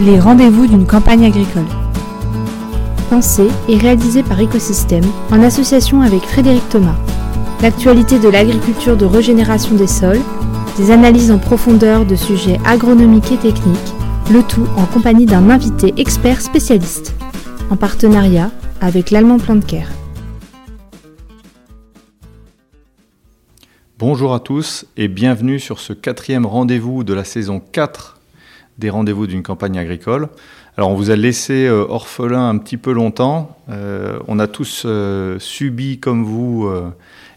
les 0.00 0.18
rendez-vous 0.18 0.66
d'une 0.66 0.86
campagne 0.86 1.26
agricole. 1.26 1.66
Pensé 3.10 3.46
et 3.68 3.76
réalisé 3.76 4.22
par 4.22 4.40
Écosystème 4.40 5.04
en 5.30 5.42
association 5.42 6.00
avec 6.00 6.22
Frédéric 6.22 6.66
Thomas. 6.70 6.96
L'actualité 7.60 8.18
de 8.18 8.28
l'agriculture 8.28 8.96
de 8.96 9.04
régénération 9.04 9.74
des 9.74 9.86
sols, 9.86 10.20
des 10.78 10.90
analyses 10.90 11.30
en 11.30 11.38
profondeur 11.38 12.06
de 12.06 12.16
sujets 12.16 12.58
agronomiques 12.64 13.30
et 13.32 13.36
techniques, 13.36 13.78
le 14.32 14.42
tout 14.42 14.66
en 14.78 14.86
compagnie 14.86 15.26
d'un 15.26 15.50
invité 15.50 15.92
expert 15.98 16.40
spécialiste, 16.40 17.14
en 17.70 17.76
partenariat 17.76 18.50
avec 18.80 19.10
l'Allemand 19.10 19.36
Care. 19.38 19.88
Bonjour 23.98 24.32
à 24.32 24.40
tous 24.40 24.86
et 24.96 25.08
bienvenue 25.08 25.60
sur 25.60 25.78
ce 25.78 25.92
quatrième 25.92 26.46
rendez-vous 26.46 27.04
de 27.04 27.12
la 27.12 27.24
saison 27.24 27.60
4 27.60 28.19
des 28.80 28.90
rendez-vous 28.90 29.28
d'une 29.28 29.44
campagne 29.44 29.78
agricole. 29.78 30.28
Alors 30.76 30.90
on 30.90 30.94
vous 30.94 31.10
a 31.10 31.16
laissé 31.16 31.66
euh, 31.66 31.84
orphelin 31.88 32.48
un 32.48 32.58
petit 32.58 32.76
peu 32.76 32.92
longtemps. 32.92 33.58
Euh, 33.68 34.18
on 34.26 34.38
a 34.38 34.46
tous 34.46 34.84
euh, 34.86 35.38
subi 35.38 35.98
comme 35.98 36.24
vous 36.24 36.68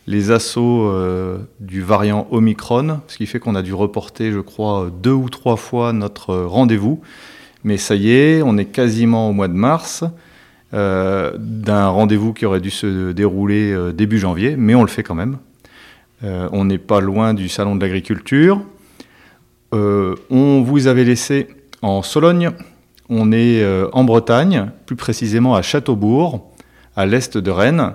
les 0.07 0.31
assauts 0.31 0.91
du 1.61 1.81
variant 1.81 2.27
Omicron, 2.31 2.99
ce 3.07 3.17
qui 3.17 3.25
fait 3.25 3.39
qu'on 3.39 3.55
a 3.55 3.61
dû 3.61 3.73
reporter, 3.73 4.31
je 4.31 4.39
crois, 4.39 4.91
deux 5.01 5.11
ou 5.11 5.29
trois 5.29 5.55
fois 5.55 5.93
notre 5.93 6.35
rendez-vous. 6.35 7.01
Mais 7.63 7.77
ça 7.77 7.95
y 7.95 8.11
est, 8.11 8.41
on 8.41 8.57
est 8.57 8.65
quasiment 8.65 9.29
au 9.29 9.33
mois 9.33 9.47
de 9.47 9.53
mars. 9.53 10.03
d'un 10.73 11.87
rendez-vous 11.87 12.33
qui 12.33 12.45
aurait 12.45 12.59
dû 12.59 12.69
se 12.69 13.13
dérouler 13.13 13.93
début 13.93 14.19
janvier, 14.19 14.55
mais 14.57 14.75
on 14.75 14.81
le 14.81 14.89
fait 14.89 15.03
quand 15.03 15.15
même. 15.15 15.37
on 16.21 16.65
n'est 16.65 16.77
pas 16.77 16.99
loin 16.99 17.33
du 17.33 17.47
salon 17.47 17.77
de 17.77 17.81
l'agriculture. 17.81 18.61
Euh, 19.73 20.15
on 20.29 20.61
vous 20.61 20.87
avait 20.87 21.03
laissé 21.03 21.47
en 21.81 22.03
Sologne. 22.03 22.51
On 23.09 23.31
est 23.31 23.63
euh, 23.63 23.87
en 23.91 24.03
Bretagne, 24.03 24.71
plus 24.85 24.95
précisément 24.95 25.55
à 25.55 25.61
Châteaubourg, 25.61 26.47
à 26.95 27.05
l'est 27.05 27.37
de 27.37 27.51
Rennes, 27.51 27.93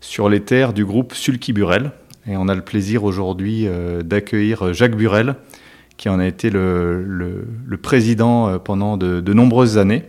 sur 0.00 0.28
les 0.28 0.40
terres 0.40 0.72
du 0.72 0.84
groupe 0.84 1.14
Sulky 1.14 1.52
Burel. 1.52 1.92
Et 2.26 2.36
on 2.36 2.48
a 2.48 2.54
le 2.54 2.62
plaisir 2.62 3.04
aujourd'hui 3.04 3.66
euh, 3.66 4.02
d'accueillir 4.02 4.74
Jacques 4.74 4.96
Burel, 4.96 5.36
qui 5.96 6.08
en 6.08 6.18
a 6.18 6.26
été 6.26 6.50
le, 6.50 7.46
président 7.80 8.58
pendant 8.58 8.96
de, 8.96 9.32
nombreuses 9.32 9.78
années 9.78 10.04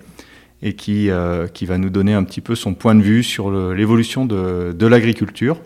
et 0.64 0.74
qui, 0.74 1.10
va 1.10 1.78
nous 1.78 1.90
donner 1.90 2.14
un 2.14 2.24
petit 2.24 2.40
peu 2.40 2.56
son 2.56 2.74
point 2.74 2.96
de 2.96 3.02
vue 3.02 3.24
sur 3.24 3.52
l'évolution 3.74 4.26
de 4.26 4.88
l'agriculture. 4.88 5.58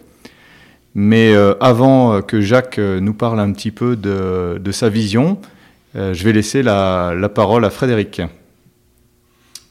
Mais 0.95 1.33
euh, 1.33 1.55
avant 1.59 2.21
que 2.21 2.39
Jacques 2.39 2.79
euh, 2.79 3.01
nous 3.01 3.13
parle 3.13 3.41
un 3.41 3.51
petit 3.51 3.71
peu 3.71 3.97
de, 3.97 4.71
sa 4.71 4.87
vision, 4.87 5.37
euh, 5.97 6.13
je 6.13 6.23
vais 6.23 6.31
laisser 6.31 6.63
la, 6.63 7.29
parole 7.35 7.65
à 7.65 7.69
Frédéric. 7.69 8.21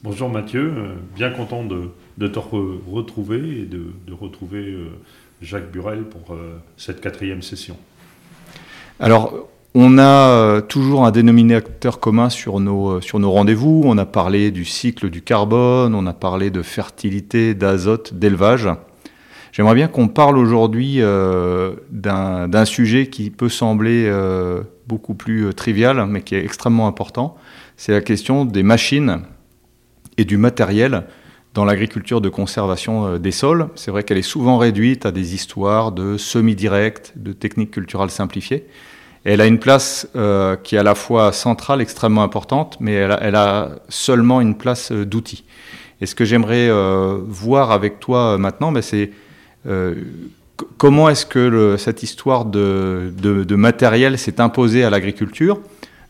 Bonjour 0.03 0.29
Mathieu, 0.29 0.71
bien 1.15 1.31
content 1.31 1.63
de, 1.65 2.27
te 2.27 2.39
retrouver 2.39 3.61
et 3.61 3.65
de, 3.65 4.13
retrouver 4.13 4.77
Jacques 5.41 5.71
Burel 5.71 6.03
pour 6.03 6.37
cette 6.77 7.01
quatrième 7.01 7.41
session. 7.41 7.75
Alors, 8.99 9.49
on 9.73 9.97
a 9.97 10.61
toujours 10.61 11.05
un 11.05 11.11
dénominateur 11.11 11.99
commun 11.99 12.29
sur 12.29 12.59
nos, 12.59 13.01
sur 13.01 13.17
nos 13.17 13.31
rendez-vous. 13.31 13.81
On 13.83 13.97
a 13.97 14.05
parlé 14.05 14.51
du 14.51 14.63
cycle 14.63 15.09
du 15.09 15.23
carbone, 15.23 15.95
on 15.95 16.05
a 16.05 16.13
parlé 16.13 16.51
de 16.51 16.61
fertilité, 16.61 17.55
d'azote, 17.55 18.13
d'élevage. 18.13 18.69
J'aimerais 19.55 19.75
bien 19.75 19.87
qu'on 19.87 20.09
parle 20.09 20.37
aujourd'hui 20.37 20.97
euh, 20.99 21.75
d'un 21.89 22.65
sujet 22.65 23.07
qui 23.07 23.29
peut 23.29 23.47
sembler 23.47 24.03
euh, 24.05 24.63
beaucoup 24.85 25.13
plus 25.13 25.45
euh, 25.45 25.53
trivial, 25.53 26.05
mais 26.07 26.23
qui 26.23 26.35
est 26.35 26.43
extrêmement 26.43 26.87
important. 26.87 27.37
C'est 27.77 27.93
la 27.93 28.01
question 28.01 28.43
des 28.43 28.63
machines 28.63 29.21
et 30.17 30.25
du 30.25 30.35
matériel 30.35 31.05
dans 31.53 31.63
l'agriculture 31.63 32.19
de 32.19 32.27
conservation 32.27 33.17
des 33.17 33.31
sols. 33.31 33.69
C'est 33.75 33.91
vrai 33.91 34.03
qu'elle 34.03 34.17
est 34.17 34.23
souvent 34.23 34.57
réduite 34.57 35.05
à 35.05 35.13
des 35.13 35.35
histoires 35.35 35.93
de 35.93 36.17
semi-direct, 36.17 37.13
de 37.15 37.31
techniques 37.31 37.71
culturales 37.71 38.11
simplifiées. 38.11 38.67
elle 39.23 39.39
a 39.39 39.45
une 39.45 39.59
place 39.59 40.05
qui 40.63 40.75
est 40.75 40.79
à 40.79 40.83
la 40.83 40.95
fois 40.95 41.31
centrale, 41.31 41.79
extrêmement 41.79 42.23
importante, 42.23 42.75
mais 42.81 42.91
elle 42.91 43.35
a, 43.35 43.69
seulement 43.87 44.41
une 44.41 44.55
place 44.55 44.91
d'outil. 44.91 45.45
Et 46.01 46.07
ce 46.07 46.13
que 46.13 46.25
j'aimerais 46.25 46.69
voir 47.25 47.71
avec 47.71 48.01
toi 48.01 48.37
maintenant, 48.37 48.73
ben, 48.73 48.81
c'est 48.81 49.11
comment 50.77 51.09
est-ce 51.09 51.25
que 51.25 51.75
cette 51.77 52.03
histoire 52.03 52.45
de, 52.45 53.55
matériel 53.55 54.17
s'est 54.17 54.39
imposée 54.41 54.83
à 54.83 54.89
l'agriculture 54.89 55.59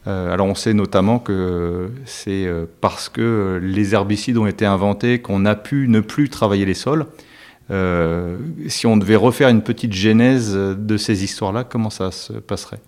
euh, 0.08 0.32
alors 0.32 0.46
on 0.46 0.54
sait 0.54 0.76
notamment 0.76 1.18
que 1.18 1.90
c'est 2.06 2.46
euh, 2.46 2.66
parce 2.80 3.10
que 3.10 3.60
les 3.60 3.96
herbicides 3.96 4.38
ont 4.38 4.46
été 4.46 4.64
inventés 4.64 5.20
qu'on 5.20 5.46
a 5.46 5.56
pu 5.56 5.88
ne 5.88 6.00
plus 6.00 6.30
travailler 6.30 6.64
les 6.64 6.76
sols. 6.76 7.08
si 8.68 8.86
on 8.86 8.98
devait 8.98 9.16
refaire 9.16 9.50
une 9.50 9.64
petite 9.64 9.94
genèse 9.94 10.54
de 10.54 10.98
ces 10.98 11.24
histoires-là, 11.24 11.64
comment 11.64 11.90
ça 11.90 12.12
se 12.12 12.34
passerait? 12.34 12.82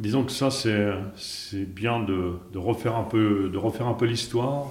Disons 0.00 0.24
que 0.24 0.32
ça, 0.32 0.48
c'est 0.50 1.74
bien 1.74 2.00
de, 2.00 2.38
refaire 2.54 2.96
un 2.96 3.04
peu, 3.04 3.50
de 3.52 3.58
refaire 3.58 3.86
un 3.86 3.94
peu 3.94 4.06
l'histoire. 4.06 4.66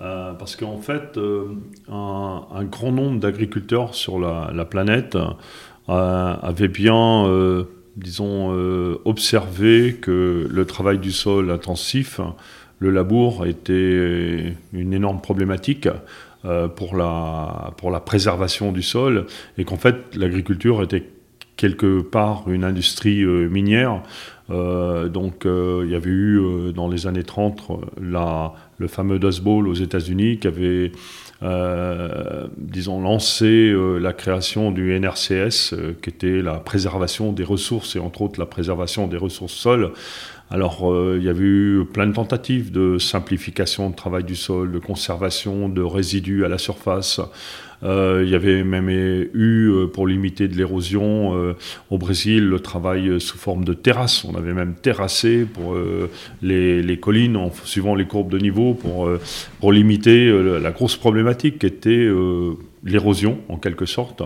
Euh, 0.00 0.32
parce 0.32 0.56
qu'en 0.56 0.78
fait, 0.78 1.16
euh, 1.16 1.54
un, 1.88 2.64
grand 2.64 2.90
nombre 2.90 3.20
d'agriculteurs 3.20 3.94
sur 3.94 4.18
la, 4.18 4.64
planète 4.64 5.16
euh, 5.16 6.34
avaient 6.42 6.68
bien, 6.68 7.26
disons, 7.96 8.50
observé 9.04 9.96
que 10.00 10.48
le 10.50 10.64
travail 10.66 10.98
du 10.98 11.12
sol 11.12 11.50
intensif, 11.50 12.20
le 12.80 12.90
labour, 12.90 13.46
était 13.46 14.54
une 14.72 14.92
énorme 14.92 15.20
problématique. 15.20 15.88
pour, 16.76 16.94
la, 16.94 17.72
pour 17.78 17.90
la 17.90 18.00
préservation 18.00 18.70
du 18.70 18.82
sol 18.82 19.24
et 19.56 19.64
qu'en 19.64 19.78
fait 19.78 20.14
l'agriculture 20.14 20.82
était 20.82 21.02
quelque 21.56 22.02
part 22.02 22.50
une 22.50 22.64
industrie 22.64 23.24
minière 23.24 24.02
donc 24.50 25.46
il 25.46 25.90
y 25.90 25.94
avait 25.94 26.10
eu 26.10 26.70
dans 26.74 26.86
les 26.86 27.06
années 27.06 27.22
30 27.22 27.62
la, 27.98 28.52
le 28.78 28.88
fameux 28.88 29.18
Dust 29.18 29.42
Bowl 29.42 29.68
aux 29.68 29.74
États-Unis 29.74 30.38
qui 30.38 30.46
avait, 30.46 30.92
euh, 31.42 32.46
disons, 32.56 33.00
lancé 33.00 33.44
euh, 33.44 33.98
la 33.98 34.12
création 34.12 34.70
du 34.70 34.98
NRCS, 34.98 35.72
euh, 35.72 35.92
qui 36.02 36.10
était 36.10 36.42
la 36.42 36.54
préservation 36.54 37.32
des 37.32 37.44
ressources 37.44 37.96
et 37.96 37.98
entre 37.98 38.22
autres 38.22 38.40
la 38.40 38.46
préservation 38.46 39.06
des 39.06 39.16
ressources 39.16 39.54
sols. 39.54 39.92
Alors, 40.50 40.94
il 41.16 41.22
y 41.22 41.28
avait 41.28 41.42
eu 41.42 41.84
plein 41.90 42.06
de 42.06 42.12
tentatives 42.12 42.70
de 42.70 42.98
simplification 42.98 43.88
de 43.88 43.96
travail 43.96 44.24
du 44.24 44.36
sol, 44.36 44.70
de 44.70 44.78
conservation 44.78 45.70
de 45.70 45.80
résidus 45.80 46.44
à 46.44 46.48
la 46.48 46.58
surface. 46.58 47.18
Euh, 47.82 48.22
il 48.24 48.30
y 48.30 48.34
avait 48.34 48.64
même 48.64 48.88
eu, 48.88 49.70
euh, 49.70 49.86
pour 49.86 50.06
limiter 50.06 50.48
de 50.48 50.56
l'érosion, 50.56 51.36
euh, 51.36 51.54
au 51.90 51.98
Brésil, 51.98 52.48
le 52.48 52.60
travail 52.60 53.20
sous 53.20 53.38
forme 53.38 53.64
de 53.64 53.74
terrasse. 53.74 54.24
On 54.24 54.34
avait 54.34 54.54
même 54.54 54.74
terrassé 54.74 55.44
pour 55.44 55.76
les, 56.42 56.98
collines 57.00 57.36
en 57.36 57.50
suivant 57.64 57.94
les 57.94 58.06
courbes 58.06 58.30
de 58.30 58.38
niveau 58.38 58.74
pour, 58.74 59.08
pour 59.60 59.72
limiter 59.72 60.32
la 60.60 60.70
grosse 60.70 60.96
problématique 60.96 61.58
qui 61.58 61.66
était 61.66 62.08
l'érosion 62.84 63.38
en 63.48 63.56
quelque 63.56 63.84
sorte. 63.84 64.22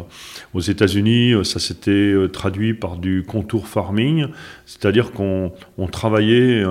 Aux 0.55 0.61
États-Unis, 0.61 1.35
ça 1.45 1.59
s'était 1.59 2.15
traduit 2.33 2.75
par 2.75 2.97
du 2.97 3.25
contour 3.27 3.67
farming, 3.69 4.27
c'est-à-dire 4.67 5.13
qu'on 5.13 5.53
travaillait 5.91 6.63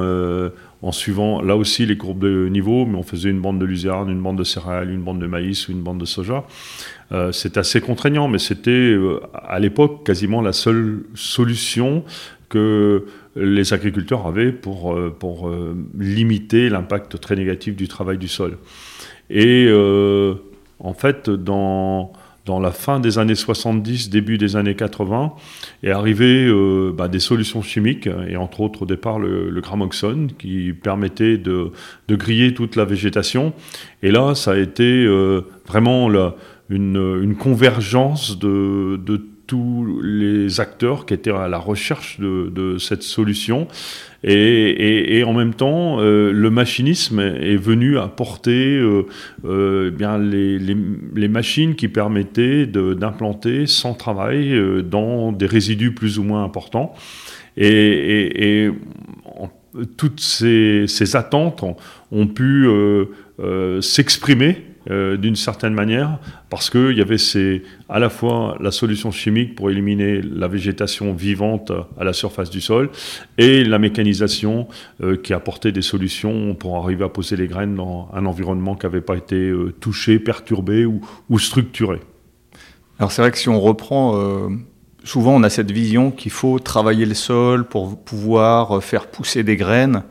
en 0.82 0.92
suivant 0.92 1.42
là 1.42 1.56
aussi 1.56 1.86
les 1.86 1.98
courbes 1.98 2.20
de 2.20 2.48
niveau, 2.50 2.86
mais 2.86 2.98
on 2.98 3.04
faisait 3.04 3.30
une 3.30 3.42
bande 3.42 3.60
de 3.60 3.66
luzerne, 3.66 4.10
une 4.10 4.22
bande 4.22 4.38
de 4.38 4.44
céréales, 4.44 4.92
une 4.92 5.02
bande 5.02 5.20
de 5.20 5.28
maïs 5.28 5.68
ou 5.68 5.72
une 5.72 5.82
bande 5.82 6.00
de 6.00 6.06
soja. 6.06 6.46
Euh, 7.12 7.32
c'est 7.32 7.58
assez 7.58 7.82
contraignant, 7.82 8.28
mais 8.28 8.38
c'était 8.38 8.72
euh, 8.72 9.20
à 9.34 9.60
l'époque 9.60 10.06
quasiment 10.06 10.42
la 10.42 10.54
seule 10.54 11.04
solution 11.16 12.04
que 12.50 13.06
les 13.36 13.74
agriculteurs 13.74 14.26
avaient 14.28 14.52
pour, 14.52 14.94
euh, 14.94 15.16
pour 15.18 15.52
limiter 15.98 16.70
l'impact 16.70 17.20
très 17.20 17.36
négatif 17.36 17.76
du 17.76 17.88
travail 17.88 18.18
du 18.18 18.28
sol. 18.28 18.58
Et 19.30 19.70
en 20.80 20.94
fait, 20.94 21.30
dans 21.30 22.14
dans 22.48 22.60
la 22.60 22.72
fin 22.72 23.00
des 23.00 23.20
années 23.20 23.36
70, 23.36 24.10
début 24.10 24.38
des 24.38 24.56
années 24.56 24.74
80, 24.74 25.34
est 25.84 25.92
arrivé 25.92 26.48
euh, 26.48 26.94
bah, 26.98 27.10
des 27.10 27.20
solutions 27.20 27.62
chimiques, 27.62 28.10
et 28.28 28.38
entre 28.38 28.62
autres 28.62 28.84
au 28.84 28.86
départ 28.86 29.20
le, 29.20 29.50
le 29.50 29.62
gramoxone, 29.62 30.32
qui 30.40 30.74
permettait 30.74 31.38
de, 31.38 31.72
griller 32.10 32.54
toute 32.54 32.76
la 32.76 32.86
végétation. 32.86 33.54
Et 34.02 34.12
là, 34.12 34.34
ça 34.34 34.54
a 34.54 34.58
été 34.58 35.04
euh, 35.06 35.42
vraiment 35.68 36.10
une, 36.70 37.36
convergence 37.38 38.40
de, 38.40 38.98
tous 39.48 40.02
les 40.04 40.60
acteurs 40.60 41.06
qui 41.06 41.14
étaient 41.14 41.32
à 41.32 41.48
la 41.48 41.58
recherche 41.58 42.20
de 42.20 42.78
cette 42.78 43.04
solution. 43.04 43.68
Et, 44.24 45.24
en 45.26 45.34
même 45.34 45.54
temps, 45.54 46.00
euh, 46.00 46.32
le 46.32 46.50
machinisme 46.50 47.20
est 47.20 47.56
venu 47.56 48.00
apporter 48.00 48.78
euh, 48.78 49.06
euh, 49.46 49.92
bien 49.92 50.18
les, 50.18 51.28
machines 51.28 51.76
qui 51.76 51.88
permettaient 51.88 52.66
d'implanter 52.66 53.68
sans 53.68 53.94
travail 53.94 54.60
dans 54.84 55.32
des 55.32 55.46
résidus 55.46 55.94
plus 55.94 56.20
ou 56.20 56.24
moins 56.24 56.44
importants. 56.44 56.94
Et, 57.58 58.70
toutes 59.96 60.20
ces, 60.20 61.16
attentes 61.16 61.64
ont, 62.12 62.28
pu 62.28 62.68
s'exprimer 63.82 64.64
euh, 64.90 65.18
d'une 65.18 65.36
certaine 65.36 65.74
manière, 65.74 66.18
parce 66.50 66.70
qu'il 66.70 66.94
y 66.94 67.02
avait 67.02 67.18
ces, 67.18 67.64
à 67.90 68.00
la 68.00 68.10
fois 68.10 68.58
la 68.62 68.72
solution 68.72 69.12
chimique 69.12 69.54
pour 69.54 69.70
éliminer 69.70 70.22
la 70.22 70.48
végétation 70.48 71.14
vivante 71.14 71.74
à 72.00 72.06
la 72.06 72.14
surface 72.14 72.50
du 72.50 72.62
sol, 72.62 72.90
et 73.38 73.66
la 73.66 73.80
mécanisation 73.80 74.70
euh, 75.04 75.18
qui 75.18 75.34
apportait 75.34 75.74
des 75.74 75.82
solutions 75.82 76.56
pour 76.56 76.78
arriver 76.78 77.04
à 77.04 77.10
poser 77.10 77.36
les 77.36 77.48
graines 77.48 77.76
dans 77.76 78.10
un 78.14 78.26
environnement 78.26 78.76
qui 78.76 78.86
n'avait 78.86 79.02
pas 79.02 79.18
été 79.18 79.36
euh, 79.36 79.74
touché, 79.78 80.20
perturbé 80.20 80.86
ou, 80.86 81.02
ou, 81.30 81.38
structuré. 81.38 82.00
Alors 82.98 83.12
c'est 83.12 83.22
vrai 83.22 83.32
que 83.32 83.38
si 83.38 83.50
on 83.50 83.60
reprend 83.60 84.50
souvent 85.04 85.36
on 85.36 85.44
a 85.44 85.50
cette 85.50 85.72
vision 85.72 86.12
qu'il 86.12 86.32
faut 86.32 86.60
travailler 86.60 87.06
le 87.06 87.14
sol 87.14 87.66
pour 87.66 88.04
pouvoir 88.04 88.82
faire 88.82 89.08
pousser 89.08 89.44
des 89.44 89.56
graines, 89.56 90.04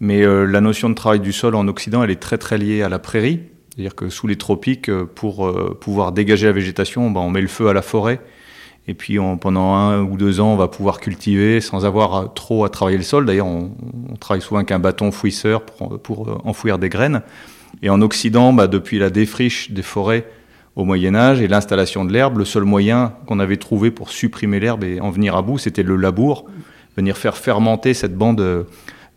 mais 0.00 0.22
la 0.24 0.60
notion 0.60 0.90
de 0.90 0.94
travail 0.94 1.20
du 1.20 1.32
sol 1.32 1.54
en 1.54 1.66
Occident, 1.68 2.02
elle 2.02 2.10
est 2.10 2.20
très 2.20 2.36
très 2.36 2.58
liée 2.58 2.82
à 2.82 2.88
la 2.88 2.98
prairie. 2.98 3.40
C'est-à-dire 3.78 3.94
que 3.94 4.08
sous 4.08 4.26
les 4.26 4.34
tropiques, 4.34 4.88
euh, 4.88 5.04
pour 5.04 5.46
euh, 5.46 5.78
pouvoir 5.80 6.10
dégager 6.10 6.48
la 6.48 6.52
végétation, 6.52 7.12
ben, 7.12 7.20
on 7.20 7.30
met 7.30 7.40
le 7.40 7.46
feu 7.46 7.68
à 7.68 7.72
la 7.72 7.80
forêt. 7.80 8.20
Et 8.88 8.94
puis 8.94 9.18
pendant 9.40 9.74
un 9.74 10.02
ou 10.02 10.16
deux 10.16 10.40
ans, 10.40 10.54
on 10.54 10.56
va 10.56 10.66
pouvoir 10.66 10.98
cultiver 10.98 11.60
sans 11.60 11.84
avoir 11.84 12.34
trop 12.34 12.64
à 12.64 12.70
travailler 12.70 12.96
le 12.96 13.04
sol. 13.04 13.24
D'ailleurs, 13.24 13.46
on, 13.46 13.70
travaille 14.18 14.40
souvent 14.40 14.56
avec 14.56 14.72
un 14.72 14.80
bâton 14.80 15.12
fouisseur 15.12 15.64
pour, 15.64 16.28
euh, 16.28 16.38
enfouir 16.42 16.80
des 16.80 16.88
graines. 16.88 17.22
Et 17.80 17.88
en 17.88 18.02
Occident, 18.02 18.52
ben, 18.52 18.66
depuis 18.66 18.98
la 18.98 19.10
défriche 19.10 19.70
des 19.70 19.82
forêts 19.82 20.26
au 20.74 20.84
Moyen 20.84 21.14
Âge 21.14 21.40
et 21.40 21.46
l'installation 21.46 22.04
de 22.04 22.12
l'herbe, 22.12 22.38
le 22.38 22.44
seul 22.44 22.64
moyen 22.64 23.14
qu'on 23.26 23.38
avait 23.38 23.58
trouvé 23.58 23.92
pour 23.92 24.10
supprimer 24.10 24.58
l'herbe 24.58 24.82
et 24.82 25.00
en 25.00 25.10
venir 25.10 25.36
à 25.36 25.42
bout, 25.42 25.58
c'était 25.58 25.84
le 25.84 25.94
labour, 25.94 26.46
venir 26.96 27.16
faire 27.16 27.36
fermenter 27.36 27.94
cette 27.94 28.16
bande 28.16 28.66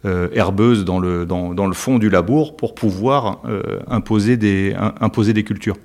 euh, 0.03 0.29
herbeuse 0.33 0.83
dans 0.83 0.97
le, 0.97 1.27
dans, 1.27 1.53
dans, 1.53 1.67
le 1.67 1.73
fond 1.73 1.99
du 1.99 2.09
labour 2.09 2.55
pour 2.55 2.73
pouvoir 2.73 3.39
euh, 3.47 3.61
imposer, 3.87 4.35
des, 4.35 4.75
imposer 4.99 5.31
des 5.31 5.43
cultures. 5.43 5.77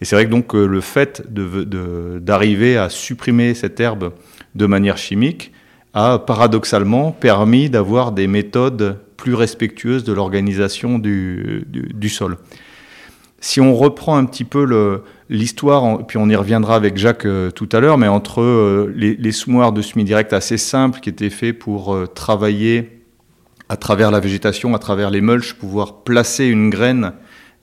Et 0.00 0.04
c'est 0.04 0.16
vrai 0.16 0.24
que 0.24 0.30
donc 0.30 0.56
euh, 0.56 0.66
le 0.66 0.80
fait 0.80 1.22
d'arriver 1.30 2.76
à 2.76 2.88
supprimer 2.88 3.54
cette 3.54 3.78
herbe 3.78 4.12
de 4.56 4.66
manière 4.66 4.98
chimique 4.98 5.52
a 5.94 6.18
paradoxalement 6.18 7.12
permis 7.12 7.70
d'avoir 7.70 8.10
des 8.10 8.26
méthodes 8.26 8.98
plus 9.16 9.34
respectueuses 9.34 10.02
de 10.02 10.12
l'organisation 10.12 10.98
du, 10.98 11.62
du, 11.68 12.08
sol. 12.08 12.38
Si 13.38 13.60
on 13.60 13.76
reprend 13.76 14.16
un 14.16 14.24
petit 14.24 14.44
peu 14.44 15.00
l'histoire, 15.28 16.04
puis 16.08 16.18
on 16.18 16.28
y 16.28 16.34
reviendra 16.34 16.74
avec 16.74 16.96
Jacques 16.96 17.26
tout 17.54 17.68
à 17.70 17.78
l'heure, 17.78 17.98
mais 17.98 18.08
entre 18.08 18.88
les, 18.96 19.14
les 19.14 19.30
de 19.30 19.82
semi-direct 19.82 20.32
assez 20.32 20.58
simples 20.58 20.98
qui 20.98 21.08
étaient 21.08 21.30
faits 21.30 21.56
pour 21.56 21.96
travailler 22.14 22.99
à 23.70 23.76
travers 23.76 24.10
la 24.10 24.18
végétation, 24.18 24.74
à 24.74 24.80
travers 24.80 25.10
les 25.10 25.20
mulches, 25.20 25.54
pouvoir 25.54 26.02
placer 26.02 26.46
une 26.46 26.70
graine 26.70 27.12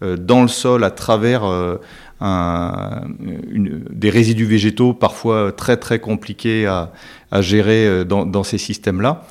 euh, 0.01 0.15
dans 0.15 0.41
le 0.41 0.47
sol 0.47 0.85
à 0.85 0.89
travers 0.89 1.43
euh, 1.43 1.75
un, 2.21 3.01
des 3.19 4.09
résidus 4.09 4.45
végétaux 4.45 4.93
parfois 4.93 5.51
très 5.51 5.75
très 5.75 5.99
compliqués 5.99 6.65
à, 6.65 6.93
à 7.29 7.41
gérer 7.41 7.85
euh, 7.85 8.03
dans, 8.05 8.25
dans 8.25 8.43
ces 8.43 8.57
systèmes-là. 8.57 9.25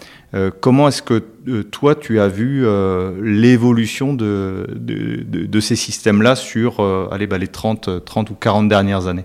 comment 0.61 0.89
est-ce 0.89 1.01
que 1.01 1.25
toi 1.63 1.95
tu 1.95 2.21
as 2.21 2.29
vu 2.29 2.67
l'évolution 3.23 4.13
de, 4.13 4.67
de, 4.75 5.25
de, 5.25 5.61
ces 5.61 5.77
systèmes-là 5.77 6.37
sur 6.37 6.81
allez, 7.11 7.27
bah, 7.27 7.39
les 7.39 7.49
30, 7.49 8.05
30 8.05 8.31
ou 8.31 8.35
40 8.35 8.69
dernières 8.69 9.07
années? 9.07 9.25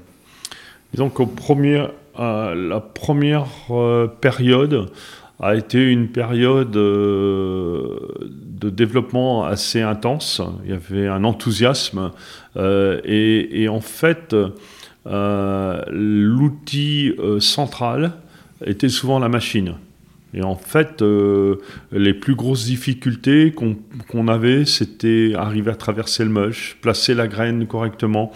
Disons 0.93 1.09
qu'au 1.09 1.25
premier, 1.25 1.87
la 2.17 2.79
première 2.79 3.47
période, 4.21 4.89
a 5.41 5.55
été 5.55 5.83
une 5.83 6.07
période 6.07 6.75
euh, 6.77 7.97
de 8.31 8.69
développement 8.69 9.43
assez 9.43 9.81
intense. 9.81 10.39
Il 10.63 10.69
y 10.69 10.73
avait 10.73 11.07
un 11.07 11.23
enthousiasme 11.23 12.11
euh, 12.57 13.01
et, 13.03 13.67
en 13.67 13.81
fait, 13.81 14.35
euh, 15.07 15.81
l'outil 15.89 17.15
central 17.39 18.13
était 18.63 18.89
souvent 18.89 19.17
la 19.17 19.29
machine. 19.29 19.73
Et 20.33 20.43
en 20.43 20.55
fait, 20.55 21.03
les 21.91 22.13
plus 22.13 22.35
grosses 22.35 22.63
difficultés 22.65 23.53
qu'on 23.53 24.27
avait, 24.29 24.63
c'était 24.63 25.33
arriver 25.35 25.71
à 25.71 25.75
traverser 25.75 26.23
le 26.23 26.29
moche, 26.29 26.77
placer 26.81 27.13
la 27.13 27.27
graine 27.27 27.67
correctement 27.67 28.31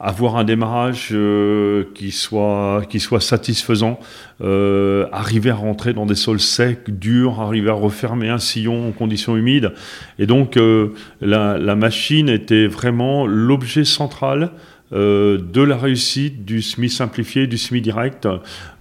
avoir 0.00 0.36
un 0.36 0.44
démarrage 0.44 1.10
euh, 1.12 1.84
qui, 1.94 2.10
soit, 2.10 2.82
qui 2.88 3.00
soit 3.00 3.20
satisfaisant, 3.20 4.00
euh, 4.40 5.06
arriver 5.12 5.50
à 5.50 5.54
rentrer 5.54 5.92
dans 5.92 6.06
des 6.06 6.14
sols 6.14 6.40
secs, 6.40 6.88
durs, 6.88 7.40
arriver 7.40 7.68
à 7.68 7.74
refermer 7.74 8.30
un 8.30 8.38
sillon 8.38 8.88
en 8.88 8.92
conditions 8.92 9.36
humides. 9.36 9.72
Et 10.18 10.26
donc 10.26 10.56
euh, 10.56 10.94
la, 11.20 11.58
la, 11.58 11.76
machine 11.76 12.30
était 12.30 12.66
vraiment 12.66 13.26
l'objet 13.26 13.84
central 13.84 14.52
de 14.92 15.62
la 15.62 15.76
réussite 15.76 16.44
du 16.44 16.62
SMI 16.62 16.90
simplifié, 16.90 17.46
du 17.46 17.56
SMI 17.56 17.80
direct, 17.80 18.26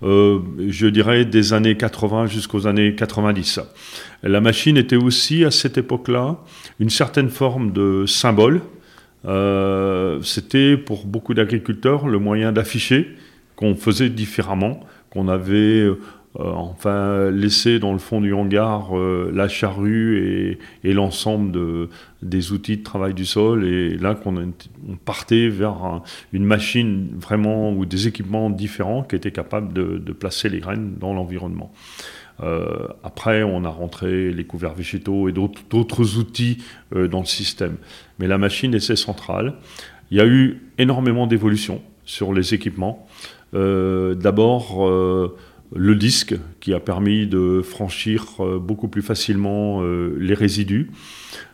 je 0.02 0.88
dirais 0.88 1.24
des 1.24 1.54
années 1.54 1.78
80 1.78 2.26
jusqu'aux 2.26 2.66
années 2.66 2.96
90. 2.96 3.60
La 4.24 4.42
machine 4.42 4.76
était 4.76 4.96
aussi 4.96 5.46
à 5.46 5.52
cette 5.52 5.78
époque-là 5.78 6.38
une 6.80 6.90
certaine 6.90 7.30
forme 7.30 7.74
de 7.74 8.06
symbole, 8.08 8.62
euh, 9.26 10.22
c'était 10.22 10.78
pour 10.78 11.06
beaucoup 11.06 11.34
d'agriculteurs 11.34 12.08
le 12.08 12.20
moyen 12.20 12.52
d'afficher 12.52 13.16
qu'on 13.56 13.76
faisait 13.76 14.10
différemment, 14.10 14.80
qu'on 15.10 15.28
avait 15.28 15.84
euh, 15.84 15.96
enfin 16.36 17.30
laissé 17.32 17.80
dans 17.80 17.92
le 17.92 18.00
fond 18.00 18.22
du 18.22 18.34
hangar 18.34 18.98
euh, 18.98 19.32
la 19.34 19.50
charrue 19.50 20.58
et, 20.84 20.94
l'ensemble 20.94 21.52
de, 21.52 21.90
des 22.22 22.54
outils 22.54 22.78
de 22.78 22.84
travail 22.84 23.14
du 23.14 23.26
sol, 23.26 23.66
et 23.66 23.98
là 23.98 24.16
qu'on 24.16 24.38
on 24.38 24.96
partait 25.04 25.50
vers 25.50 26.02
une 26.32 26.46
machine 26.46 27.10
vraiment 27.18 27.74
ou 27.74 27.86
des 27.86 28.08
équipements 28.08 28.50
différents 28.50 29.04
qui 29.04 29.16
étaient 29.16 29.32
capables 29.32 29.74
de 29.74 30.12
placer 30.14 30.48
les 30.48 30.60
graines 30.60 30.96
dans 31.00 31.14
l'environnement. 31.14 31.74
Euh, 32.42 32.88
après, 33.04 33.44
on 33.44 33.64
a 33.66 33.70
rentré 33.70 34.32
les 34.32 34.44
couverts 34.44 34.74
végétaux 34.74 35.30
et 35.30 35.32
d'autres 35.32 36.18
outils 36.18 36.60
euh, 36.96 37.08
dans 37.08 37.20
le 37.20 37.26
système. 37.26 37.76
Mais 38.20 38.28
la 38.28 38.38
machine 38.38 38.74
est 38.74 38.96
centrale. 38.96 39.56
Il 40.12 40.18
y 40.18 40.22
a 40.22 40.26
eu 40.26 40.62
énormément 40.78 41.28
d'évolutions 41.28 41.82
sur 42.06 42.34
les 42.34 42.54
équipements. 42.54 43.08
Euh, 43.54 44.16
d'abord, 44.16 44.90
le 45.76 45.96
disque 45.96 46.36
qui 46.60 46.74
a 46.74 46.80
permis 46.80 47.28
de 47.28 47.62
franchir 47.62 48.38
beaucoup 48.60 48.88
plus 48.88 49.04
facilement 49.04 49.84
les 49.84 50.34
résidus. 50.34 50.90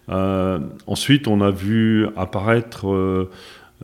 ensuite, 0.07 1.27
on 1.27 1.41
a 1.41 1.51
vu 1.51 2.07
apparaître 2.15 3.27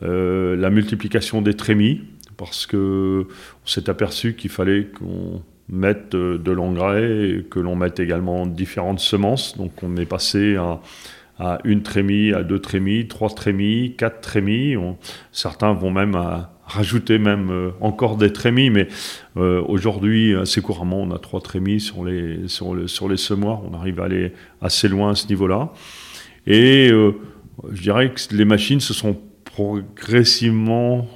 la 0.00 0.70
multiplication 0.70 1.42
des 1.42 1.54
trémies 1.54 2.00
parce 2.38 2.64
que 2.64 3.26
on 3.64 3.66
s'est 3.66 3.90
aperçu 3.90 4.34
qu'il 4.34 4.50
fallait 4.50 4.86
qu'on 4.86 5.42
mettre 5.68 6.16
de, 6.16 6.52
l'engrais, 6.52 7.44
que 7.50 7.60
l'on 7.60 7.76
mette 7.76 8.00
également 8.00 8.46
différentes 8.46 9.00
semences. 9.00 9.56
Donc 9.56 9.72
on 9.82 9.96
est 9.96 10.06
passé 10.06 10.56
à, 11.38 11.58
une 11.64 11.82
trémie, 11.82 12.32
à 12.32 12.42
deux 12.42 12.60
trémies, 12.60 13.08
trois 13.08 13.30
trémies, 13.30 13.94
quatre 13.96 14.20
trémies. 14.20 14.76
certains 15.32 15.72
vont 15.72 15.90
même 15.90 16.14
rajouter 16.72 17.18
même 17.18 17.50
euh, 17.50 17.70
encore 17.80 18.16
des 18.16 18.32
trémies, 18.32 18.70
mais 18.70 18.88
euh, 19.36 19.62
aujourd'hui, 19.66 20.34
assez 20.34 20.60
couramment, 20.60 21.02
on 21.02 21.10
a 21.10 21.18
trois 21.18 21.40
trémies 21.40 21.80
sur 21.80 22.04
les, 22.04 22.48
sur, 22.48 22.74
les 22.74 23.16
semoirs. 23.16 23.62
On 23.68 23.74
arrive 23.74 24.00
à 24.00 24.04
aller 24.04 24.32
assez 24.60 24.88
loin 24.88 25.10
à 25.10 25.14
ce 25.14 25.26
niveau-là. 25.28 25.72
Et 26.46 26.90
euh, 26.90 27.12
je 27.72 27.82
dirais 27.82 28.12
que 28.12 28.34
les 28.34 28.44
machines 28.44 28.80
se 28.80 28.94
sont 28.94 29.18
progressivement 29.44 31.06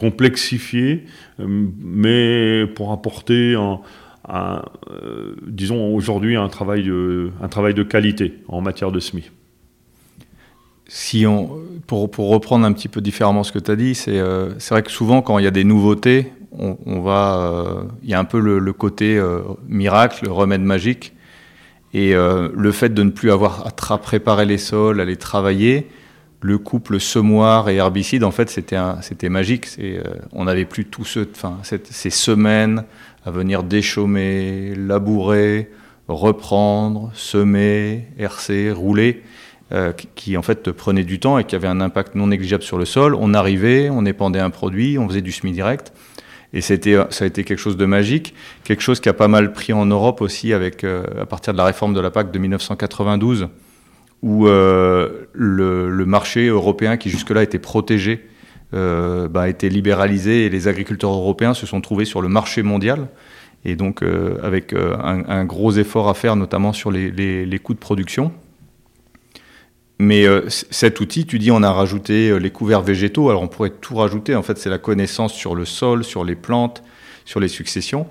complexifié, 0.00 1.04
euh, 1.40 1.66
mais 1.78 2.66
pour 2.74 2.90
apporter 2.90 3.54
euh, 3.54 5.34
disons 5.46 5.94
aujourd'hui 5.94 6.36
un 6.36 6.48
travail, 6.48 6.84
de, 6.84 7.82
qualité 7.82 8.38
en 8.48 8.62
matière 8.62 8.92
de 8.92 8.98
SMI. 8.98 9.30
Si 10.86 11.26
on, 11.26 11.50
pour, 11.86 12.10
pour, 12.10 12.30
reprendre 12.30 12.64
un 12.64 12.72
petit 12.72 12.88
peu 12.88 13.02
différemment 13.02 13.44
ce 13.44 13.52
que 13.52 13.58
tu 13.58 13.70
as 13.70 13.76
dit, 13.76 13.94
c'est 13.94 14.18
euh, 14.18 14.54
vrai 14.70 14.82
que 14.82 14.90
souvent 14.90 15.20
quand 15.20 15.38
il 15.38 15.44
y 15.44 15.48
a 15.48 15.52
des 15.52 15.64
nouveautés, 15.64 16.32
on, 16.52 17.00
va, 17.00 17.86
il 18.02 18.08
y 18.08 18.14
a 18.14 18.18
un 18.18 18.24
peu 18.24 18.40
le, 18.40 18.72
côté 18.72 19.22
miracle, 19.68 20.24
le 20.24 20.32
remède 20.32 20.62
magique, 20.62 21.12
et 21.94 22.12
le 22.12 22.72
fait 22.72 22.92
de 22.92 23.04
ne 23.04 23.10
plus 23.10 23.30
avoir 23.30 23.68
à 23.68 23.98
préparer 23.98 24.46
les 24.46 24.58
sols, 24.58 25.00
à 25.00 25.04
les 25.04 25.16
travailler, 25.16 25.86
le 26.42 26.58
couple 26.58 27.00
semoir 27.00 27.68
et 27.68 27.76
herbicide, 27.76 28.24
en 28.24 28.30
fait, 28.30 28.48
c'était 28.48 28.78
c'était 29.02 29.28
magique. 29.28 29.68
Euh, 29.78 30.02
on 30.32 30.44
n'avait 30.44 30.64
plus 30.64 30.86
tout 30.86 31.04
ce, 31.04 31.20
enfin, 31.20 31.58
ces 31.62 32.10
semaines 32.10 32.84
à 33.24 33.30
venir 33.30 33.62
déchaumer, 33.62 34.74
labourer, 34.74 35.70
reprendre, 36.08 37.10
semer, 37.14 38.06
hercer, 38.18 38.70
rouler, 38.70 39.22
euh, 39.72 39.92
qui 40.14 40.36
en 40.36 40.42
fait 40.42 40.72
prenaient 40.72 41.04
du 41.04 41.20
temps 41.20 41.38
et 41.38 41.44
qui 41.44 41.54
avaient 41.54 41.68
un 41.68 41.80
impact 41.80 42.14
non 42.14 42.28
négligeable 42.28 42.62
sur 42.62 42.78
le 42.78 42.86
sol. 42.86 43.14
On 43.14 43.34
arrivait, 43.34 43.90
on 43.90 44.06
épandait 44.06 44.40
un 44.40 44.50
produit, 44.50 44.98
on 44.98 45.06
faisait 45.08 45.20
du 45.20 45.32
semi 45.32 45.52
direct. 45.52 45.92
Et 46.52 46.58
a, 46.68 46.74
été, 46.74 47.00
ça 47.10 47.24
a 47.24 47.28
été 47.28 47.44
quelque 47.44 47.60
chose 47.60 47.76
de 47.76 47.86
magique, 47.86 48.34
quelque 48.64 48.82
chose 48.82 48.98
qui 48.98 49.08
a 49.08 49.12
pas 49.12 49.28
mal 49.28 49.52
pris 49.52 49.72
en 49.72 49.86
Europe 49.86 50.20
aussi 50.20 50.52
avec, 50.52 50.82
à 50.82 51.24
partir 51.24 51.52
de 51.52 51.58
la 51.58 51.64
réforme 51.64 51.94
de 51.94 52.00
la 52.00 52.10
PAC 52.10 52.32
de 52.32 52.38
1992, 52.40 53.46
où 54.22 54.46
le, 54.46 55.28
le, 55.32 56.04
marché 56.06 56.46
européen 56.48 56.96
qui 56.96 57.08
jusque-là 57.08 57.42
était 57.42 57.58
protégé 57.58 58.28
bah, 58.72 59.28
a 59.34 59.48
été 59.48 59.70
libéralisé 59.70 60.44
et 60.44 60.50
les 60.50 60.68
agriculteurs 60.68 61.12
européens 61.12 61.54
se 61.54 61.64
sont 61.64 61.80
trouvés 61.80 62.04
sur 62.04 62.20
le 62.20 62.28
marché 62.28 62.62
mondial 62.62 63.08
et 63.64 63.76
donc 63.76 64.02
euh, 64.02 64.38
avec 64.42 64.72
euh, 64.72 64.96
un, 64.98 65.44
gros 65.44 65.72
effort 65.72 66.08
à 66.08 66.14
faire, 66.14 66.36
notamment 66.36 66.72
sur 66.72 66.90
les, 66.90 67.60
coûts 67.62 67.74
de 67.74 67.78
production. 67.78 68.32
Mais 69.98 70.26
euh, 70.26 70.48
cet 70.48 71.00
outil, 71.00 71.26
tu 71.26 71.38
dis, 71.38 71.50
on 71.50 71.62
a 71.62 71.70
rajouté 71.70 72.38
les 72.38 72.50
couverts 72.50 72.80
végétaux. 72.80 73.28
Alors 73.28 73.42
on 73.42 73.48
pourrait 73.48 73.70
tout 73.70 73.96
rajouter. 73.96 74.34
En 74.34 74.42
fait, 74.42 74.56
c'est 74.56 74.70
la 74.70 74.78
connaissance 74.78 75.34
sur 75.34 75.54
le 75.54 75.66
sol, 75.66 76.04
sur 76.04 76.24
les 76.24 76.36
plantes, 76.36 76.82
sur 77.26 77.38
les 77.38 77.48
successions. 77.48 78.06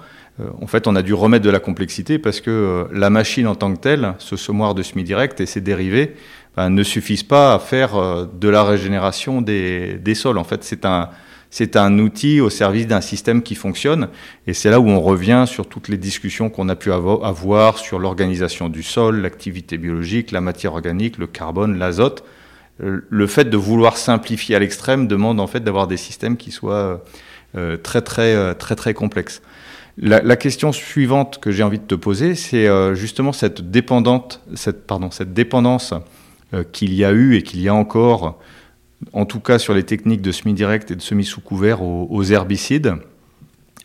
En 0.62 0.68
fait, 0.68 0.88
on 0.88 0.96
a 0.96 1.02
dû 1.02 1.14
remettre 1.14 1.46
de 1.46 1.50
la 1.50 1.60
complexité 1.60 2.20
parce 2.20 2.42
que 2.42 2.88
la 2.94 3.10
machine 3.10 3.48
en 3.48 3.56
tant 3.56 3.74
que 3.74 3.80
telle, 3.80 4.14
ce 4.20 4.36
semoir 4.36 4.76
de 4.76 4.84
semi-direct 4.84 5.42
et 5.42 5.46
ses 5.46 5.62
dérivés, 5.62 6.16
ben, 6.56 6.70
ne 6.70 6.84
suffisent 6.84 7.24
pas 7.24 7.54
à 7.54 7.60
faire 7.60 8.28
de 8.28 8.50
la 8.50 8.64
régénération 8.64 9.42
des, 9.42 10.16
sols. 10.16 10.38
En 10.38 10.44
fait, 10.44 10.64
c'est 10.64 10.86
un, 10.86 11.10
c'est 11.50 11.76
un 11.76 11.98
outil 11.98 12.42
au 12.42 12.50
service 12.50 12.88
d'un 12.88 13.02
système 13.02 13.42
qui 13.42 13.56
fonctionne. 13.56 14.10
Et 14.46 14.54
c'est 14.54 14.70
là 14.70 14.80
où 14.80 14.88
on 14.88 15.02
revient 15.02 15.46
sur 15.48 15.68
toutes 15.68 15.88
les 15.88 15.98
discussions 15.98 16.50
qu'on 16.50 16.70
a 16.70 16.76
pu 16.76 16.92
avoir 16.92 17.78
sur 17.78 18.00
l'organisation 18.00 18.70
du 18.70 18.84
sol, 18.84 19.22
l'activité 19.22 19.78
biologique, 19.78 20.32
la 20.32 20.42
matière 20.42 20.74
organique, 20.74 21.18
le 21.18 21.28
carbone, 21.28 21.78
l'azote. 21.78 22.24
Euh, 22.82 23.02
le 23.10 23.28
fait 23.28 23.46
de 23.46 23.58
vouloir 23.58 23.98
simplifier 23.98 24.56
à 24.56 24.60
l'extrême 24.60 25.08
demande 25.08 25.40
en 25.40 25.48
fait 25.48 25.60
d'avoir 25.60 25.88
des 25.88 25.98
systèmes 25.98 26.38
qui 26.38 26.52
soient 26.52 27.04
euh, 27.58 27.78
très 27.78 28.02
très 28.02 28.36
euh, 28.36 28.54
très 28.54 28.76
très 28.76 28.94
complexes. 28.94 29.42
La, 30.02 30.36
question 30.38 30.72
suivante 30.72 31.40
que 31.40 31.52
j'ai 31.52 31.64
envie 31.64 31.80
de 31.80 31.84
te 31.84 31.96
poser, 31.96 32.36
c'est 32.36 32.68
justement 32.96 33.34
cette, 33.34 33.70
dépendance 33.70 34.40
qu'il 36.72 36.94
y 36.94 37.04
a 37.04 37.12
eu 37.12 37.36
et 37.36 37.44
qu'il 37.44 37.62
y 37.62 37.68
a 37.68 37.74
encore 37.74 38.40
en 39.14 39.26
tout 39.26 39.40
cas 39.40 39.60
sur 39.60 39.74
les 39.74 39.84
techniques 39.84 40.22
de 40.22 40.32
semi-direct 40.32 40.92
et 40.92 40.96
de 40.96 41.02
semi-sous 41.02 41.42
couvert 41.42 41.82
aux, 41.82 42.24
herbicides, 42.24 42.96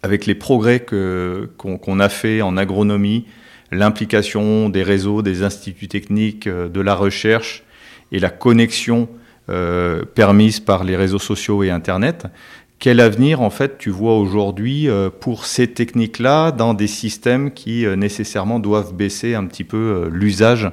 avec 0.03 0.27
les 0.27 0.35
progrès 0.35 0.85
qu'on 0.85 2.01
a 2.01 2.09
fait 2.09 2.43
en 2.43 2.57
agronomie, 2.57 3.27
l'implication 3.71 4.69
des 4.69 4.83
réseaux, 4.83 5.23
des 5.23 5.43
instituts 5.43 5.89
techniques, 5.89 6.47
euh, 6.47 6.69
de 6.69 6.81
la 6.81 6.95
recherche 6.95 7.65
et 8.13 8.19
la 8.19 8.31
connexion 8.31 9.09
euh, 9.49 10.05
permise 10.05 10.61
par 10.61 10.85
les 10.85 10.95
réseaux 10.95 11.19
sociaux 11.19 11.63
et 11.63 11.71
Internet. 11.71 12.27
Quel 12.85 13.01
avenir, 13.01 13.41
en 13.41 13.49
fait, 13.49 13.79
tu 13.79 13.89
vois 13.89 14.19
aujourd'hui 14.19 14.91
euh, 14.91 15.09
pour 15.09 15.47
ces 15.47 15.69
techniques-là 15.73 16.53
dans 16.53 16.75
des 16.75 16.87
systèmes 16.87 17.51
qui 17.51 17.87
nécessairement 17.97 18.59
doivent 18.59 18.93
baisser 18.93 19.35
un 19.35 19.47
petit 19.47 19.65
peu 19.65 20.11
l'usage 20.13 20.71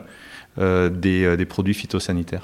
des 0.57 1.45
produits 1.47 1.73
phytosanitaires? 1.73 2.43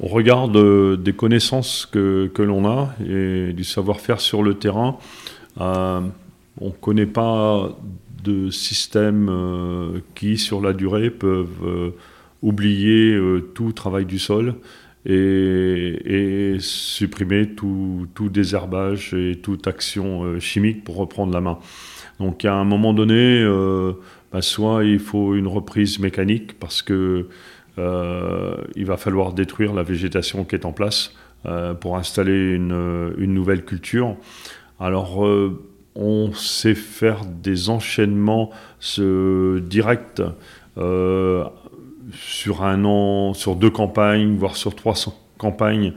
On 0.00 0.08
regarde 0.08 1.00
des 1.00 1.12
connaissances 1.12 1.86
que, 1.86 2.30
l'on 2.38 2.68
a 2.68 2.94
et 3.06 3.52
du 3.52 3.62
savoir-faire 3.62 4.20
sur 4.20 4.42
le 4.42 4.54
terrain. 4.54 4.98
Euh, 5.60 6.00
on 6.60 6.66
ne 6.66 6.72
connaît 6.72 7.06
pas 7.06 7.70
de 8.24 8.50
systèmes 8.50 9.28
euh, 9.30 10.00
qui, 10.14 10.36
sur 10.36 10.60
la 10.60 10.72
durée, 10.72 11.10
peuvent 11.10 11.64
euh, 11.64 11.90
oublier 12.42 13.16
tout 13.54 13.72
travail 13.72 14.04
du 14.04 14.18
sol 14.18 14.56
et, 15.06 16.56
supprimer 16.60 17.48
tout, 17.48 18.08
désherbage 18.30 19.14
et 19.14 19.36
toute 19.36 19.66
action 19.66 20.38
chimique 20.40 20.84
pour 20.84 20.96
reprendre 20.96 21.32
la 21.32 21.40
main. 21.40 21.58
Donc 22.20 22.44
à 22.44 22.54
un 22.54 22.64
moment 22.64 22.94
donné, 22.94 23.44
bah, 24.32 24.42
soit 24.42 24.84
il 24.84 24.98
faut 24.98 25.34
une 25.34 25.46
reprise 25.46 25.98
mécanique 25.98 26.58
parce 26.58 26.82
que 26.82 27.28
euh, 27.78 28.56
il 28.76 28.86
va 28.86 28.96
falloir 28.96 29.32
détruire 29.32 29.74
la 29.74 29.82
végétation 29.82 30.44
qui 30.44 30.54
est 30.54 30.64
en 30.64 30.72
place 30.72 31.12
euh, 31.46 31.74
pour 31.74 31.96
installer 31.96 32.52
une, 32.52 33.14
nouvelle 33.16 33.64
culture. 33.64 34.16
Alors, 34.80 35.26
euh, 35.26 35.60
on 35.94 36.32
sait 36.32 36.74
faire 36.74 37.24
des 37.24 37.70
enchaînements 37.70 38.50
directs 38.98 40.22
sur 42.12 42.62
un 42.62 42.84
an, 42.84 43.34
sur 43.34 43.56
deux 43.56 43.70
campagnes, 43.70 44.36
voire 44.36 44.56
sur 44.56 44.74
trois 44.74 44.94
campagnes, 45.38 45.92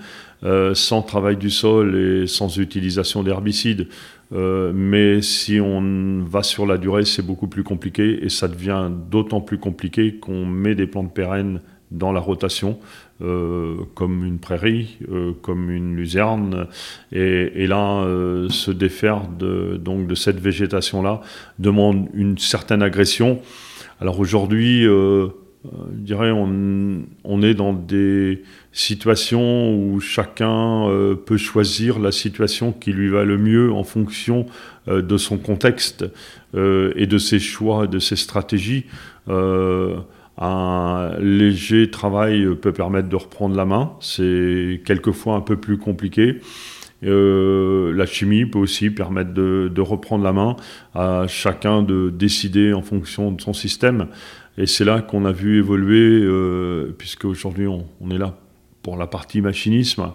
sans 0.74 1.02
travail 1.02 1.38
du 1.38 1.50
sol 1.50 1.96
et 1.96 2.28
sans 2.28 2.58
utilisation 2.58 3.24
d'herbicides. 3.24 3.88
mais 4.32 5.22
si 5.22 5.60
on 5.60 6.24
va 6.26 6.44
sur 6.44 6.66
la 6.66 6.78
durée, 6.78 7.06
c'est 7.06 7.26
beaucoup 7.26 7.48
plus 7.48 7.64
compliqué 7.64 8.24
et 8.24 8.30
ça 8.30 8.48
devient 8.48 8.90
d'autant 9.10 9.42
plus 9.42 9.58
compliqué 9.58 10.16
qu'on 10.16 10.46
met 10.46 10.76
des 10.76 10.88
plantes 10.88 11.14
pérennes 11.14 11.62
dans 11.92 12.12
la 12.12 12.20
rotation, 12.20 12.80
euh, 13.22 13.78
comme 13.96 14.26
une 14.26 14.40
prairie, 14.40 14.98
euh, 15.10 15.32
comme 15.42 15.72
une 15.72 15.96
luzerne. 15.96 16.68
Et, 17.12 17.68
là, 17.68 18.02
euh, 18.02 18.50
se 18.50 18.72
défaire 18.72 19.28
de, 19.28 19.78
donc, 19.78 20.08
de 20.08 20.16
cette 20.16 20.40
végétation-là 20.40 21.22
demande 21.60 22.10
une 22.14 22.38
certaine 22.38 22.82
agression. 22.82 23.40
Alors 24.00 24.20
aujourd'hui, 24.20 24.86
je 25.94 26.00
dirais, 26.00 26.32
on, 26.32 27.42
est 27.42 27.54
dans 27.54 27.74
des 27.74 28.44
situations 28.72 29.76
où 29.76 30.00
chacun 30.00 30.88
peut 31.26 31.38
choisir 31.38 32.00
la 32.00 32.12
situation 32.12 32.72
qui 32.72 32.92
lui 32.92 33.10
va 33.10 33.24
le 33.24 33.38
mieux 33.38 33.72
en 33.72 33.84
fonction 33.84 34.46
de 34.88 35.18
son 35.18 35.38
contexte 35.38 36.06
et 36.56 37.08
de 37.08 37.18
ses 37.18 37.40
choix, 37.40 37.88
de 37.88 38.00
ses 38.00 38.16
stratégies. 38.16 38.86
Un 40.40 41.12
léger 41.20 41.90
travail 41.90 42.48
peut 42.62 42.74
permettre 42.74 43.10
de 43.10 43.16
reprendre 43.16 43.56
la 43.56 43.66
main. 43.66 43.94
C'est 44.00 44.82
quelquefois 44.86 45.36
un 45.36 45.42
peu 45.42 45.58
plus 45.58 45.78
compliqué. 45.78 46.42
Euh, 47.04 47.94
la 47.94 48.06
chimie 48.06 48.46
peut 48.46 48.60
aussi 48.60 48.90
permettre 48.90 49.34
de, 49.34 49.82
reprendre 49.82 50.24
la 50.24 50.34
main 50.34 50.56
à 50.96 51.26
chacun 51.28 51.84
de 51.84 52.10
décider 52.10 52.74
en 52.74 52.82
fonction 52.82 53.32
de 53.32 53.42
son 53.42 53.54
système. 53.54 54.08
Et 54.58 54.66
c'est 54.66 54.86
là 54.86 55.02
qu'on 55.02 55.26
a 55.26 55.32
vu 55.32 55.60
évoluer, 55.60 56.22
euh, 56.24 56.94
puisque 56.98 57.26
aujourd'hui 57.26 57.68
on, 57.68 57.86
est 58.10 58.18
là 58.18 58.38
pour 58.82 58.98
la 58.98 59.06
partie 59.06 59.42
machinisme, 59.42 60.12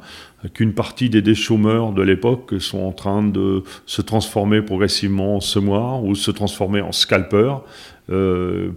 qu'une 0.54 0.72
partie 0.72 1.10
des 1.10 1.22
déchômeurs 1.22 1.92
de 1.92 2.02
l'époque 2.02 2.54
sont 2.58 2.80
en 2.80 2.92
train 2.92 3.22
de 3.22 3.62
se 3.86 4.02
transformer 4.02 4.62
progressivement 4.62 5.36
en 5.36 5.40
semoirs 5.40 6.02
ou 6.02 6.14
se 6.14 6.30
transformer 6.30 6.80
en 6.80 6.92
scalpeurs. 6.92 7.64
Euh, 8.10 8.70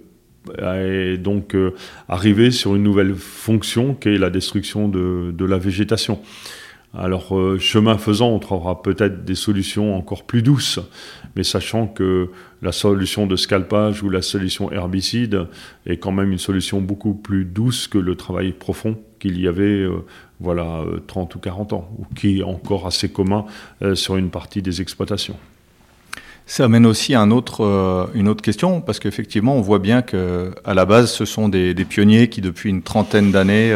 et 0.61 1.17
donc 1.17 1.55
euh, 1.55 1.73
arriver 2.07 2.51
sur 2.51 2.75
une 2.75 2.83
nouvelle 2.83 3.15
fonction 3.15 3.95
qui 3.95 4.09
est 4.09 4.17
la 4.19 4.29
destruction 4.29 4.87
de, 4.87 5.33
de 5.35 5.45
la 5.45 5.57
végétation. 5.57 6.19
Alors, 6.97 7.37
euh, 7.37 7.59
chemin 7.59 7.97
faisant, 7.97 8.29
on 8.29 8.39
trouvera 8.39 8.81
peut-être 8.81 9.25
des 9.25 9.35
solutions 9.35 9.97
encore 9.97 10.23
plus 10.23 10.41
douces, 10.41 10.79
mais 11.35 11.43
sachant 11.43 11.87
que 11.87 12.29
la 12.61 12.71
solution 12.71 13.27
de 13.27 13.35
scalpage 13.35 14.01
ou 14.01 14.09
la 14.09 14.21
solution 14.21 14.71
herbicide 14.71 15.47
est 15.85 15.97
quand 15.97 16.11
même 16.11 16.31
une 16.31 16.37
solution 16.37 16.81
beaucoup 16.81 17.13
plus 17.13 17.43
douce 17.43 17.87
que 17.87 17.97
le 17.97 18.15
travail 18.15 18.53
profond 18.53 18.97
qu'il 19.19 19.39
y 19.39 19.47
avait 19.47 19.63
euh, 19.63 20.05
voilà, 20.39 20.83
30 21.07 21.35
ou 21.35 21.39
40 21.39 21.73
ans, 21.73 21.89
ou 21.97 22.05
qui 22.15 22.39
est 22.39 22.43
encore 22.43 22.87
assez 22.87 23.09
commun 23.09 23.45
sur 23.93 24.17
une 24.17 24.29
partie 24.29 24.61
des 24.61 24.81
exploitations. 24.81 25.37
Ça 26.47 26.65
amène 26.65 26.85
aussi 26.85 27.15
euh, 27.15 28.05
une 28.13 28.27
autre 28.27 28.41
question, 28.41 28.81
parce 28.81 28.99
qu'effectivement, 28.99 29.55
on 29.55 29.61
voit 29.61 29.79
bien 29.79 30.01
qu'à 30.01 30.73
la 30.73 30.85
base, 30.85 31.11
ce 31.11 31.25
sont 31.25 31.49
des, 31.49 31.73
pionniers 31.85 32.29
qui, 32.29 32.41
depuis 32.41 32.69
une 32.69 32.83
trentaine 32.83 33.31
d'années, 33.31 33.73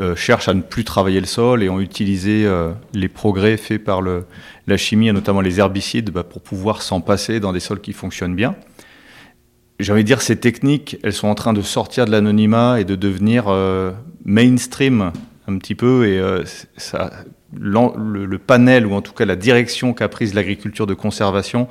euh, 0.00 0.12
euh, 0.12 0.16
cherchent 0.16 0.48
à 0.48 0.54
ne 0.54 0.62
plus 0.62 0.84
travailler 0.84 1.20
le 1.20 1.26
sol 1.26 1.62
et 1.62 1.68
ont 1.68 1.80
utilisé 1.80 2.48
les 2.94 3.08
progrès 3.08 3.56
faits 3.56 3.82
par 3.82 4.00
la 4.02 4.76
chimie, 4.76 5.12
notamment 5.12 5.40
les 5.40 5.60
herbicides, 5.60 6.10
bah, 6.10 6.24
pour 6.24 6.42
pouvoir 6.42 6.82
s'en 6.82 7.00
passer 7.00 7.40
dans 7.40 7.52
des 7.52 7.60
sols 7.60 7.80
qui 7.80 7.92
fonctionnent 7.92 8.34
bien. 8.34 8.54
J'ai 9.80 9.92
envie 9.92 10.02
de 10.02 10.06
dire, 10.06 10.22
ces 10.22 10.36
techniques, 10.36 10.96
elles 11.02 11.12
sont 11.12 11.28
en 11.28 11.34
train 11.34 11.52
de 11.52 11.62
sortir 11.62 12.04
de 12.06 12.10
l'anonymat 12.10 12.80
et 12.80 12.84
de 12.84 12.94
devenir 12.94 13.46
mainstream 14.24 15.12
un 15.48 15.58
petit 15.58 15.74
peu, 15.74 16.06
et 16.06 16.20
le, 17.58 18.36
panel, 18.38 18.86
ou 18.86 18.94
en 18.94 19.02
tout 19.02 19.12
cas 19.12 19.24
la 19.24 19.36
direction 19.36 19.92
qu'a 19.92 20.08
prise 20.08 20.34
l'agriculture 20.34 20.86
de 20.86 20.94
conservation, 20.94 21.68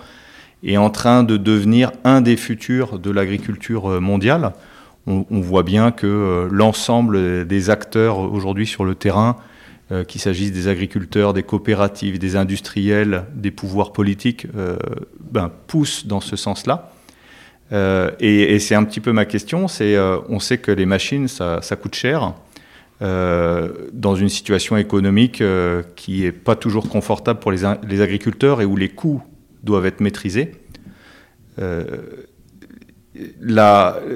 est 0.64 0.78
en 0.78 0.90
train 0.90 1.24
de 1.24 1.38
devenir 1.38 1.92
un 2.04 2.22
des 2.22 2.38
futurs 2.38 3.00
de 3.00 3.12
l'agriculture 3.12 3.92
euh, 3.92 4.00
mondiale. 4.00 4.54
On, 5.08 5.42
voit 5.42 5.64
bien 5.64 5.92
que 5.92 6.06
euh, 6.06 6.48
l'ensemble 6.52 7.48
des 7.48 7.70
acteurs 7.72 8.20
aujourd'hui 8.20 8.68
sur 8.68 8.86
le 8.86 8.94
terrain, 8.94 9.36
euh, 9.92 10.04
qu'il 10.04 10.22
s'agisse 10.22 10.52
des 10.52 10.68
agriculteurs, 10.68 11.34
des 11.34 11.42
coopératives, 11.42 12.20
des 12.20 12.36
industriels, 12.36 13.26
des 13.34 13.50
pouvoirs 13.50 13.94
politiques, 13.94 14.48
ben, 15.32 15.52
poussent 15.68 16.06
dans 16.06 16.22
ce 16.22 16.36
sens-là. 16.36 16.92
et, 18.20 18.60
c'est 18.60 18.76
un 18.76 18.84
petit 18.84 19.00
peu 19.00 19.12
ma 19.12 19.26
question, 19.26 19.66
on 19.66 20.40
sait 20.40 20.58
que 20.60 20.72
les 20.72 20.86
machines, 20.86 21.28
ça 21.28 21.76
coûte 21.82 21.96
cher. 21.96 22.34
dans 23.00 24.16
une 24.16 24.30
situation 24.30 24.78
économique 24.78 25.44
qui 25.96 26.22
n'est 26.22 26.32
pas 26.32 26.56
toujours 26.56 26.90
confortable 26.90 27.40
pour 27.40 27.52
les, 27.52 27.66
agriculteurs 28.02 28.62
et 28.62 28.66
où 28.66 28.76
les 28.76 28.90
coûts 28.90 29.24
doivent 29.64 29.88
être 29.88 30.00
maîtrisés. 30.00 30.52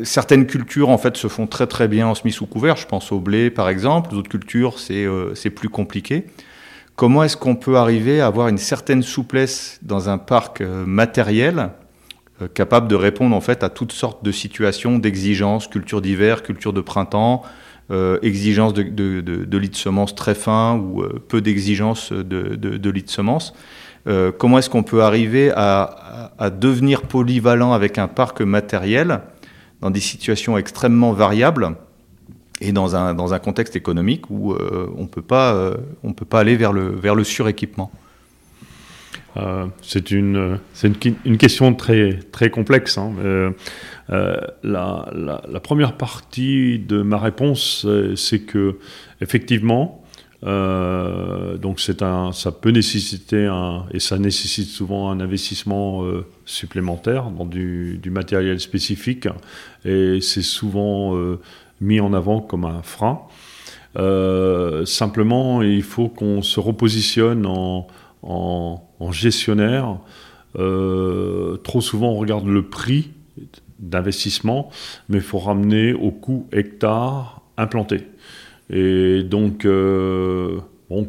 Certaines 0.04 0.48
cultures 0.48 0.90
en 0.90 0.98
fait 0.98 1.18
se 1.18 1.28
font 1.28 1.48
très 1.48 1.68
très 1.68 1.88
bien 1.88 2.08
en 2.08 2.16
semis 2.16 2.32
sous 2.32 2.46
couvert. 2.46 2.78
Je 2.78 2.88
pense 2.88 3.12
au 3.12 3.20
blé 3.20 3.50
par 3.50 3.70
exemple. 3.70 4.12
D'autres 4.12 4.30
cultures 4.30 4.80
c'est 4.80 5.50
plus 5.50 5.70
compliqué. 5.70 6.25
Comment 6.96 7.24
est-ce 7.24 7.36
qu'on 7.36 7.56
peut 7.56 7.75
arriver 7.75 8.22
à 8.22 8.28
avoir 8.28 8.48
une 8.48 8.58
certaine 8.58 9.04
souplesse 9.04 9.80
dans 9.82 10.08
un 10.10 10.18
parc 10.18 10.62
matériel 10.62 11.72
euh, 12.42 12.50
capable 12.54 12.90
de 12.90 12.96
répondre 12.96 13.34
en 13.34 13.40
fait 13.40 13.64
à 13.64 13.70
toutes 13.70 13.94
sortes 13.94 14.25
de 14.25 14.32
situations, 14.34 15.00
d'exigences, 15.00 15.70
culture 15.70 16.02
d'hiver, 16.02 16.44
culture 16.44 16.74
de 16.74 16.82
printemps, 16.82 17.44
euh, 17.92 18.20
exigences 18.24 18.74
de, 18.74 18.84
de, 18.84 19.22
de, 19.22 19.58
lits 19.58 19.70
de 19.70 19.75
semences 19.78 20.16
très 20.16 20.36
fins 20.36 20.75
ou 20.75 21.02
euh, 21.02 21.24
peu 21.30 21.40
d'exigences 21.40 22.12
de, 22.12 22.56
de, 22.56 22.90
lits 22.90 23.04
de 23.04 23.10
semences? 23.10 23.54
Euh, 24.08 24.32
comment 24.32 24.60
est-ce 24.60 24.70
qu'on 24.70 24.84
peut 24.84 25.04
arriver 25.04 25.52
à, 25.56 26.50
devenir 26.52 27.02
polyvalent 27.04 27.74
avec 27.74 27.98
un 27.98 28.08
parc 28.08 28.42
matériel 28.42 29.22
dans 29.82 29.90
des 29.90 30.00
situations 30.00 30.58
extrêmement 30.58 31.14
variables 31.14 31.76
et 32.62 32.72
dans 32.72 32.96
un, 32.96 33.14
dans 33.14 33.34
un 33.34 33.40
contexte 33.40 33.76
économique 33.76 34.30
où 34.30 34.54
on 34.54 35.02
ne 35.02 35.08
peut 35.08 35.22
pas 35.22 36.40
aller 36.40 36.56
vers 36.56 36.74
le, 36.74 36.90
vers 36.90 37.16
le 37.16 37.24
suréquipement? 37.24 37.92
Euh, 39.38 39.66
c'est 39.82 40.12
une, 40.12 40.60
une, 40.84 40.96
une, 41.26 41.38
question 41.38 41.74
très, 41.74 42.20
très 42.32 42.50
complexe. 42.50 42.98
Hein. 42.98 43.14
Euh, 43.20 43.52
euh, 44.12 44.38
la, 44.64 45.10
la, 45.14 45.42
la, 45.48 45.60
première 45.60 45.98
partie 45.98 46.80
de 46.80 47.02
ma 47.02 47.18
réponse, 47.18 47.86
c'est 48.16 48.40
que 48.40 48.78
effectivement, 49.22 50.05
euh, 50.46 51.58
donc 51.58 51.80
c'est 51.80 52.02
un, 52.04 52.32
ça 52.32 52.52
peut 52.52 52.70
nécessiter 52.70 53.46
un, 53.46 53.86
et 53.92 54.00
ça 54.00 54.20
nécessite 54.20 54.68
souvent 54.68 55.10
un 55.10 55.20
investissement 55.20 56.04
euh, 56.04 56.25
supplémentaire 56.46 57.32
dans 57.32 57.46
du, 57.46 58.00
matériel 58.12 58.60
spécifique, 58.60 59.28
et 59.86 60.20
c'est 60.22 60.44
souvent 60.44 61.16
euh, 61.16 61.40
mis 61.82 62.00
en 62.00 62.14
avant 62.14 62.42
comme 62.42 62.66
un 62.66 62.84
frein. 62.84 63.22
simplement, 64.86 65.62
il 65.64 65.84
faut 65.84 66.10
qu'on 66.10 66.42
se 66.42 66.60
repositionne 66.60 67.46
en 67.46 67.88
en, 68.28 69.12
gestionnaire, 69.12 70.00
trop 70.56 71.82
souvent 71.82 72.10
on 72.10 72.16
regarde 72.16 72.48
le 72.48 72.64
prix 72.64 73.12
d'investissement, 73.78 74.72
mais 75.10 75.18
il 75.18 75.24
faut 75.24 75.38
ramener 75.38 75.94
au 75.94 76.10
coût 76.10 76.48
hectare 76.52 77.42
implanté. 77.58 78.08
Et 78.69 79.24
donc, 79.24 79.65
euh, 79.65 80.60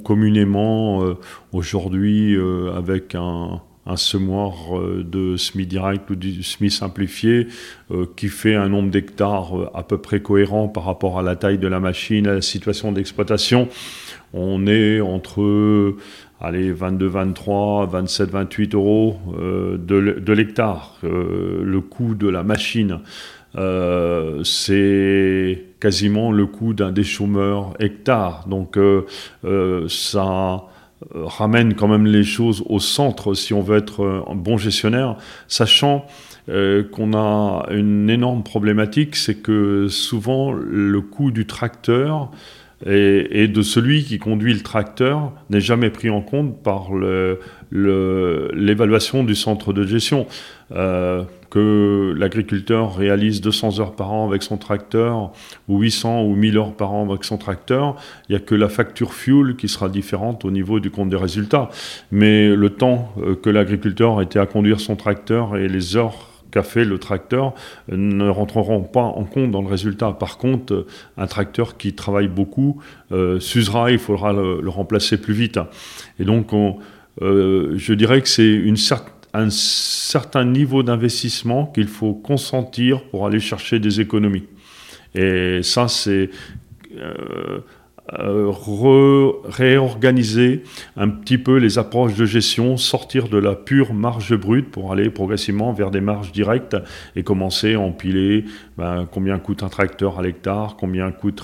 communément, 0.04 1.04
euh, 1.04 1.14
aujourd'hui, 1.52 2.36
avec 2.74 3.14
un, 3.14 3.60
un 3.86 3.96
semoir 3.96 4.54
de 4.80 5.36
SMI 5.36 5.66
direct 5.66 6.10
ou 6.10 6.16
du 6.16 6.42
SMI 6.42 6.70
simplifié 6.70 7.46
qui 8.16 8.28
fait 8.28 8.54
un 8.54 8.68
nombre 8.68 8.90
d'hectares 8.90 9.70
à 9.74 9.82
peu 9.84 9.98
près 9.98 10.20
cohérent 10.20 10.68
par 10.68 10.84
rapport 10.84 11.18
à 11.18 11.22
la 11.22 11.36
taille 11.36 11.58
de 11.58 11.68
la 11.68 11.80
machine, 11.80 12.26
à 12.26 12.34
la 12.34 12.42
situation 12.42 12.92
d'exploitation. 12.92 13.68
On 14.32 14.66
est 14.66 15.00
entre 15.00 15.94
allez, 16.40 16.72
22, 16.72 17.06
23, 17.06 17.86
27, 17.86 18.30
28 18.30 18.74
euros 18.74 19.18
euh, 19.38 19.76
de, 19.78 20.32
l'hectare. 20.32 20.96
Euh, 21.04 21.62
le 21.62 21.80
coût 21.80 22.14
de 22.14 22.28
la 22.28 22.42
machine, 22.42 23.00
euh, 23.56 24.42
c'est 24.44 25.64
quasiment 25.80 26.32
le 26.32 26.46
coût 26.46 26.74
d'un 26.74 26.92
déchômeur 26.92 27.74
hectare. 27.78 28.46
Donc 28.48 28.78
ça 29.88 30.64
ramène 31.12 31.74
quand 31.74 31.88
même 31.88 32.06
les 32.06 32.24
choses 32.24 32.64
au 32.66 32.80
centre 32.80 33.34
si 33.34 33.52
on 33.54 33.60
veut 33.60 33.76
être 33.76 34.24
un 34.28 34.34
bon 34.34 34.56
gestionnaire, 34.56 35.16
sachant 35.48 36.06
qu'on 36.46 37.12
a 37.14 37.66
une 37.70 38.08
énorme 38.08 38.42
problématique, 38.42 39.16
c'est 39.16 39.42
que 39.42 39.88
souvent 39.88 40.52
le 40.52 41.00
coût 41.00 41.30
du 41.30 41.46
tracteur 41.46 42.30
et, 42.84 43.48
de 43.48 43.62
celui 43.62 44.04
qui 44.04 44.18
conduit 44.18 44.52
le 44.52 44.60
tracteur 44.60 45.32
n'est 45.48 45.60
jamais 45.60 45.88
pris 45.90 46.10
en 46.10 46.20
compte 46.20 46.62
par 46.62 46.90
l'évaluation 47.72 49.24
du 49.24 49.34
centre 49.34 49.72
de 49.72 49.86
gestion. 49.86 50.26
Euh, 50.72 51.24
l'agriculteur 51.58 52.96
réalise 52.96 53.40
200 53.40 53.80
heures 53.80 53.94
par 53.94 54.12
an 54.12 54.26
avec 54.28 54.42
son 54.42 54.56
tracteur, 54.56 55.32
ou 55.68 55.80
800 55.80 56.24
ou 56.24 56.34
1000 56.34 56.58
heures 56.58 56.74
par 56.74 56.92
an 56.92 57.08
avec 57.08 57.24
son 57.24 57.38
tracteur, 57.38 57.96
il 58.28 58.32
n'y 58.32 58.36
a 58.36 58.40
que 58.40 58.54
la 58.54 58.68
facture 58.68 59.12
fuel 59.12 59.56
qui 59.56 59.68
sera 59.68 59.88
différente 59.88 60.44
au 60.44 60.50
niveau 60.50 60.80
du 60.80 60.90
compte 60.90 61.08
des 61.08 61.16
résultats. 61.16 61.68
Mais 62.10 62.54
le 62.54 62.70
temps 62.70 63.12
euh, 63.18 63.34
que 63.34 63.50
l'agriculteur 63.50 64.20
était 64.22 64.38
à 64.38 64.46
conduire 64.46 64.80
son 64.80 64.96
tracteur 64.96 65.56
et 65.56 65.68
les 65.68 65.96
heures 65.96 66.30
qu'a 66.50 66.62
fait 66.62 66.84
le 66.84 66.98
tracteur 66.98 67.54
ne 67.88 68.28
rentreront 68.28 68.82
pas 68.82 69.02
en 69.02 69.24
compte 69.24 69.50
dans 69.50 69.62
le 69.62 69.68
résultat. 69.68 70.12
Par 70.12 70.38
contre, 70.38 70.86
un 71.16 71.26
tracteur 71.26 71.76
qui 71.76 71.92
travaille 71.92 72.28
beaucoup 72.28 72.80
euh, 73.12 73.40
s'usera, 73.40 73.90
il 73.90 73.98
faudra 73.98 74.32
le, 74.32 74.68
remplacer 74.68 75.20
plus 75.20 75.34
vite. 75.34 75.58
Et 76.18 76.24
donc, 76.24 76.52
euh, 77.22 77.72
je 77.76 77.92
dirais 77.94 78.20
que 78.22 78.28
c'est 78.28 78.48
une 78.48 78.76
un 79.36 79.50
certain 79.50 80.44
niveau 80.44 80.82
d'investissement 80.82 81.66
qu'il 81.66 81.88
faut 81.88 82.14
consentir 82.14 83.02
pour 83.04 83.26
aller 83.26 83.40
chercher 83.40 83.78
des 83.78 84.00
économies. 84.00 84.46
Et 85.14 85.62
ça, 85.62 85.88
c'est 85.88 86.30
euh, 86.96 87.60
réorganiser 88.08 90.62
un 90.96 91.08
petit 91.08 91.38
peu 91.38 91.56
les 91.56 91.78
approches 91.78 92.14
de 92.14 92.24
gestion, 92.24 92.76
sortir 92.76 93.28
de 93.28 93.38
la 93.38 93.54
pure 93.54 93.94
marge 93.94 94.36
brute 94.36 94.70
pour 94.70 94.92
aller 94.92 95.10
progressivement 95.10 95.72
vers 95.72 95.90
des 95.90 96.00
marges 96.00 96.30
directes 96.30 96.76
et 97.16 97.24
commencer 97.24 97.74
à 97.74 97.80
empiler 97.80 98.44
ben, 98.78 99.08
combien 99.10 99.38
coûte 99.38 99.62
un 99.62 99.68
tracteur 99.68 100.20
à 100.20 100.22
l'hectare, 100.22 100.76
combien 100.78 101.10
coûte 101.10 101.42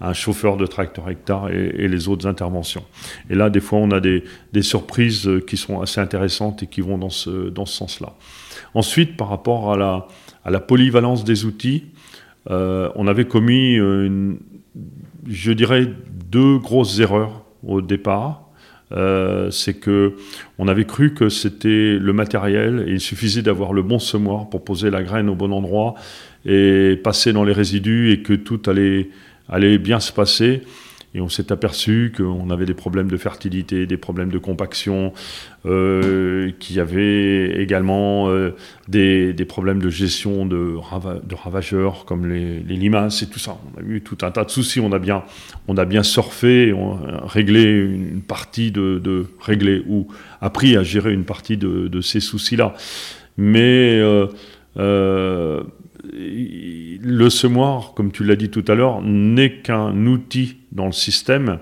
un, 0.00 0.12
chauffeur 0.12 0.56
de 0.56 0.66
tracteur 0.66 1.10
hectare 1.10 1.50
et, 1.50 1.88
les 1.88 2.08
autres 2.08 2.26
interventions. 2.26 2.84
Et 3.28 3.34
là, 3.34 3.50
des 3.50 3.60
fois, 3.60 3.80
on 3.80 3.90
a 3.90 4.00
des, 4.00 4.22
surprises 4.60 5.28
qui 5.46 5.56
sont 5.56 5.80
assez 5.80 6.00
intéressantes 6.00 6.62
et 6.62 6.66
qui 6.66 6.80
vont 6.80 6.98
dans 6.98 7.10
ce, 7.10 7.50
dans 7.50 7.66
ce 7.66 7.76
sens-là. 7.76 8.14
Ensuite, 8.74 9.16
par 9.16 9.28
rapport 9.28 9.72
à 9.72 9.76
la, 9.76 10.06
à 10.44 10.50
la 10.50 10.60
polyvalence 10.60 11.24
des 11.24 11.44
outils, 11.44 11.84
euh, 12.50 12.90
on 12.94 13.06
avait 13.06 13.26
commis 13.26 13.74
une, 13.74 14.38
je 15.28 15.52
dirais, 15.52 15.88
deux 16.30 16.58
grosses 16.58 16.98
erreurs 17.00 17.44
au 17.62 17.80
départ. 17.80 18.42
Euh, 18.92 19.50
c'est 19.50 19.74
que 19.74 20.14
on 20.58 20.68
avait 20.68 20.84
cru 20.84 21.12
que 21.12 21.28
c'était 21.28 21.98
le 21.98 22.12
matériel 22.12 22.84
et 22.86 22.92
il 22.92 23.00
suffisait 23.00 23.42
d'avoir 23.42 23.72
le 23.72 23.82
bon 23.82 23.98
semoir 23.98 24.48
pour 24.48 24.62
poser 24.62 24.90
la 24.90 25.02
graine 25.02 25.28
au 25.28 25.34
bon 25.34 25.52
endroit 25.52 25.94
et 26.44 26.96
passer 27.02 27.32
dans 27.32 27.42
les 27.42 27.52
résidus 27.52 28.12
et 28.12 28.22
que 28.22 28.32
tout 28.32 28.60
allait, 28.66 29.10
allait 29.48 29.78
bien 29.78 29.98
se 29.98 30.12
passer. 30.12 30.62
Et 31.16 31.20
on 31.22 31.30
s'est 31.30 31.50
aperçu 31.50 32.12
qu'on 32.14 32.50
avait 32.50 32.66
des 32.66 32.74
problèmes 32.74 33.10
de 33.10 33.16
fertilité, 33.16 33.86
des 33.86 33.96
problèmes 33.96 34.28
de 34.28 34.36
compaction, 34.36 35.14
euh, 35.64 36.52
qu'il 36.60 36.76
y 36.76 36.80
avait 36.80 37.58
également 37.62 38.28
euh, 38.28 38.50
des, 38.86 39.32
problèmes 39.48 39.80
de 39.80 39.88
gestion 39.88 40.44
de, 40.44 40.76
ravageurs 41.34 42.04
comme 42.04 42.28
les, 42.28 42.60
limaces 42.60 43.22
et 43.22 43.30
tout 43.30 43.38
ça. 43.38 43.56
On 43.72 43.80
a 43.80 43.82
eu 43.82 44.02
tout 44.02 44.18
un 44.20 44.30
tas 44.30 44.44
de 44.44 44.50
soucis. 44.50 44.78
On 44.78 44.92
a 44.92 44.98
bien, 44.98 45.24
on 45.68 45.78
a 45.78 45.86
bien 45.86 46.02
surfé, 46.02 46.74
on 46.74 46.96
a 46.96 47.26
réglé 47.26 47.62
une 47.62 48.20
partie 48.20 48.70
de, 48.70 49.26
réglé 49.40 49.82
ou 49.88 50.08
appris 50.42 50.76
à 50.76 50.82
gérer 50.82 51.14
une 51.14 51.24
partie 51.24 51.56
de, 51.56 52.00
ces 52.02 52.20
soucis-là. 52.20 52.74
Mais 53.38 54.02
euh 54.76 55.62
le 56.12 57.28
semoir, 57.30 57.94
comme 57.94 58.12
tu 58.12 58.24
l'as 58.24 58.36
dit 58.36 58.50
tout 58.50 58.64
à 58.68 58.74
l'heure, 58.74 59.02
n'est 59.02 59.58
qu'un 59.58 60.06
outil 60.06 60.56
dans 60.72 60.86
le 60.86 60.92
système. 60.92 61.58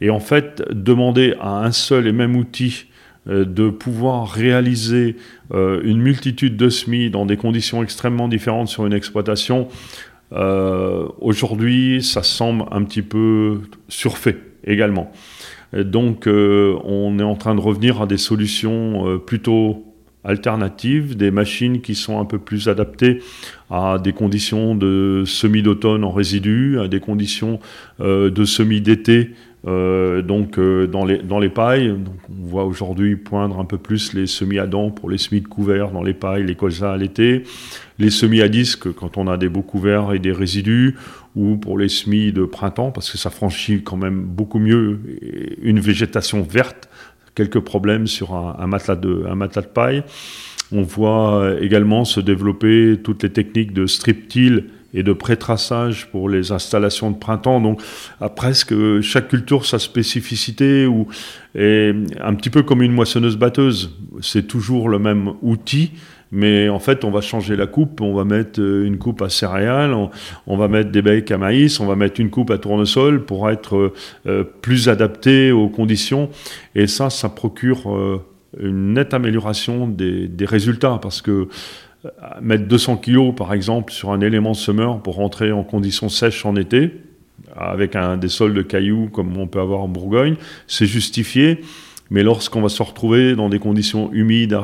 Et 0.00 0.10
en 0.10 0.20
fait, 0.20 0.62
demander 0.70 1.34
à 1.40 1.64
un 1.64 1.72
seul 1.72 2.06
et 2.06 2.12
même 2.12 2.36
outil 2.36 2.86
euh, 3.26 3.46
de 3.46 3.70
pouvoir 3.70 4.28
réaliser 4.28 5.16
euh, 5.54 5.80
une 5.82 5.98
multitude 5.98 6.58
de 6.58 6.68
semis 6.68 7.08
dans 7.08 7.24
des 7.24 7.38
conditions 7.38 7.82
extrêmement 7.82 8.28
différentes 8.28 8.68
sur 8.68 8.84
une 8.84 8.92
exploitation, 8.92 9.68
euh, 10.32 11.08
aujourd'hui, 11.20 12.02
ça 12.02 12.22
semble 12.22 12.64
un 12.70 12.82
petit 12.84 13.00
peu 13.00 13.62
surfait 13.88 14.36
également. 14.66 15.10
donc, 15.72 16.26
on 16.26 17.18
est 17.18 17.22
en 17.22 17.34
train 17.34 17.54
de 17.54 17.60
revenir 17.60 18.00
à 18.00 18.06
des 18.06 18.16
solutions 18.16 19.18
plutôt 19.26 19.84
alternatives, 20.24 21.16
des 21.16 21.30
machines 21.30 21.80
qui 21.80 21.94
sont 21.94 22.18
un 22.18 22.24
peu 22.24 22.38
plus 22.38 22.68
adaptées 22.68 23.20
à 23.74 23.98
des 23.98 24.12
conditions 24.12 24.74
de 24.74 25.24
semis 25.26 25.62
d'automne 25.62 26.04
en 26.04 26.10
résidus, 26.10 26.78
à 26.80 26.88
des 26.88 27.00
conditions 27.00 27.58
euh, 28.00 28.30
de 28.30 28.44
semis 28.44 28.80
d'été 28.80 29.30
donc 29.66 30.60
dans, 30.60 31.06
les, 31.06 31.22
dans 31.22 31.38
les 31.38 31.48
pailles, 31.48 31.88
donc 31.88 32.18
on 32.28 32.46
voit 32.46 32.66
aujourd'hui 32.66 33.16
poindre 33.16 33.58
un 33.58 33.64
peu 33.64 33.78
plus 33.78 34.12
les 34.12 34.26
semis 34.26 34.58
à 34.58 34.66
dents 34.66 34.90
pour 34.90 35.08
les 35.08 35.16
semis 35.16 35.40
de 35.40 35.48
couverts 35.48 35.90
dans 35.90 36.02
les 36.02 36.12
pailles, 36.12 36.44
les 36.44 36.54
colzas 36.54 36.92
à 36.92 36.96
l'été, 36.98 37.44
les 37.98 38.10
semis 38.10 38.42
à 38.42 38.50
disque 38.50 38.92
quand 38.92 39.16
on 39.16 39.26
a 39.26 39.38
des 39.38 39.48
beaux 39.48 39.62
couverts 39.62 40.12
et 40.12 40.18
des 40.18 40.32
résidus, 40.32 40.96
ou 41.36 41.56
pour 41.56 41.78
les 41.78 41.88
semis 41.88 42.32
de 42.32 42.44
printemps, 42.44 42.90
parce 42.90 43.10
que 43.10 43.18
ça 43.18 43.30
franchit 43.30 43.82
quand 43.82 43.96
même 43.96 44.22
beaucoup 44.22 44.58
mieux 44.58 45.00
une 45.62 45.80
végétation 45.80 46.42
verte, 46.42 46.88
quelques 47.34 47.60
problèmes 47.60 48.06
sur 48.06 48.34
un, 48.34 48.66
matelas, 48.66 48.96
de, 48.96 49.24
un 49.28 49.34
matelas 49.34 49.62
de 49.62 49.68
paille. 49.68 50.04
On 50.74 50.82
voit 50.82 51.54
également 51.60 52.04
se 52.04 52.20
développer 52.20 52.98
toutes 53.02 53.22
les 53.22 53.30
techniques 53.30 53.72
de 53.72 53.86
strip-till 53.86 54.64
et 54.92 55.02
de 55.02 55.12
pré-traçage 55.12 56.08
pour 56.10 56.28
les 56.28 56.52
installations 56.52 57.10
de 57.10 57.16
printemps. 57.16 57.60
Donc, 57.60 57.80
à 58.20 58.28
presque 58.28 58.74
chaque 59.00 59.28
culture 59.28 59.66
sa 59.66 59.78
spécificité 59.78 60.86
ou 60.86 61.06
un 61.56 62.34
petit 62.34 62.50
peu 62.50 62.62
comme 62.62 62.82
une 62.82 62.92
moissonneuse 62.92 63.36
batteuse. 63.36 63.96
C'est 64.20 64.46
toujours 64.46 64.88
le 64.88 64.98
même 64.98 65.32
outil, 65.42 65.92
mais 66.34 66.68
en 66.68 66.80
fait, 66.80 67.04
on 67.04 67.12
va 67.12 67.20
changer 67.20 67.54
la 67.54 67.68
coupe. 67.68 68.00
On 68.00 68.12
va 68.12 68.24
mettre 68.24 68.60
euh, 68.60 68.84
une 68.84 68.98
coupe 68.98 69.22
à 69.22 69.28
céréales, 69.28 69.94
on, 70.46 70.56
va 70.56 70.66
mettre 70.66 70.90
des 70.90 71.00
becs 71.00 71.30
à 71.30 71.38
maïs, 71.38 71.78
on 71.78 71.86
va 71.86 71.94
mettre 71.94 72.20
une 72.20 72.30
coupe 72.30 72.50
à 72.50 72.58
tournesol 72.58 73.24
pour 73.24 73.48
être 73.48 73.92
euh, 74.26 74.44
plus 74.60 74.88
adapté 74.88 75.52
aux 75.52 75.68
conditions. 75.68 76.28
Et 76.74 76.88
ça, 76.88 77.08
ça 77.08 77.28
procure 77.28 77.94
euh, 77.94 78.20
une 78.60 78.94
nette 78.94 79.14
amélioration 79.14 79.86
des, 79.88 80.30
résultats 80.44 80.98
parce 81.00 81.22
que 81.22 81.48
mettre 82.40 82.66
200 82.66 82.98
kg 82.98 83.34
par 83.34 83.54
exemple 83.54 83.92
sur 83.92 84.12
un 84.12 84.20
élément 84.20 84.54
summer 84.54 85.00
pour 85.00 85.16
rentrer 85.16 85.52
en 85.52 85.64
conditions 85.64 86.08
sèches 86.08 86.44
en 86.44 86.54
été, 86.56 86.92
avec 87.56 87.96
des 88.20 88.28
sols 88.28 88.54
de 88.54 88.62
cailloux 88.62 89.08
comme 89.12 89.36
on 89.36 89.46
peut 89.46 89.60
avoir 89.60 89.80
en 89.80 89.88
Bourgogne, 89.88 90.36
c'est 90.66 90.86
justifié. 90.86 91.60
Mais 92.10 92.22
lorsqu'on 92.22 92.60
va 92.60 92.68
se 92.68 92.82
retrouver 92.82 93.34
dans 93.34 93.48
des 93.48 93.58
conditions 93.58 94.12
humides, 94.12 94.58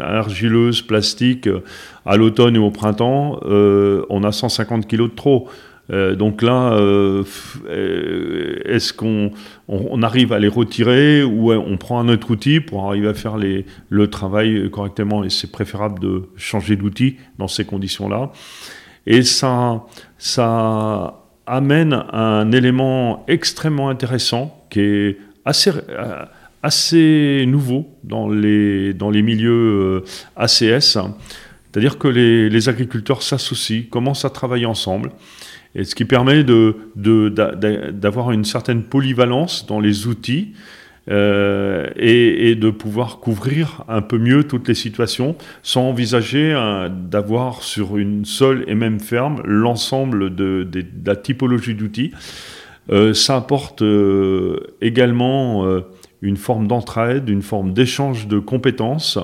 argileuses, 0.00 0.82
plastiques, 0.82 1.48
euh, 1.48 1.64
à 2.06 2.16
l'automne 2.16 2.54
et 2.54 2.58
au 2.58 2.70
printemps, 2.70 3.40
euh, 3.44 4.04
on 4.10 4.22
a 4.22 4.30
150 4.30 4.86
kg 4.86 5.02
de 5.02 5.06
trop. 5.08 5.48
Euh, 5.90 6.14
donc 6.14 6.42
là, 6.42 6.78
est-ce 8.64 8.92
qu'on 8.92 9.32
on, 9.68 10.02
arrive 10.02 10.32
à 10.32 10.38
les 10.38 10.48
retirer 10.48 11.22
ou 11.22 11.52
on 11.52 11.76
prend 11.76 12.00
un 12.00 12.08
autre 12.08 12.30
outil 12.30 12.60
pour 12.60 12.86
arriver 12.86 13.08
à 13.08 13.14
faire 13.14 13.36
le 13.36 14.06
travail 14.08 14.70
correctement 14.70 15.24
Et 15.24 15.30
c'est 15.30 15.52
préférable 15.52 16.00
de 16.00 16.22
changer 16.36 16.76
d'outil 16.76 17.16
dans 17.38 17.48
ces 17.48 17.64
conditions-là. 17.64 18.32
Et 19.06 19.22
ça, 19.22 19.84
ça 20.16 21.22
amène 21.46 21.92
un 22.12 22.50
élément 22.52 23.24
extrêmement 23.28 23.90
intéressant 23.90 24.66
qui 24.70 24.80
est 24.80 25.18
assez 25.44 25.70
assez 26.64 27.44
nouveau 27.46 27.86
dans 28.04 28.28
les, 28.28 28.94
dans 28.94 29.10
les 29.10 29.20
milieux 29.20 30.02
euh, 30.02 30.04
ACS. 30.34 30.96
C'est-à-dire 31.70 31.98
que 31.98 32.08
les, 32.08 32.48
les 32.48 32.68
agriculteurs 32.70 33.22
s'associent, 33.22 33.82
commencent 33.90 34.24
à 34.24 34.30
travailler 34.30 34.64
ensemble, 34.64 35.10
et 35.74 35.84
ce 35.84 35.94
qui 35.94 36.04
permet 36.04 36.44
d'avoir 36.44 38.28
de, 38.28 38.34
une 38.34 38.44
certaine 38.44 38.82
polyvalence 38.82 39.66
dans 39.66 39.80
les 39.80 40.06
outils 40.06 40.52
euh, 41.10 41.90
et, 41.96 42.54
de 42.54 42.70
pouvoir 42.70 43.18
couvrir 43.18 43.84
un 43.88 44.00
peu 44.00 44.16
mieux 44.16 44.44
toutes 44.44 44.68
les 44.68 44.74
situations 44.74 45.36
sans 45.62 45.82
envisager 45.82 46.56
d'avoir 46.90 47.62
sur 47.62 47.98
une 47.98 48.24
seule 48.24 48.64
et 48.68 48.74
même 48.74 49.00
ferme 49.00 49.42
l'ensemble 49.44 50.34
de, 50.34 50.66
la 51.04 51.16
typologie 51.16 51.74
d'outils. 51.74 52.12
Euh, 52.90 53.12
ça 53.12 53.36
apporte 53.36 53.82
euh, 53.82 54.76
également 54.80 55.66
une 56.22 56.36
forme 56.36 56.66
d'entraide, 56.68 57.28
une 57.28 57.42
forme 57.42 57.74
d'échange 57.74 58.26
de 58.28 58.38
compétences. 58.38 59.18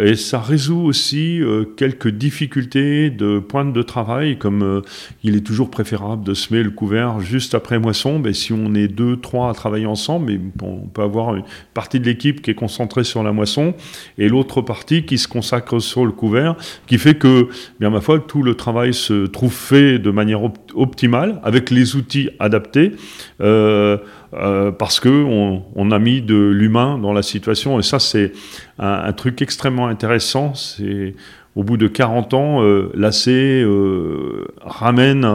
Et 0.00 0.14
ça 0.14 0.38
résout 0.38 0.80
aussi 0.80 1.40
euh, 1.40 1.64
quelques 1.64 2.08
difficultés 2.08 3.10
de 3.10 3.40
pointe 3.40 3.72
de 3.72 3.82
travail, 3.82 4.38
comme 4.38 4.62
euh, 4.62 4.80
il 5.24 5.34
est 5.34 5.40
toujours 5.40 5.70
préférable 5.70 6.24
de 6.24 6.34
semer 6.34 6.62
le 6.62 6.70
couvert 6.70 7.20
juste 7.20 7.54
après 7.54 7.78
moisson. 7.78 8.20
Mais 8.20 8.32
si 8.32 8.52
on 8.52 8.74
est 8.74 8.86
deux, 8.86 9.16
trois 9.16 9.50
à 9.50 9.54
travailler 9.54 9.86
ensemble, 9.86 10.38
on 10.62 10.86
peut 10.86 11.02
avoir 11.02 11.34
une 11.34 11.44
partie 11.74 11.98
de 11.98 12.04
l'équipe 12.04 12.42
qui 12.42 12.52
est 12.52 12.54
concentrée 12.54 13.02
sur 13.02 13.22
la 13.24 13.32
moisson 13.32 13.74
et 14.18 14.28
l'autre 14.28 14.62
partie 14.62 15.04
qui 15.04 15.18
se 15.18 15.26
consacre 15.26 15.80
sur 15.80 16.06
le 16.06 16.12
couvert, 16.12 16.54
qui 16.86 16.98
fait 16.98 17.16
que, 17.16 17.48
bien 17.80 17.90
ma 17.90 18.00
foi, 18.00 18.20
tout 18.20 18.42
le 18.42 18.54
travail 18.54 18.94
se 18.94 19.26
trouve 19.26 19.52
fait 19.52 19.98
de 19.98 20.10
manière 20.10 20.42
optimale 20.74 21.40
avec 21.42 21.70
les 21.70 21.96
outils 21.96 22.30
adaptés. 22.38 22.92
Euh, 23.40 23.98
euh, 24.34 24.70
parce 24.72 25.00
que 25.00 25.08
on, 25.08 25.90
a 25.90 25.98
mis 25.98 26.20
de 26.20 26.36
l'humain 26.36 26.98
dans 26.98 27.12
la 27.12 27.22
situation. 27.22 27.78
Et 27.78 27.82
ça, 27.82 27.98
c'est 27.98 28.32
un, 28.78 29.12
truc 29.12 29.40
extrêmement 29.40 29.88
intéressant. 29.88 30.54
C'est 30.54 31.14
au 31.56 31.64
bout 31.64 31.76
de 31.76 31.88
40 31.88 32.34
ans, 32.34 32.62
euh, 32.62 32.90
l'AC 32.94 33.28
euh, 33.28 34.46
ramène 34.60 35.26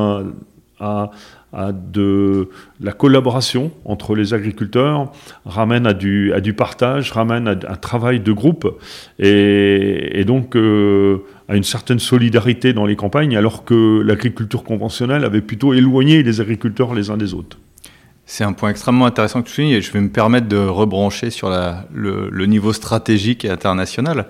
à, 0.79 1.11
de 1.91 2.49
la 2.81 2.93
collaboration 2.93 3.71
entre 3.85 4.15
les 4.15 4.33
agriculteurs, 4.33 5.11
ramène 5.45 5.85
à 5.85 5.93
du, 5.93 6.53
partage, 6.57 7.11
ramène 7.11 7.47
à 7.47 7.51
un 7.51 7.75
travail 7.75 8.19
de 8.19 8.31
groupe 8.31 8.79
et 9.19 10.23
donc 10.25 10.55
à 10.55 11.55
une 11.55 11.63
certaine 11.63 11.99
solidarité 11.99 12.73
dans 12.73 12.87
les 12.87 12.95
campagnes, 12.95 13.37
alors 13.37 13.65
que 13.65 14.01
l'agriculture 14.01 14.63
conventionnelle 14.63 15.23
avait 15.25 15.41
plutôt 15.41 15.73
éloigné 15.73 16.23
les 16.23 16.41
agriculteurs 16.41 16.95
les 16.95 17.11
uns 17.11 17.17
des 17.17 17.35
autres. 17.35 17.57
C'est 18.25 18.43
un 18.43 18.53
point 18.53 18.69
extrêmement 18.69 19.05
intéressant 19.05 19.41
que 19.41 19.47
tu 19.47 19.53
soulignes 19.53 19.71
et 19.71 19.81
je 19.81 19.91
vais 19.91 19.99
me 19.99 20.09
permettre 20.09 20.47
de 20.47 20.57
rebrancher 20.57 21.29
sur 21.29 21.49
le, 21.49 22.45
niveau 22.45 22.71
stratégique 22.71 23.45
et 23.45 23.49
international. 23.49 24.27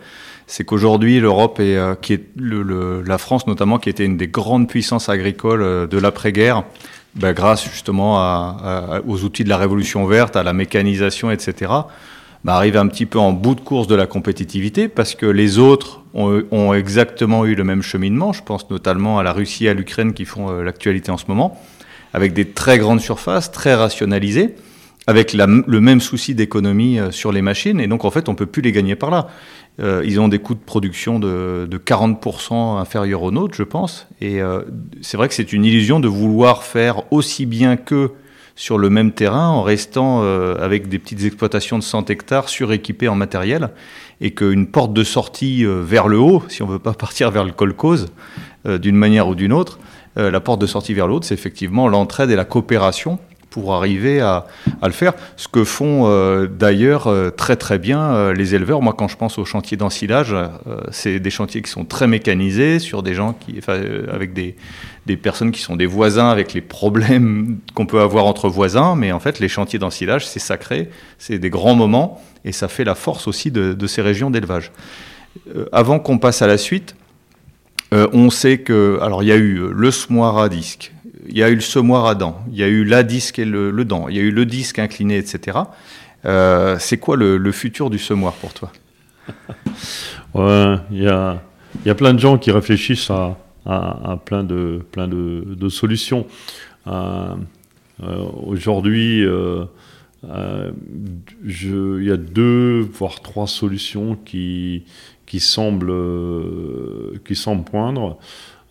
C'est 0.48 0.66
qu'aujourd'hui, 0.66 1.20
l'Europe 1.20 1.60
et 1.60 1.78
euh, 1.78 3.04
la 3.06 3.18
France 3.18 3.48
notamment, 3.48 3.78
qui 3.78 3.90
était 3.90 4.06
une 4.06 4.18
des 4.18 4.28
grandes 4.28 4.68
puissances 4.68 5.10
agricoles 5.10 5.62
euh, 5.62 5.88
de 5.88 5.98
l'après-guerre, 5.98 6.64
bah, 7.16 7.34
grâce 7.34 7.64
justement 7.64 8.58
aux 9.08 9.24
outils 9.24 9.44
de 9.44 9.50
la 9.50 9.58
révolution 9.58 10.06
verte, 10.06 10.36
à 10.36 10.42
la 10.42 10.52
mécanisation, 10.52 11.30
etc., 11.30 11.72
bah, 12.44 12.56
arrive 12.56 12.76
un 12.76 12.88
petit 12.88 13.06
peu 13.06 13.20
en 13.20 13.32
bout 13.32 13.56
de 13.56 13.62
course 13.62 13.88
de 13.88 13.96
la 13.96 14.06
compétitivité 14.06 14.90
parce 14.90 15.16
que 15.16 15.26
les 15.26 15.60
autres 15.60 16.02
ont, 16.14 16.44
ont 16.52 16.74
exactement 16.74 17.46
eu 17.46 17.56
le 17.56 17.64
même 17.64 17.82
cheminement. 17.82 18.34
Je 18.34 18.44
pense 18.44 18.70
notamment 18.70 19.20
à 19.20 19.24
la 19.24 19.32
Russie 19.32 19.66
et 19.66 19.70
à 19.70 19.74
l'Ukraine 19.74 20.14
qui 20.14 20.26
font 20.26 20.50
euh, 20.50 20.64
l'actualité 20.64 21.12
en 21.12 21.18
ce 21.18 21.26
moment 21.28 21.62
avec 22.14 22.34
des 22.34 22.46
très 22.50 22.78
grandes 22.78 23.02
surfaces, 23.02 23.52
très 23.52 23.74
rationalisées, 23.74 24.56
avec 25.08 25.34
le 25.34 25.82
même 25.82 26.00
souci 26.00 26.34
d'économie 26.34 27.00
euh, 27.00 27.12
sur 27.12 27.32
les 27.32 27.42
machines, 27.42 27.80
et 27.80 27.88
donc 27.88 28.06
en 28.06 28.12
fait 28.12 28.30
on 28.30 28.36
peut 28.36 28.46
plus 28.46 28.62
les 28.62 28.72
gagner 28.72 28.96
par 28.96 29.12
là. 29.12 29.28
Euh, 29.82 30.04
ils 30.06 30.20
ont 30.20 30.28
des 30.28 30.40
coûts 30.40 30.54
de 30.54 30.60
production 30.60 31.20
de, 31.20 31.68
40% 31.68 32.80
inférieurs 32.80 33.24
aux 33.24 33.32
nôtres, 33.32 33.56
je 33.56 33.64
pense, 33.64 34.08
et 34.22 34.42
euh, 34.42 34.62
c'est 35.02 35.18
vrai 35.18 35.28
que 35.28 35.34
c'est 35.34 35.52
une 35.52 35.66
illusion 35.66 36.00
de 36.00 36.08
vouloir 36.08 36.64
faire 36.64 37.12
aussi 37.12 37.46
bien 37.46 37.76
qu'eux 37.76 38.12
sur 38.56 38.78
le 38.78 38.92
même 38.92 39.12
terrain 39.12 39.48
en 39.48 39.64
restant 39.64 40.22
avec 40.22 40.88
des 40.88 41.00
petites 41.00 41.24
exploitations 41.24 41.80
de 41.80 41.84
100 41.84 42.12
hectares 42.12 42.50
suréquipées 42.50 43.08
en 43.08 43.16
matériel, 43.16 43.72
et 44.22 44.30
qu'une 44.30 44.68
porte 44.68 44.94
de 44.94 45.04
sortie 45.04 45.66
vers 45.66 46.08
le 46.08 46.20
haut, 46.20 46.44
si 46.50 46.62
on 46.62 46.68
veut 46.68 46.78
pas 46.78 46.94
partir 46.94 47.32
vers 47.32 47.46
le 47.46 47.52
colcose, 47.52 48.10
d'une 48.64 48.96
manière 48.96 49.28
ou 49.28 49.34
d'une 49.34 49.54
autre, 49.54 49.80
euh, 50.18 50.32
la 50.32 50.40
porte 50.40 50.62
de 50.62 50.68
sortie 50.68 50.94
vers 50.94 51.08
l'autre, 51.08 51.26
c'est 51.26 51.34
effectivement 51.34 51.88
l'entraide 51.88 52.30
et 52.30 52.36
la 52.36 52.46
coopération 52.46 53.20
pour 53.50 53.76
arriver 53.76 54.20
à, 54.20 54.48
le 54.82 54.92
faire. 54.92 55.14
Ce 55.38 55.48
que 55.48 55.64
font 55.64 56.08
euh, 56.08 56.48
d'ailleurs 56.48 57.06
euh, 57.06 57.30
très 57.30 57.56
très 57.56 57.78
bien 57.78 58.34
les 58.34 58.56
éleveurs. 58.56 58.82
Moi, 58.82 58.96
quand 58.98 59.08
je 59.08 59.16
pense 59.16 59.38
aux 59.38 59.46
chantiers 59.46 59.78
d'ensilage, 59.78 60.36
c'est 60.90 61.20
des 61.20 61.30
chantiers 61.30 61.62
qui 61.62 61.70
sont 61.70 61.86
très 61.86 62.08
mécanisés, 62.08 62.80
sur 62.80 63.04
des 63.04 63.14
gens 63.14 63.34
qui, 63.34 63.60
avec 64.12 64.34
des, 64.34 64.56
des, 65.06 65.18
personnes 65.18 65.52
qui 65.52 65.62
sont 65.62 65.76
des 65.76 65.86
voisins, 65.86 66.30
avec 66.30 66.54
les 66.54 66.62
problèmes 66.62 67.60
qu'on 67.76 67.86
peut 67.86 68.02
avoir 68.02 68.26
entre 68.26 68.50
voisins. 68.50 68.96
Mais 68.96 69.12
en 69.12 69.20
fait, 69.20 69.40
les 69.40 69.50
chantiers 69.50 69.78
d'ensilage, 69.78 70.26
c'est 70.26 70.40
sacré, 70.40 70.90
c'est 71.20 71.38
des 71.38 71.52
grands 71.52 71.76
moments, 71.76 72.24
et 72.46 72.54
ça 72.54 72.68
fait 72.68 72.84
la 72.84 72.96
force 72.96 73.28
aussi 73.28 73.52
de, 73.52 73.74
de 73.74 73.88
ces 73.88 74.02
régions 74.02 74.32
d'élevage. 74.32 74.72
avant 75.72 76.00
qu'on 76.00 76.18
passe 76.18 76.42
à 76.42 76.48
la 76.48 76.58
suite, 76.58 76.96
euh, 77.94 78.08
on 78.12 78.30
sait 78.32 78.58
que, 78.60 78.98
alors 79.02 79.22
il 79.22 79.28
y 79.28 79.32
a 79.32 79.36
eu 79.36 79.60
euh, 79.60 79.72
le 79.72 79.92
semoir 79.92 80.40
à 80.40 80.50
disque, 80.50 80.92
il 81.30 81.38
y 81.38 81.44
a 81.44 81.50
eu 81.50 81.56
le 81.56 81.62
semoir 81.62 82.08
à 82.08 82.16
dents, 82.16 82.44
il 82.52 82.58
y 82.58 82.64
a 82.64 82.68
eu 82.68 82.84
la 82.84 83.04
disque 83.04 83.38
et 83.38 83.46
le, 83.46 83.72
dent, 83.86 84.08
il 84.08 84.16
y 84.16 84.20
a 84.20 84.24
eu 84.24 84.32
le 84.32 84.48
disque 84.48 84.80
incliné, 84.80 85.18
etc. 85.18 85.60
Euh, 86.26 86.78
c'est 86.80 86.98
quoi 86.98 87.16
le, 87.18 87.52
futur 87.52 87.92
du 87.92 88.00
semoir 88.00 88.34
pour 88.34 88.54
toi? 88.54 88.72
Il 90.36 91.02
y, 91.02 91.08
a, 91.08 91.40
plein 91.96 92.14
de 92.14 92.20
gens 92.20 92.38
qui 92.40 92.50
réfléchissent 92.52 93.12
à, 93.12 93.38
plein, 94.26 94.44
de, 94.44 94.82
plein 94.92 95.08
de, 95.08 95.70
solutions. 95.70 96.26
Aujourd'hui, 98.46 99.24
il 99.24 99.68
y 102.04 102.12
a 102.12 102.18
deux, 102.18 102.80
voire 102.80 103.22
trois 103.22 103.48
solutions 103.48 104.16
qui, 104.26 104.84
qui 105.34 105.40
semble, 105.40 105.90
euh, 105.90 107.20
qui 107.26 107.36
semble 107.36 107.64
poindre. 107.64 108.20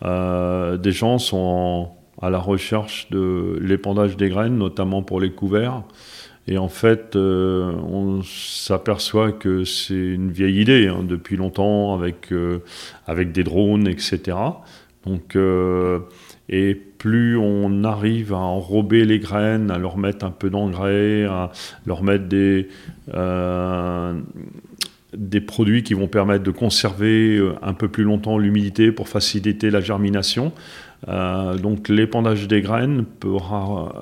Euh, 0.05 0.77
des 0.77 0.93
gens 0.93 1.19
sont 1.19 1.89
à 2.21 2.31
la 2.31 2.39
recherche 2.39 3.11
de 3.11 3.59
l'épandage 3.61 4.17
des 4.17 4.29
graines, 4.29 4.59
notamment 4.59 5.03
pour 5.03 5.19
les 5.19 5.33
couverts. 5.33 5.83
Et 6.47 6.59
en 6.59 6.69
fait, 6.69 7.17
euh, 7.17 7.73
on 7.73 8.23
s'aperçoit 8.23 9.33
que 9.33 9.65
c'est 9.65 9.95
une 9.95 10.31
vieille 10.31 10.61
idée 10.61 10.87
hein, 10.87 11.03
depuis 11.03 11.37
longtemps 11.37 11.95
avec, 11.95 12.31
euh, 12.31 12.61
avec 13.09 13.33
des 13.33 13.43
drones, 13.43 13.89
etc. 13.89 14.37
Donc, 15.05 15.37
et 16.49 16.75
plus 16.77 17.37
on 17.37 17.83
arrive 17.83 18.35
à 18.35 18.39
enrober 18.39 19.05
les 19.05 19.19
graines, 19.19 19.73
à 19.73 19.79
leur 19.79 19.99
mettre 19.99 20.25
un 20.25 20.31
peu 20.31 20.49
d'engrais, 20.49 21.25
à 21.25 21.51
leur 21.87 22.05
mettre 22.05 22.27
des, 22.29 22.69
des 25.17 25.41
produits 25.41 25.83
qui 25.83 25.95
vont 25.95 26.09
permettre 26.09 26.45
de 26.45 26.51
conserver 26.51 27.41
un 27.63 27.75
peu 27.75 27.89
plus 27.89 28.05
longtemps 28.05 28.39
l'humidité 28.39 28.93
pour 28.93 29.09
faciliter 29.09 29.71
la 29.71 29.81
germination. 29.81 30.53
donc 31.07 31.89
l'épandage 31.89 32.49
des 32.49 32.63
graines 32.63 33.05
pourra 33.05 33.93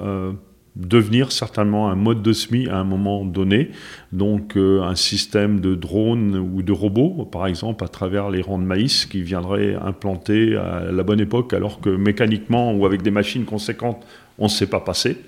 devenir 0.77 1.33
certainement 1.33 1.90
un 1.90 1.96
mode 1.96 2.23
de 2.23 2.33
SMI 2.33 2.68
à 2.68 2.79
un 2.79 2.85
moment 2.85 3.25
donné. 3.25 3.70
Donc 4.12 4.57
euh, 4.57 4.83
un 4.83 4.94
système 4.94 5.61
de 5.61 5.75
drones 5.75 6.37
ou 6.37 6.62
de 6.62 6.73
robots, 6.73 7.29
par 7.31 7.46
exemple, 7.46 7.85
à 7.85 7.88
travers 7.88 8.31
les 8.31 8.42
rangs 8.42 8.59
de 8.59 8.64
maïs 8.64 9.07
qui 9.07 9.23
viendraient 9.23 9.75
implanter 9.75 10.57
à 10.57 10.90
la 10.90 11.03
bonne 11.03 11.20
époque, 11.20 11.53
alors 11.53 11.81
que 11.81 11.90
mécaniquement 11.90 12.73
ou 12.73 12.87
avec 12.87 13.03
des 13.03 13.11
machines 13.11 13.44
conséquentes, 13.44 14.05
on 14.38 14.44
ne 14.44 14.51
sait 14.51 14.68
pas 14.68 14.81
passer. 14.81 15.18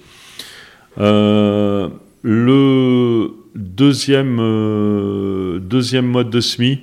Euh, 0.99 1.89
le 2.23 3.31
deuxième, 3.55 4.39
euh, 4.41 5.59
deuxième 5.59 6.07
mode 6.07 6.31
de 6.31 6.41
SMI, 6.41 6.81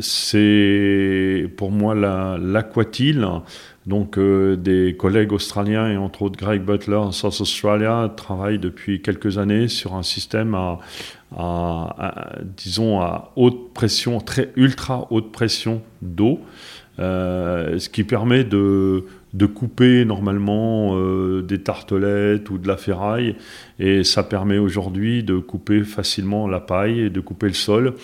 c'est 0.00 1.50
pour 1.56 1.70
moi 1.70 1.94
l'aquatile. 1.94 3.26
Donc 3.86 4.18
euh, 4.18 4.56
des 4.56 4.96
collègues 4.98 5.32
australiens 5.32 5.88
et 5.88 5.96
entre 5.96 6.22
autres 6.22 6.36
Greg 6.36 6.62
Butler 6.62 6.96
en 6.96 7.12
South 7.12 7.40
Australia 7.40 8.12
travaillent 8.16 8.58
depuis 8.58 9.00
quelques 9.00 9.38
années 9.38 9.68
sur 9.68 9.94
un 9.94 10.02
système 10.02 10.56
à, 10.56 10.80
disons 12.56 13.00
à 13.00 13.32
haute 13.36 13.72
pression, 13.74 14.20
très 14.20 14.52
ultra 14.56 15.06
haute 15.10 15.32
pression 15.32 15.82
d'eau, 16.02 16.40
euh, 16.98 17.78
ce 17.78 17.88
qui 17.88 18.04
permet 18.04 18.44
de 18.44 19.04
de 19.34 19.44
couper 19.44 20.06
normalement 20.06 20.96
euh, 20.96 21.42
des 21.42 21.60
tartelettes 21.60 22.48
ou 22.48 22.56
de 22.56 22.66
la 22.66 22.78
ferraille. 22.78 23.36
Et 23.78 24.02
ça 24.02 24.22
permet 24.22 24.56
aujourd'hui 24.56 25.22
de 25.22 25.36
couper 25.36 25.84
facilement 25.84 26.48
la 26.48 26.58
paille 26.58 27.00
et 27.00 27.10
de 27.10 27.20
couper 27.20 27.48
le 27.48 27.52
sol 27.52 27.96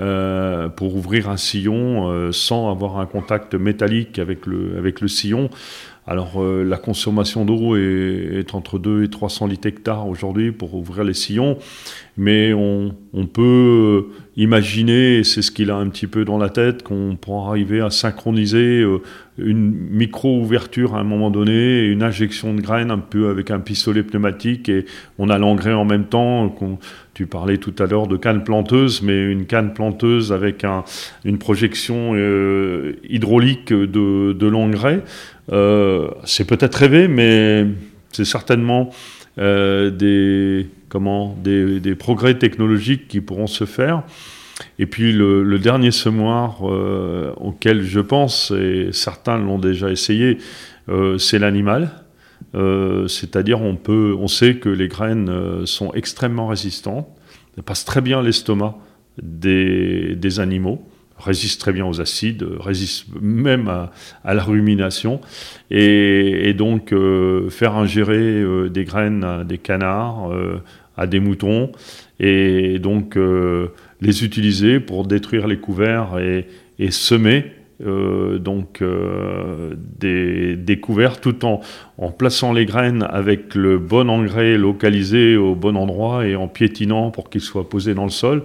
euh, 0.00 0.68
pour 0.68 0.96
ouvrir 0.96 1.30
un 1.30 1.36
sillon 1.36 2.32
sans 2.32 2.72
avoir 2.72 2.98
un 2.98 3.06
contact 3.06 3.54
métallique 3.54 4.18
avec 4.18 4.46
le, 4.46 4.78
avec 4.78 5.00
le 5.00 5.06
sillon. 5.06 5.48
Alors 6.06 6.42
la 6.42 6.76
consommation 6.76 7.44
d'eau 7.44 7.76
est, 7.76 8.54
entre 8.54 8.78
2 8.78 9.04
et 9.04 9.08
300 9.08 9.46
litres 9.46 9.68
hectares 9.68 10.08
aujourd'hui 10.08 10.50
pour 10.50 10.74
ouvrir 10.74 11.04
les 11.04 11.14
sillons, 11.14 11.58
mais 12.16 12.52
on, 12.52 12.92
peut 13.32 14.08
imaginer, 14.36 15.18
et 15.18 15.24
c'est 15.24 15.42
ce 15.42 15.50
qu'il 15.50 15.70
a 15.70 15.76
un 15.76 15.88
petit 15.88 16.06
peu 16.06 16.24
dans 16.24 16.38
la 16.38 16.48
tête, 16.48 16.82
qu'on 16.82 17.16
pourra 17.20 17.50
arriver 17.50 17.80
à 17.80 17.90
synchroniser 17.90 18.84
une 19.38 19.70
micro-ouverture 19.70 20.94
à 20.96 21.00
un 21.00 21.04
moment 21.04 21.30
donné, 21.30 21.84
une 21.84 22.02
injection 22.02 22.54
de 22.54 22.60
graines 22.60 22.90
un 22.90 22.98
peu 22.98 23.28
avec 23.28 23.50
un 23.50 23.60
pistolet 23.60 24.02
pneumatique 24.02 24.68
et 24.68 24.86
on 25.18 25.28
a 25.28 25.38
l'engrais 25.38 25.74
en 25.74 25.84
même 25.84 26.06
temps. 26.06 26.54
Tu 27.20 27.26
parlais 27.26 27.58
tout 27.58 27.74
à 27.78 27.84
l'heure 27.84 28.06
de 28.06 28.16
canne 28.16 28.44
planteuse, 28.44 29.02
mais 29.02 29.30
une 29.30 29.44
canne 29.44 29.74
planteuse 29.74 30.32
avec 30.32 30.64
un, 30.64 30.84
une 31.26 31.36
projection 31.36 32.12
euh, 32.14 32.94
hydraulique 33.06 33.74
de, 33.74 34.32
de 34.32 34.46
l'engrais, 34.46 35.02
euh, 35.52 36.08
c'est 36.24 36.46
peut-être 36.46 36.76
rêvé, 36.76 37.08
mais 37.08 37.66
c'est 38.10 38.24
certainement 38.24 38.88
euh, 39.36 39.90
des, 39.90 40.66
comment, 40.88 41.36
des, 41.44 41.94
progrès 41.94 42.38
technologiques 42.38 43.06
qui 43.06 43.20
pourront 43.20 43.46
se 43.46 43.66
faire. 43.66 44.02
Et 44.78 44.86
puis 44.86 45.12
le, 45.12 45.58
dernier 45.58 45.90
semoir 45.90 46.62
auquel 46.62 47.82
je 47.82 48.00
pense, 48.00 48.50
et 48.50 48.88
certains 48.92 49.36
l'ont 49.36 49.58
déjà 49.58 49.90
essayé, 49.90 50.38
c'est 51.18 51.38
l'animal. 51.38 51.90
Euh, 52.54 53.06
c'est-à-dire 53.08 53.60
on 53.62 53.76
peut, 53.76 54.16
on 54.18 54.28
sait 54.28 54.56
que 54.56 54.68
les 54.68 54.88
graines 54.88 55.66
sont 55.66 55.92
extrêmement 55.92 56.48
résistantes, 56.48 57.08
elles 57.56 57.62
passent 57.62 57.84
très 57.84 58.00
bien 58.00 58.22
l'estomac 58.22 58.76
des, 59.22 60.40
animaux, 60.40 60.82
résistent 61.18 61.60
très 61.60 61.72
bien 61.72 61.86
aux 61.86 62.00
acides, 62.00 62.46
résistent 62.58 63.06
même 63.20 63.68
à, 63.68 64.34
la 64.34 64.42
rumination, 64.42 65.20
et, 65.70 66.48
et 66.48 66.54
donc 66.54 66.94
faire 67.50 67.76
ingérer 67.76 68.42
des 68.70 68.84
graines 68.84 69.24
à 69.24 69.44
des 69.44 69.58
canards, 69.58 70.32
à 70.96 71.06
des 71.06 71.20
moutons, 71.20 71.72
et 72.18 72.78
donc 72.78 73.18
les 74.00 74.24
utiliser 74.24 74.80
pour 74.80 75.06
détruire 75.06 75.46
les 75.46 75.58
couverts 75.58 76.18
et, 76.18 76.46
semer 76.90 77.52
euh, 77.82 78.38
donc 78.38 78.82
euh, 78.82 79.74
des, 79.98 80.80
couverts 80.80 81.20
tout 81.20 81.44
en, 81.44 81.60
plaçant 82.10 82.52
les 82.52 82.66
graines 82.66 83.06
avec 83.08 83.54
le 83.54 83.78
bon 83.78 84.10
engrais 84.10 84.58
localisé 84.58 85.36
au 85.36 85.54
bon 85.54 85.76
endroit 85.76 86.26
et 86.26 86.36
en 86.36 86.46
piétinant 86.46 87.10
pour 87.10 87.30
qu'ils 87.30 87.40
soient 87.40 87.68
posés 87.68 87.94
dans 87.94 88.04
le 88.04 88.10
sol. 88.10 88.42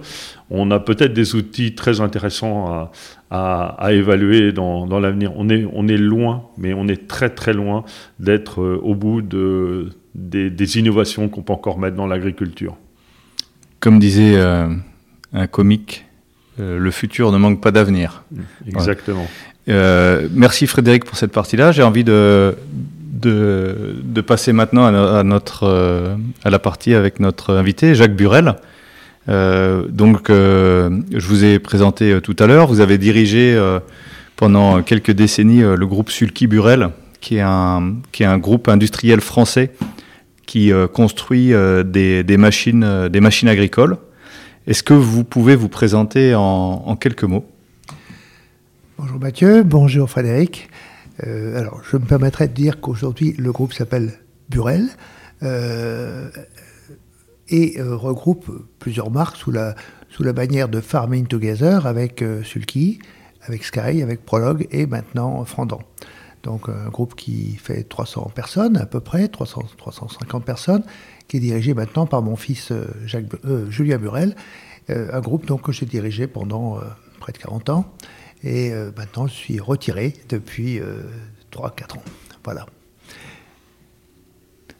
On 0.50 0.70
a 0.70 0.80
peut-être 0.80 1.12
des 1.12 1.34
outils 1.34 1.74
très 1.74 2.00
intéressants 2.00 2.90
à, 3.30 3.92
évaluer 3.92 4.52
dans, 4.52 4.86
l'avenir. 4.98 5.32
On 5.36 5.48
est, 5.48 5.96
loin, 5.96 6.44
mais 6.56 6.72
on 6.72 6.88
est 6.88 7.06
très 7.06 7.30
très 7.30 7.52
loin 7.52 7.84
d'être 8.18 8.62
euh, 8.62 8.80
au 8.82 8.94
bout 8.94 9.20
de, 9.20 9.90
des, 10.14 10.78
innovations 10.78 11.28
qu'on 11.28 11.42
peut 11.42 11.52
encore 11.52 11.78
mettre 11.78 11.96
dans 11.96 12.06
l'agriculture. 12.06 12.76
Comme 13.80 13.98
disait 13.98 14.38
un 14.38 15.46
comique. 15.46 16.05
Euh, 16.58 16.78
le 16.78 16.90
futur 16.90 17.32
ne 17.32 17.38
manque 17.38 17.60
pas 17.60 17.70
d'avenir. 17.70 18.22
Exactement. 18.66 19.26
Euh, 19.68 20.28
merci 20.32 20.66
Frédéric 20.66 21.04
pour 21.04 21.16
cette 21.16 21.32
partie-là. 21.32 21.72
J'ai 21.72 21.82
envie 21.82 22.04
de, 22.04 22.56
de, 23.12 24.20
passer 24.26 24.52
maintenant 24.52 24.86
à, 24.86 25.22
notre, 25.22 25.64
euh, 25.64 26.16
à 26.44 26.50
la 26.50 26.58
partie 26.58 26.94
avec 26.94 27.20
notre 27.20 27.54
invité, 27.54 27.94
Jacques 27.94 28.16
Burel. 28.16 28.54
donc, 29.28 30.28
je 30.30 31.26
vous 31.26 31.44
ai 31.44 31.58
présenté 31.58 32.20
tout 32.22 32.36
à 32.38 32.46
l'heure. 32.46 32.68
Vous 32.68 32.80
avez 32.80 32.96
dirigé 32.96 33.60
pendant 34.36 34.82
quelques 34.82 35.12
décennies 35.12 35.62
le 35.62 35.86
groupe 35.86 36.10
Sulky 36.10 36.46
Burel, 36.46 36.90
qui 37.20 37.36
est 37.36 37.42
un, 37.42 37.96
qui 38.12 38.22
est 38.22 38.26
un 38.26 38.38
groupe 38.38 38.68
industriel 38.68 39.20
français 39.20 39.72
qui 40.46 40.70
construit 40.94 41.52
des, 41.84 42.22
des, 42.22 42.36
machines, 42.36 43.08
des 43.08 43.20
machines 43.20 43.48
agricoles. 43.48 43.98
Est-ce 44.66 44.82
que 44.82 44.94
vous 44.94 45.22
pouvez 45.22 45.54
vous 45.54 45.68
présenter 45.68 46.34
en, 46.34 46.96
quelques 46.96 47.22
mots? 47.22 47.44
Bonjour 48.98 49.20
Mathieu, 49.20 49.62
bonjour 49.62 50.10
Frédéric. 50.10 50.68
Euh, 51.24 51.56
alors, 51.56 51.82
je 51.88 51.96
me 51.96 52.04
permettrai 52.04 52.48
de 52.48 52.52
dire 52.52 52.80
qu'aujourd'hui, 52.80 53.36
le 53.38 53.52
groupe 53.52 53.72
s'appelle 53.72 54.14
Burel 54.48 54.88
euh, 55.44 56.28
et 57.48 57.78
euh, 57.78 57.94
regroupe 57.94 58.50
plusieurs 58.80 59.12
marques 59.12 59.36
sous 59.36 59.52
la, 59.52 59.76
sous 60.08 60.24
la 60.24 60.32
bannière 60.32 60.68
de 60.68 60.80
Farming 60.80 61.28
Together 61.28 61.86
avec 61.86 62.24
Sulky, 62.42 62.98
avec 63.42 63.62
Sky, 63.62 64.02
avec 64.02 64.24
Prologue 64.24 64.66
et 64.72 64.86
maintenant 64.86 65.44
Frandant. 65.44 65.82
Donc, 66.42 66.68
un 66.68 66.88
groupe 66.88 67.14
qui 67.14 67.54
fait 67.54 67.84
300 67.84 68.32
personnes 68.34 68.76
à 68.78 68.86
peu 68.86 68.98
près, 68.98 69.28
300, 69.28 69.62
350 69.78 70.44
personnes, 70.44 70.82
qui 71.28 71.38
est 71.38 71.40
dirigé 71.40 71.74
maintenant 71.74 72.06
par 72.06 72.22
mon 72.22 72.36
fils 72.36 72.70
euh, 72.70 72.86
Jacques, 73.04 73.26
euh, 73.44 73.70
Julien 73.70 73.98
Burel, 73.98 74.34
euh, 74.90 75.08
un 75.12 75.20
groupe 75.20 75.46
donc, 75.46 75.62
que 75.62 75.72
j'ai 75.72 75.86
dirigé 75.86 76.26
pendant 76.26 76.78
près 77.20 77.32
de 77.32 77.38
40 77.38 77.70
ans. 77.70 77.92
Et 78.44 78.70
maintenant, 78.96 79.26
je 79.26 79.32
suis 79.32 79.58
retiré 79.58 80.12
depuis 80.28 80.78
3-4 81.50 81.96
ans. 81.96 82.02
Voilà. 82.44 82.66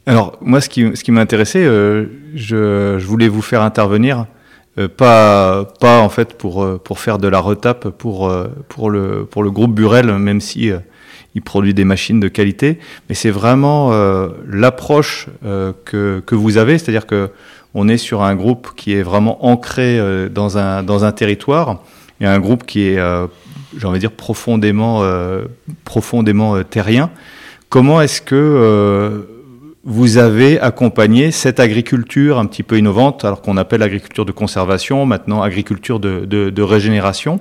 Alors, 0.05 0.37
moi, 0.39 0.61
ce 0.61 0.69
qui, 0.69 0.95
ce 0.95 1.03
qui 1.03 1.11
je, 1.11 2.07
je, 2.35 3.05
voulais 3.05 3.27
vous 3.27 3.41
faire 3.41 3.63
intervenir, 3.63 4.27
pas, 4.95 5.65
pas 5.81 5.99
en 5.99 6.07
fait 6.07 6.37
pour, 6.37 6.79
pour 6.81 6.99
faire 6.99 7.17
de 7.17 7.27
la 7.27 7.39
retape 7.39 7.89
pour, 7.89 8.31
pour, 8.69 8.89
le, 8.89 9.25
pour 9.25 9.43
le 9.43 9.51
groupe 9.51 9.73
Burel, 9.73 10.17
même 10.17 10.39
si 10.39 10.71
il 11.37 11.43
produit 11.43 11.75
des 11.75 11.85
machines 11.85 12.19
de 12.19 12.27
qualité, 12.27 12.79
mais 13.07 13.15
c'est 13.15 13.29
vraiment 13.29 13.93
euh, 13.93 14.29
l'approche 14.49 15.27
euh, 15.45 15.71
que, 15.85 16.35
vous 16.35 16.57
avez, 16.57 16.79
c'est-à-dire 16.79 17.05
que 17.05 17.29
on 17.75 17.87
est 17.87 17.97
sur 17.97 18.23
un 18.23 18.35
groupe 18.35 18.71
qui 18.75 18.93
est 18.93 19.03
vraiment 19.03 19.45
ancré 19.45 19.99
euh, 19.99 20.29
dans, 20.29 20.57
un, 20.57 20.81
dans 20.81 21.05
un 21.05 21.11
territoire, 21.11 21.83
et 22.19 22.25
un 22.25 22.39
groupe 22.39 22.65
qui 22.65 22.87
est, 22.87 22.99
j'ai 23.77 23.85
envie 23.85 23.97
de 23.97 24.07
dire, 24.07 24.11
profondément, 24.11 25.03
profondément 25.83 26.63
terrien. 26.63 27.11
Comment 27.69 28.01
est-ce 28.01 28.23
que 28.23 29.27
vous 29.87 30.17
avez 30.17 30.59
accompagné 30.59 31.31
cette 31.31 31.61
agriculture 31.61 32.39
un 32.39 32.45
petit 32.45 32.61
peu 32.61 32.77
innovante, 32.77 33.23
alors 33.23 33.41
qu'on 33.41 33.55
appelle 33.55 33.81
agriculture 33.81 34.25
de 34.25 34.33
conservation, 34.33 35.05
maintenant 35.05 35.41
agriculture 35.41 36.01
de, 36.01 36.61
régénération. 36.61 37.39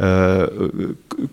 Euh, 0.00 0.48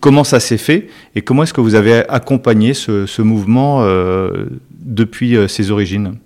comment 0.01 0.25
ça 0.25 0.41
s'est 0.41 0.57
fait 0.57 0.89
et 1.15 1.21
comment 1.21 1.43
est-ce 1.43 1.53
que 1.53 1.61
vous 1.61 1.73
avez 1.73 2.07
accompagné 2.09 2.73
ce, 2.73 3.21
mouvement 3.21 3.83
euh, 3.83 4.47
depuis 4.71 5.37
euh, 5.37 5.47
ses 5.47 5.71
origines? 5.71 6.17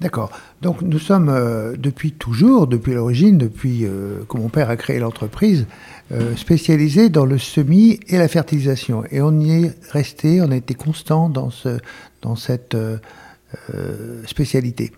D'accord. 0.00 0.30
Donc 0.60 0.82
nous 0.82 0.98
sommes 0.98 1.32
depuis 1.78 2.12
toujours, 2.12 2.66
depuis 2.66 2.94
l'origine, 2.94 3.38
depuis 3.38 3.86
que 4.28 4.36
mon 4.36 4.48
père 4.48 4.70
a 4.70 4.76
créé 4.76 4.98
l'entreprise, 4.98 5.66
spécialisés 6.36 7.08
dans 7.08 7.24
le 7.24 7.38
semis 7.38 7.98
et 8.08 8.16
la 8.16 8.28
fertilisation. 8.28 9.04
Et 9.10 9.20
on 9.20 9.38
y 9.40 9.64
est 9.64 9.74
resté, 9.90 10.40
on 10.40 10.50
a 10.50 10.56
été 10.56 10.74
constant 10.74 11.28
dans, 11.28 11.50
ce, 11.50 11.78
dans 12.22 12.36
cette 12.36 12.74
euh, 12.74 12.98
spécialité. 14.26 14.92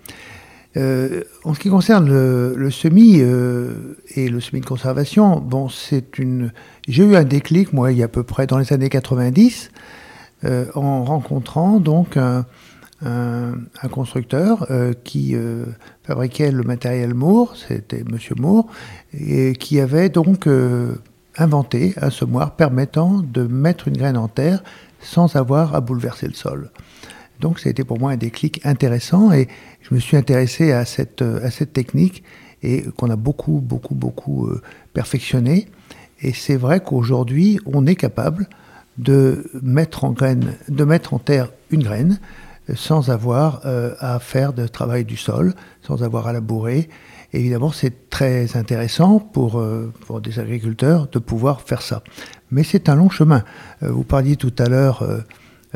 Euh, 0.77 1.25
en 1.43 1.53
ce 1.55 1.59
qui 1.59 1.69
concerne 1.69 2.09
le, 2.09 2.71
semis 2.71 3.17
euh, 3.19 3.97
et 4.15 4.29
le 4.29 4.41
semis 4.41 4.61
de 4.61 4.67
conservation, 4.67 5.41
bon, 5.41 5.69
c'est 5.69 6.19
une. 6.19 6.53
J'ai 6.87 7.03
eu 7.03 7.17
un 7.17 7.25
déclic, 7.25 7.73
moi, 7.73 7.91
il 7.91 7.99
y 7.99 8.03
a 8.03 8.05
à 8.05 8.09
peu 8.09 8.23
près 8.23 8.47
dans 8.47 8.59
les 8.59 8.73
années 8.73 8.89
90, 8.89 9.71
en 10.75 11.05
rencontrant 11.05 11.81
donc 11.81 12.17
un, 12.17 12.47
constructeur 13.91 14.67
qui 15.05 15.37
fabriquait 16.05 16.51
le 16.51 16.63
matériel 16.63 17.15
Moore, 17.15 17.57
c'était 17.57 18.05
Monsieur 18.11 18.37
Moore, 18.39 18.67
et 19.13 19.53
qui 19.55 19.81
avait 19.81 20.09
donc 20.09 20.49
inventé 21.37 21.95
un 22.01 22.11
semoir 22.11 22.57
permettant 22.57 23.21
de 23.21 23.43
mettre 23.43 23.89
une 23.89 23.97
graine 23.97 24.17
en 24.17 24.29
terre 24.29 24.63
sans 25.01 25.37
avoir 25.37 25.75
à 25.75 25.81
bouleverser 25.81 26.27
le 26.27 26.35
sol. 26.35 26.71
Donc 27.40 27.59
ça 27.59 27.68
a 27.68 27.70
été 27.70 27.85
pour 27.85 27.98
moi 27.98 28.12
un 28.12 28.16
déclic 28.16 28.61
intéressant 28.64 29.33
et 29.33 29.48
je 29.81 29.94
me 29.94 30.00
suis 30.00 30.16
intéressé 30.16 30.72
à 30.72 30.85
cette, 30.85 31.22
euh, 31.22 31.44
à 31.44 31.50
cette 31.50 31.72
technique 31.72 32.22
et 32.62 32.83
qu'on 32.96 33.11
a 33.11 33.16
beaucoup, 33.16 33.61
beaucoup, 33.61 33.94
beaucoup 33.94 34.46
euh, 34.46 34.61
perfectionné. 34.92 35.68
Et 36.20 36.33
c'est 36.35 36.57
vrai 36.57 36.81
qu'aujourd'hui, 36.81 37.59
on 37.64 37.87
est 37.87 37.96
capable 37.96 38.48
de 38.98 39.50
mettre 39.62 40.05
en, 40.05 40.12
graine, 40.12 40.53
de 40.68 40.85
mettre 40.85 41.14
en 41.14 41.18
terre 41.18 41.50
une 41.70 41.83
graine 41.83 42.20
euh, 42.68 42.74
sans 42.76 43.11
avoir 43.11 43.62
à 44.00 44.18
faire 44.20 44.53
de 44.53 44.66
travail 44.66 45.05
du 45.05 45.16
sol, 45.16 45.55
sans 45.83 46.03
avoir 46.03 46.26
à 46.26 46.33
labourer. 46.33 46.90
Évidemment, 47.33 47.72
c'est 47.72 48.11
très 48.11 48.57
intéressant 48.57 49.18
pour, 49.18 49.62
pour 50.07 50.20
des 50.20 50.38
agriculteurs 50.38 51.07
de 51.07 51.18
pouvoir 51.18 51.62
faire 51.62 51.81
ça. 51.81 52.03
Mais 52.50 52.64
c'est 52.64 52.88
un 52.88 52.96
long 52.96 53.09
chemin. 53.09 53.44
vous 53.81 54.03
parliez 54.03 54.37
tout 54.37 54.53
à 54.59 54.68
l'heure 54.68 55.03
euh, 55.03 55.20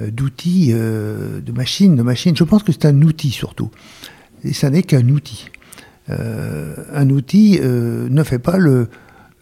d'outils, 0.00 0.70
euh, 0.72 1.40
de 1.40 1.52
machines, 1.52 1.96
de 1.96 2.02
machines. 2.02 2.36
Je 2.36 2.44
pense 2.44 2.62
que 2.62 2.72
c'est 2.72 2.86
un 2.86 3.02
outil 3.02 3.30
surtout. 3.30 3.70
Et 4.42 4.52
ça 4.52 4.70
n'est 4.70 4.82
qu'un 4.82 5.08
outil. 5.08 5.46
Euh, 6.10 6.74
un 6.92 7.08
outil 7.10 7.60
ne 7.60 8.22
fait 8.22 8.38
pas 8.38 8.58
le, 8.58 8.88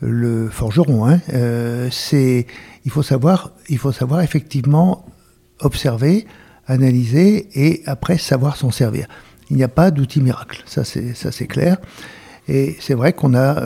le 0.00 0.48
forgeron. 0.48 1.06
Hein. 1.06 1.20
c'est, 1.90 2.46
il, 2.84 2.90
faut 2.90 3.02
savoir, 3.02 3.52
il 3.68 3.78
faut 3.78 3.92
savoir 3.92 4.20
effectivement 4.20 5.06
observer, 5.60 6.26
analyser 6.66 7.48
et 7.54 7.82
après 7.86 8.18
savoir 8.18 8.56
s'en 8.56 8.70
servir. 8.70 9.06
Il 9.50 9.56
n'y 9.56 9.64
a 9.64 9.68
pas 9.68 9.90
d'outil 9.90 10.20
miracle, 10.20 10.62
ça 10.66 10.84
c'est, 10.84 11.14
ça 11.14 11.32
c'est 11.32 11.46
clair. 11.46 11.78
Et 12.54 12.76
c'est 12.80 12.92
vrai 12.92 13.14
qu'on 13.14 13.34
a 13.34 13.62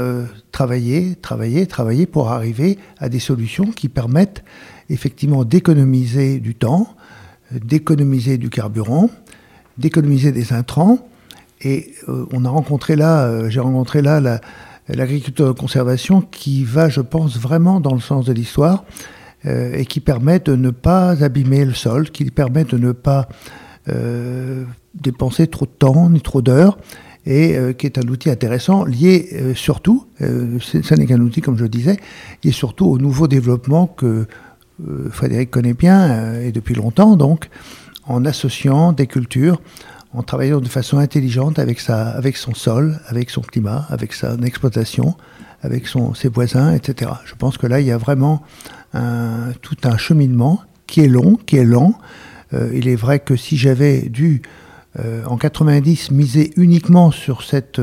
travaillé, 0.53 1.17
travaillé, 1.17 1.67
travaillé 1.67 2.07
pour 2.07 2.31
arriver 2.31 2.79
à 2.99 3.09
des 3.09 3.19
solutions 3.19 3.73
qui 3.73 3.89
permettent 3.89 4.45
effectivement 4.91 5.45
d'économiser 5.45 6.39
du 6.39 6.55
temps, 6.55 6.95
d'économiser 7.51 8.39
du 8.39 8.49
carburant, 8.49 9.11
d'économiser 9.79 10.31
des 10.33 10.53
intrants. 10.53 10.99
Et 11.63 11.93
euh, 12.09 12.27
on 12.33 12.45
a 12.45 12.49
rencontré 12.49 12.97
là, 12.97 13.25
euh, 13.25 13.51
j'ai 13.51 13.61
rencontré 13.61 14.03
là 14.03 14.41
l'agriculture 14.89 15.47
de 15.47 15.59
conservation 15.59 16.21
qui 16.21 16.65
va, 16.65 16.89
je 16.89 17.01
pense, 17.01 17.39
vraiment 17.39 17.81
dans 17.81 17.95
le 17.95 18.01
sens 18.01 18.27
de 18.27 18.33
l'histoire 18.33 18.85
euh, 19.47 19.75
et 19.75 19.85
qui 19.85 20.01
permet 20.01 20.39
de 20.39 20.55
ne 20.55 20.71
pas 20.71 21.25
abîmer 21.25 21.65
le 21.65 21.75
sol, 21.75 22.11
qui 22.11 22.25
permet 22.31 22.65
de 22.65 22.79
ne 22.79 22.93
pas 22.93 23.29
dépenser 24.95 25.47
trop 25.47 25.65
de 25.65 25.71
temps 25.71 26.11
ni 26.11 26.21
trop 26.21 26.43
d'heures 26.43 26.77
et 27.27 27.57
qui 27.77 27.87
est 27.87 27.99
un 27.99 28.09
outil 28.09 28.31
intéressant 28.31 28.85
lié 28.85 29.53
surtout, 29.57 30.07
ce 30.21 30.95
n'est 30.95 31.07
qu'un 31.07 31.21
outil 31.21 31.41
comme 31.41 31.59
je 31.59 31.67
disais, 31.67 31.97
lié 32.45 32.53
surtout 32.53 32.87
au 32.87 32.99
nouveau 32.99 33.27
développement 33.27 33.89
que 33.89 34.27
euh, 34.85 35.09
Frédéric 35.11 35.51
connaît 35.51 35.75
bien, 35.75 36.11
euh, 36.11 36.47
et 36.47 36.53
depuis 36.53 36.75
longtemps 36.75 37.17
donc, 37.17 37.49
en 38.05 38.25
associant 38.25 38.93
des 38.93 39.07
cultures, 39.07 39.61
en 40.13 40.23
travaillant 40.23 40.61
de 40.61 40.69
façon 40.69 40.99
intelligente 40.99 41.59
avec, 41.59 41.81
sa, 41.81 42.11
avec 42.11 42.37
son 42.37 42.55
sol, 42.55 43.01
avec 43.07 43.31
son 43.31 43.41
climat, 43.41 43.87
avec 43.89 44.13
son 44.13 44.43
exploitation, 44.43 45.15
avec 45.63 45.87
son, 45.87 46.15
ses 46.15 46.29
voisins, 46.29 46.73
etc. 46.73 47.11
Je 47.25 47.35
pense 47.35 47.59
que 47.59 47.67
là, 47.67 47.81
il 47.81 47.87
y 47.87 47.93
a 47.93 47.99
vraiment 47.99 48.43
tout 49.61 49.77
un 49.85 49.99
cheminement 49.99 50.63
qui 50.87 51.03
est 51.03 51.09
long, 51.09 51.37
qui 51.45 51.59
est 51.59 51.65
lent. 51.65 51.99
Euh, 52.55 52.71
il 52.73 52.89
est 52.89 52.97
vrai 52.97 53.19
que 53.19 53.37
si 53.37 53.59
j'avais 53.59 54.09
dû, 54.09 54.41
en 55.27 55.37
90, 55.37 56.11
miser 56.11 56.53
uniquement 56.57 57.11
sur 57.11 57.43
cette 57.43 57.81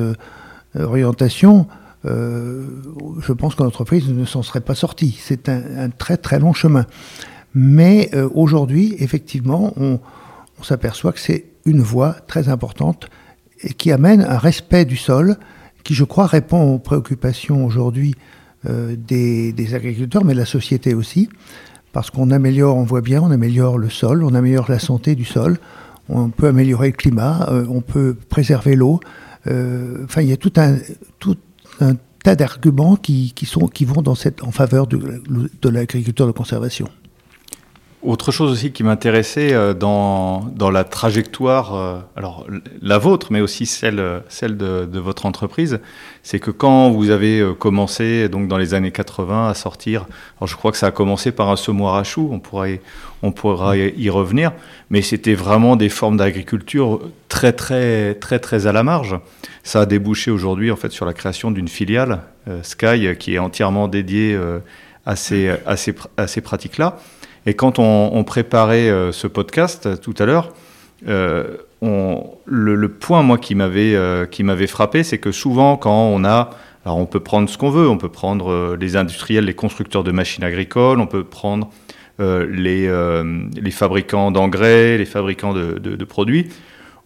orientation, 0.75 1.67
euh, 2.05 2.65
je 3.21 3.31
pense 3.31 3.55
que 3.55 3.63
l'entreprise 3.63 4.09
ne 4.09 4.25
s'en 4.25 4.43
serait 4.43 4.61
pas 4.61 4.75
sortie. 4.75 5.17
C'est 5.19 5.49
un, 5.49 5.89
très 5.89 6.17
très 6.17 6.39
long 6.39 6.53
chemin. 6.53 6.85
Mais 7.53 8.09
euh, 8.13 8.29
aujourd'hui, 8.33 8.95
effectivement, 8.99 9.73
on, 9.77 9.99
s'aperçoit 10.61 11.11
que 11.11 11.19
c'est 11.19 11.43
une 11.65 11.81
voie 11.81 12.13
très 12.25 12.47
importante 12.47 13.09
et 13.63 13.73
qui 13.73 13.91
amène 13.91 14.21
un 14.21 14.37
respect 14.37 14.85
du 14.85 14.95
sol 14.95 15.35
qui, 15.83 15.93
je 15.93 16.05
crois, 16.05 16.25
répond 16.25 16.73
aux 16.73 16.79
préoccupations 16.79 17.65
aujourd'hui 17.65 18.15
euh, 18.69 18.95
des, 18.97 19.75
agriculteurs, 19.75 20.23
mais 20.23 20.33
de 20.33 20.39
la 20.39 20.45
société 20.45 20.93
aussi, 20.93 21.27
parce 21.91 22.11
qu'on 22.11 22.31
améliore, 22.31 22.77
on 22.77 22.83
voit 22.83 23.01
bien, 23.01 23.21
on 23.21 23.29
améliore 23.29 23.77
le 23.77 23.89
sol, 23.89 24.23
on 24.23 24.33
améliore 24.33 24.71
la 24.71 24.79
santé 24.79 25.15
du 25.15 25.25
sol, 25.25 25.57
on 26.09 26.29
peut 26.29 26.47
améliorer 26.47 26.87
le 26.87 26.93
climat, 26.93 27.49
on 27.69 27.81
peut 27.81 28.15
préserver 28.29 28.75
l'eau. 28.75 28.99
enfin, 29.45 30.21
il 30.21 30.27
y 30.27 30.33
a 30.33 30.37
tout 30.37 30.53
un, 30.57 30.77
tout 31.19 31.37
un 31.79 31.95
tas 32.23 32.35
d'arguments 32.35 32.95
qui, 32.95 33.33
qui, 33.33 33.45
sont, 33.45 33.67
qui 33.67 33.85
vont 33.85 34.03
en 34.07 34.51
faveur 34.51 34.87
de, 34.87 35.21
de 35.61 35.69
l'agriculture 35.69 36.27
de 36.27 36.31
conservation. 36.31 36.89
Autre 38.03 38.33
chose 38.33 38.51
aussi 38.51 38.73
qui 38.73 38.83
m'intéressait 38.83 39.53
euh, 39.53 39.73
dans, 39.73 40.41
dans, 40.55 40.69
la 40.69 40.83
trajectoire, 40.83 41.73
euh, 41.73 41.99
alors 42.17 42.45
la 42.81 42.97
vôtre, 42.97 43.27
mais 43.31 43.39
aussi 43.39 43.65
celle, 43.65 44.21
celle 44.27 44.57
de, 44.57 44.99
votre 44.99 45.25
entreprise, 45.25 45.79
c'est 46.21 46.39
que 46.39 46.51
quand 46.51 46.89
vous 46.89 47.11
avez 47.11 47.39
euh, 47.39 47.53
commencé, 47.53 48.27
donc 48.27 48.49
dans 48.49 48.57
les 48.57 48.73
années 48.73 48.91
80, 48.91 49.47
à 49.47 49.53
sortir, 49.53 50.05
alors 50.37 50.49
je 50.49 50.57
crois 50.57 50.73
que 50.73 50.77
ça 50.77 50.87
a 50.87 50.91
commencé 50.91 51.31
par 51.31 51.49
un 51.49 51.55
semoir 51.55 51.95
à 51.95 52.03
choux, 52.03 52.27
on 52.29 52.39
pourra 52.39 52.69
y, 52.69 52.81
on 53.21 53.31
pourra 53.31 53.77
y 53.77 54.09
revenir, 54.09 54.51
mais 54.89 55.01
c'était 55.01 55.33
vraiment 55.33 55.77
des 55.77 55.87
formes 55.87 56.17
d'agriculture 56.17 56.99
très, 57.29 57.53
très, 57.53 58.15
très, 58.15 58.39
très 58.39 58.67
à 58.67 58.73
la 58.73 58.83
marge. 58.83 59.17
Ça 59.63 59.79
a 59.79 59.85
débouché 59.85 60.29
aujourd'hui 60.29 60.71
en 60.71 60.75
fait 60.75 60.91
sur 60.91 61.05
la 61.05 61.13
création 61.13 61.51
d'une 61.51 61.69
filiale, 61.69 62.23
Sky, 62.63 63.15
qui 63.17 63.35
est 63.35 63.39
entièrement 63.39 63.87
dédiée 63.87 64.37
à 65.05 65.15
ces, 65.15 65.53
à 65.65 65.77
ces, 65.77 65.95
à 66.17 66.27
ces 66.27 66.41
pratiques-là. 66.41 66.97
Et 67.45 67.53
quand 67.55 67.79
on, 67.79 68.23
préparait 68.23 68.89
euh, 68.89 69.11
ce 69.11 69.27
podcast 69.27 69.99
tout 70.01 70.13
à 70.17 70.25
l'heure, 70.25 70.53
euh, 71.07 71.57
le, 71.81 72.87
point 72.87 73.21
moi 73.23 73.37
qui 73.37 73.55
m'avait 73.55 73.95
euh, 73.95 74.25
qui 74.25 74.43
m'avait 74.43 74.67
frappé, 74.67 75.03
c'est 75.03 75.17
que 75.17 75.33
souvent 75.33 75.75
quand 75.75 76.07
on 76.07 76.23
a 76.23 76.51
alors 76.85 76.97
on 76.97 77.05
peut 77.05 77.19
prendre 77.19 77.49
ce 77.49 77.57
qu'on 77.57 77.69
veut, 77.69 77.89
on 77.89 77.97
peut 77.97 78.09
prendre 78.09 78.75
les 78.79 78.95
industriels, 78.95 79.45
les 79.45 79.53
constructeurs 79.53 80.03
de 80.03 80.11
machines 80.11 80.43
agricoles, 80.43 80.99
on 80.99 81.07
peut 81.07 81.23
prendre 81.23 81.69
les, 82.19 82.89
les 83.61 83.71
fabricants 83.71 84.31
d'engrais, 84.31 84.97
les 84.97 85.05
fabricants 85.05 85.53
de, 85.53 85.79
de, 85.79 86.05
produits. 86.05 86.49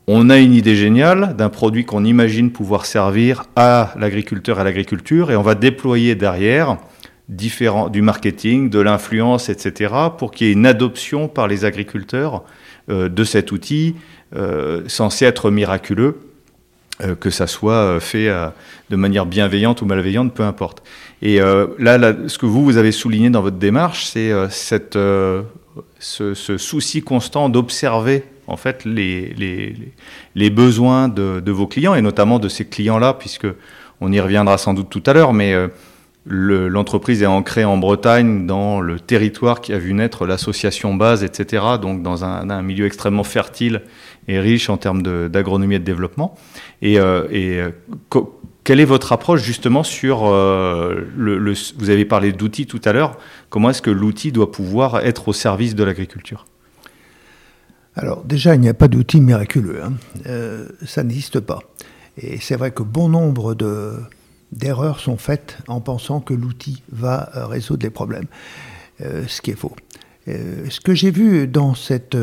On 0.08 0.32
a 0.32 0.38
une 0.38 0.54
idée 0.54 0.76
géniale 0.76 1.36
d'un 1.38 1.50
produit 1.50 1.86
qu'on 1.86 2.06
imagine 2.06 2.52
pouvoir 2.52 2.88
servir 2.88 3.44
à 3.56 3.94
l'agriculteur, 4.00 4.60
à 4.60 4.64
l'agriculture, 4.64 5.30
et 5.30 5.36
on 5.36 5.44
va 5.44 5.54
déployer 5.54 6.16
derrière 6.16 6.78
différents, 7.30 7.90
du 7.90 8.02
marketing, 8.02 8.70
de 8.70 8.80
l'influence, 8.80 9.50
etc., 9.50 9.94
pour 10.18 10.32
qu'il 10.32 10.48
y 10.48 10.50
ait 10.50 10.54
une 10.54 10.66
adoption 10.66 11.28
par 11.28 11.48
les 11.48 11.66
agriculteurs 11.66 12.44
euh, 12.90 13.10
de 13.10 13.24
cet 13.24 13.52
outil 13.52 13.96
euh, 14.36 14.84
censé 14.88 15.26
être 15.26 15.52
miraculeux, 15.52 16.20
euh, 17.04 17.16
que 17.16 17.30
ça 17.30 17.48
soit 17.48 18.00
fait 18.00 18.30
de 18.90 18.96
manière 18.96 19.26
bienveillante 19.26 19.82
ou 19.82 19.86
malveillante, 19.86 20.34
peu 20.34 20.44
importe. 20.44 20.84
Et 21.22 21.40
là, 21.80 22.14
ce 22.28 22.38
que 22.38 22.46
vous, 22.46 22.64
vous 22.64 22.78
avez 22.78 22.92
souligné 22.92 23.30
dans 23.30 23.42
votre 23.42 23.58
démarche, 23.58 24.06
c'est 24.06 24.32
cette, 24.50 24.94
ce, 24.94 26.34
ce, 26.34 26.58
souci 26.58 27.02
constant 27.02 27.50
d'observer 27.50 28.24
en 28.46 28.56
fait 28.56 28.86
les, 28.86 29.34
les, 29.34 29.76
les 30.36 30.50
besoins 30.50 31.10
de, 31.10 31.42
de, 31.44 31.52
vos 31.52 31.68
clients 31.68 31.96
et 31.96 32.02
notamment 32.02 32.40
de 32.40 32.48
ces 32.48 32.66
clients-là, 32.66 33.14
puisque 33.14 33.48
on 34.00 34.12
y 34.12 34.20
reviendra 34.20 34.60
sans 34.60 34.76
doute 34.76 34.90
tout 34.90 35.04
à 35.08 35.14
l'heure, 35.14 35.34
mais 35.34 35.56
l'entreprise 36.28 37.24
est 37.24 37.28
ancrée 37.28 37.66
en 37.66 37.78
Bretagne, 37.78 38.46
dans 38.46 38.82
le 38.82 39.00
territoire 39.00 39.62
qui 39.62 39.74
a 39.74 39.78
vu 39.78 39.94
naître 39.94 40.26
l'association 40.26 40.94
base, 40.94 41.24
etc., 41.24 41.64
donc 41.82 42.04
dans 42.04 42.24
un, 42.24 42.62
milieu 42.62 42.86
extrêmement 42.86 43.24
fertile 43.24 43.82
et 44.28 44.40
riche 44.40 44.70
en 44.70 44.78
termes 44.78 45.02
d'agronomie 45.30 45.76
et 45.76 45.80
de 45.80 45.84
développement. 45.84 46.36
Et, 46.82 46.96
et 46.96 47.62
quelle 48.64 48.80
est 48.80 48.86
votre 48.86 49.14
approche 49.14 49.42
justement 49.42 49.84
sur 49.84 50.30
le, 50.30 51.54
Vous 51.78 51.90
avez 51.90 52.06
parlé 52.06 52.34
d'outils 52.34 52.68
tout 52.68 52.82
à 52.84 52.92
l'heure. 52.92 53.18
Comment 53.50 53.70
est-ce 53.70 53.82
que 53.82 53.92
l'outil 53.92 54.32
doit 54.32 54.52
pouvoir 54.52 55.06
être 55.06 55.30
au 55.30 55.34
service 55.34 55.76
de 55.76 55.84
l'agriculture? 55.84 56.46
Alors 57.98 58.24
déjà, 58.24 58.54
il 58.54 58.62
n'y 58.62 58.70
a 58.70 58.76
pas 58.76 58.88
d'outil 58.88 59.20
miraculeux, 59.20 59.82
hein. 59.84 59.94
euh, 60.28 60.68
ça 60.86 61.04
n'existe 61.04 61.40
pas. 61.40 61.60
Et 62.16 62.40
c'est 62.40 62.56
vrai 62.56 62.70
que 62.72 62.84
bon 62.84 63.10
nombre 63.10 63.56
d'erreurs 64.52 65.00
sont 65.00 65.18
faites 65.18 65.58
en 65.68 65.82
pensant 65.82 66.20
que 66.20 66.34
l'outil 66.34 66.84
va 66.92 67.30
euh, 67.36 67.48
résoudre 67.48 67.84
les 67.84 67.90
problèmes, 67.90 68.28
euh, 69.02 69.26
ce 69.28 69.42
qui 69.42 69.52
est 69.52 69.56
faux. 69.56 69.76
ce 70.28 70.80
que 70.80 70.94
j'ai 70.94 71.12
vu 71.12 71.48
dans, 71.48 71.76
cette, 71.76 72.18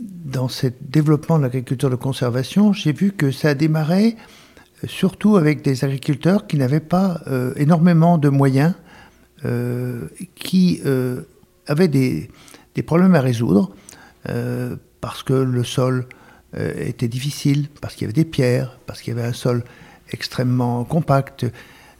dans 0.00 0.48
ce 0.48 0.66
développement 0.80 1.38
de 1.38 1.44
l'agriculture 1.44 1.90
de 1.90 1.96
conservation, 1.96 2.72
j'ai 2.72 2.92
vu 2.92 3.12
que 3.12 3.30
ça 3.30 3.50
a 3.50 3.54
démarré 3.54 4.16
surtout 4.86 5.36
avec 5.36 5.62
des 5.62 5.84
agriculteurs 5.84 6.46
qui 6.46 6.58
n'avaient 6.58 6.80
pas 6.80 7.22
énormément 7.56 8.18
de 8.18 8.28
moyens, 8.28 8.74
qui 10.34 10.82
avaient 11.66 11.88
des, 11.88 12.30
des 12.74 12.82
problèmes 12.82 13.14
à 13.14 13.22
résoudre 13.22 13.72
euh, 14.28 14.76
parce 15.00 15.22
que 15.22 15.32
le 15.32 15.64
sol 15.64 16.06
euh, 16.56 16.72
était 16.78 17.08
difficile, 17.08 17.68
parce 17.80 17.94
qu'il 17.94 18.02
y 18.02 18.06
avait 18.06 18.12
des 18.12 18.24
pierres, 18.24 18.78
parce 18.86 19.00
qu'il 19.00 19.14
y 19.14 19.18
avait 19.18 19.28
un 19.28 19.32
sol 19.32 19.64
extrêmement 20.16 20.84
compact. 20.84 21.46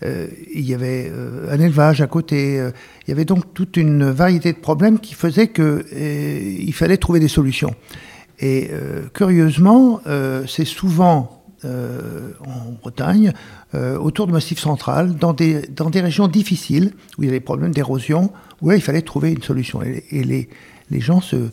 Euh, 0.05 0.27
il 0.53 0.69
y 0.69 0.75
avait 0.75 1.11
un 1.51 1.59
élevage 1.61 2.01
à 2.01 2.07
côté. 2.07 2.57
il 2.57 3.11
y 3.11 3.13
avait 3.13 3.25
donc 3.25 3.55
toute 3.55 3.77
une 3.77 4.11
variété 4.11 4.53
de 4.53 4.59
problèmes 4.59 4.99
qui 4.99 5.15
faisaient 5.15 5.49
qu'il 5.49 6.75
fallait 6.75 6.97
trouver 6.97 7.21
des 7.21 7.29
solutions. 7.29 7.75
Et 8.39 8.71
curieusement, 9.15 10.03
c'est 10.47 10.67
souvent 10.67 11.43
en 11.65 12.73
Bretagne, 12.83 13.33
autour 13.75 14.27
du 14.27 14.35
Massif 14.35 14.59
central, 14.59 15.17
dans 15.17 15.33
des, 15.33 15.63
dans 15.69 15.89
des 15.89 16.03
régions 16.03 16.29
difficiles, 16.29 16.93
où 17.17 17.23
il 17.23 17.27
y 17.27 17.29
avait 17.29 17.39
des 17.39 17.45
problèmes 17.45 17.73
d'érosion, 17.73 18.33
où 18.61 18.69
là, 18.69 18.77
il 18.77 18.83
fallait 18.83 19.01
trouver 19.01 19.33
une 19.33 19.43
solution. 19.43 19.83
Et, 19.83 20.05
et 20.11 20.25
les, 20.25 20.51
les 20.91 21.01
gens 21.01 21.23
se, 21.23 21.49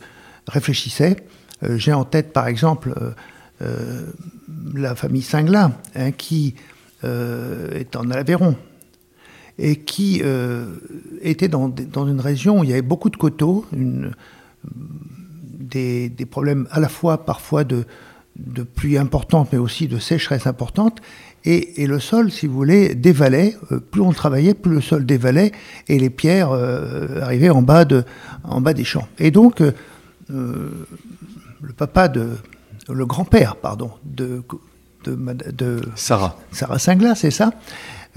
réfléchissait. 0.47 1.18
Euh, 1.64 1.78
j'ai 1.78 1.93
en 1.93 2.05
tête, 2.05 2.34
par 2.34 2.47
exemple, 2.47 2.93
euh, 2.97 3.01
euh, 3.01 3.11
la 4.74 4.95
famille 4.95 5.22
Singla, 5.22 5.72
hein, 5.95 6.11
qui 6.11 6.55
est 7.03 7.95
en 7.95 8.09
Aveyron, 8.11 8.55
et 9.59 9.78
qui 9.78 10.22
était 11.22 11.47
dans, 11.47 11.70
dans, 11.70 12.07
une 12.07 12.22
région 12.22 12.59
où 12.59 12.64
il 12.64 12.70
y 12.70 12.74
avait 12.74 12.82
beaucoup 12.82 13.09
de 13.09 13.18
coteaux, 13.18 13.66
des, 14.72 16.09
des, 16.09 16.26
problèmes 16.26 16.68
à 16.72 16.80
la 16.80 16.89
fois 16.89 17.26
parfois 17.26 17.64
de, 17.64 17.86
de 18.38 18.64
pluie 18.64 18.97
importante, 18.97 19.49
mais 19.51 19.57
aussi 19.57 19.88
de 19.88 19.99
sécheresse 19.99 20.47
importante. 20.47 21.01
Et, 21.45 21.84
et, 21.84 21.88
le 21.88 21.99
sol, 21.99 22.32
si 22.32 22.47
vous 22.47 22.53
voulez, 22.53 22.95
dévalait. 22.95 23.57
plus 23.91 24.01
on 24.01 24.14
travaillait, 24.14 24.53
plus 24.53 24.72
le 24.72 24.82
sol 24.82 25.05
dévalait, 25.05 25.51
et 25.89 25.99
les 25.99 26.09
pierres 26.09 26.51
arrivaient 27.22 27.49
en 27.49 27.61
bas, 27.61 27.84
de, 27.84 28.05
en 28.43 28.61
bas 28.61 28.74
des 28.74 28.86
champs. 28.86 29.07
Et 29.20 29.30
donc, 29.30 29.61
euh, 30.32 30.70
le 31.61 31.74
papa 31.74 32.07
de, 32.07 32.30
le 32.90 33.06
grand-père, 33.06 33.56
pardon, 33.56 33.92
de, 34.04 34.44
de, 35.06 35.82
Sarah. 35.96 36.38
Sarah 36.52 36.80
Singla, 36.80 37.16
c'est 37.16 37.32
ça, 37.32 37.52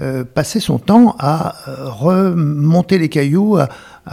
euh, 0.01 0.23
passait 0.23 0.59
son 0.59 0.79
temps 0.79 1.15
à 1.19 1.55
euh, 1.67 1.89
remonter 1.89 2.97
les 2.97 3.09
cailloux, 3.09 3.57
à, 3.57 3.69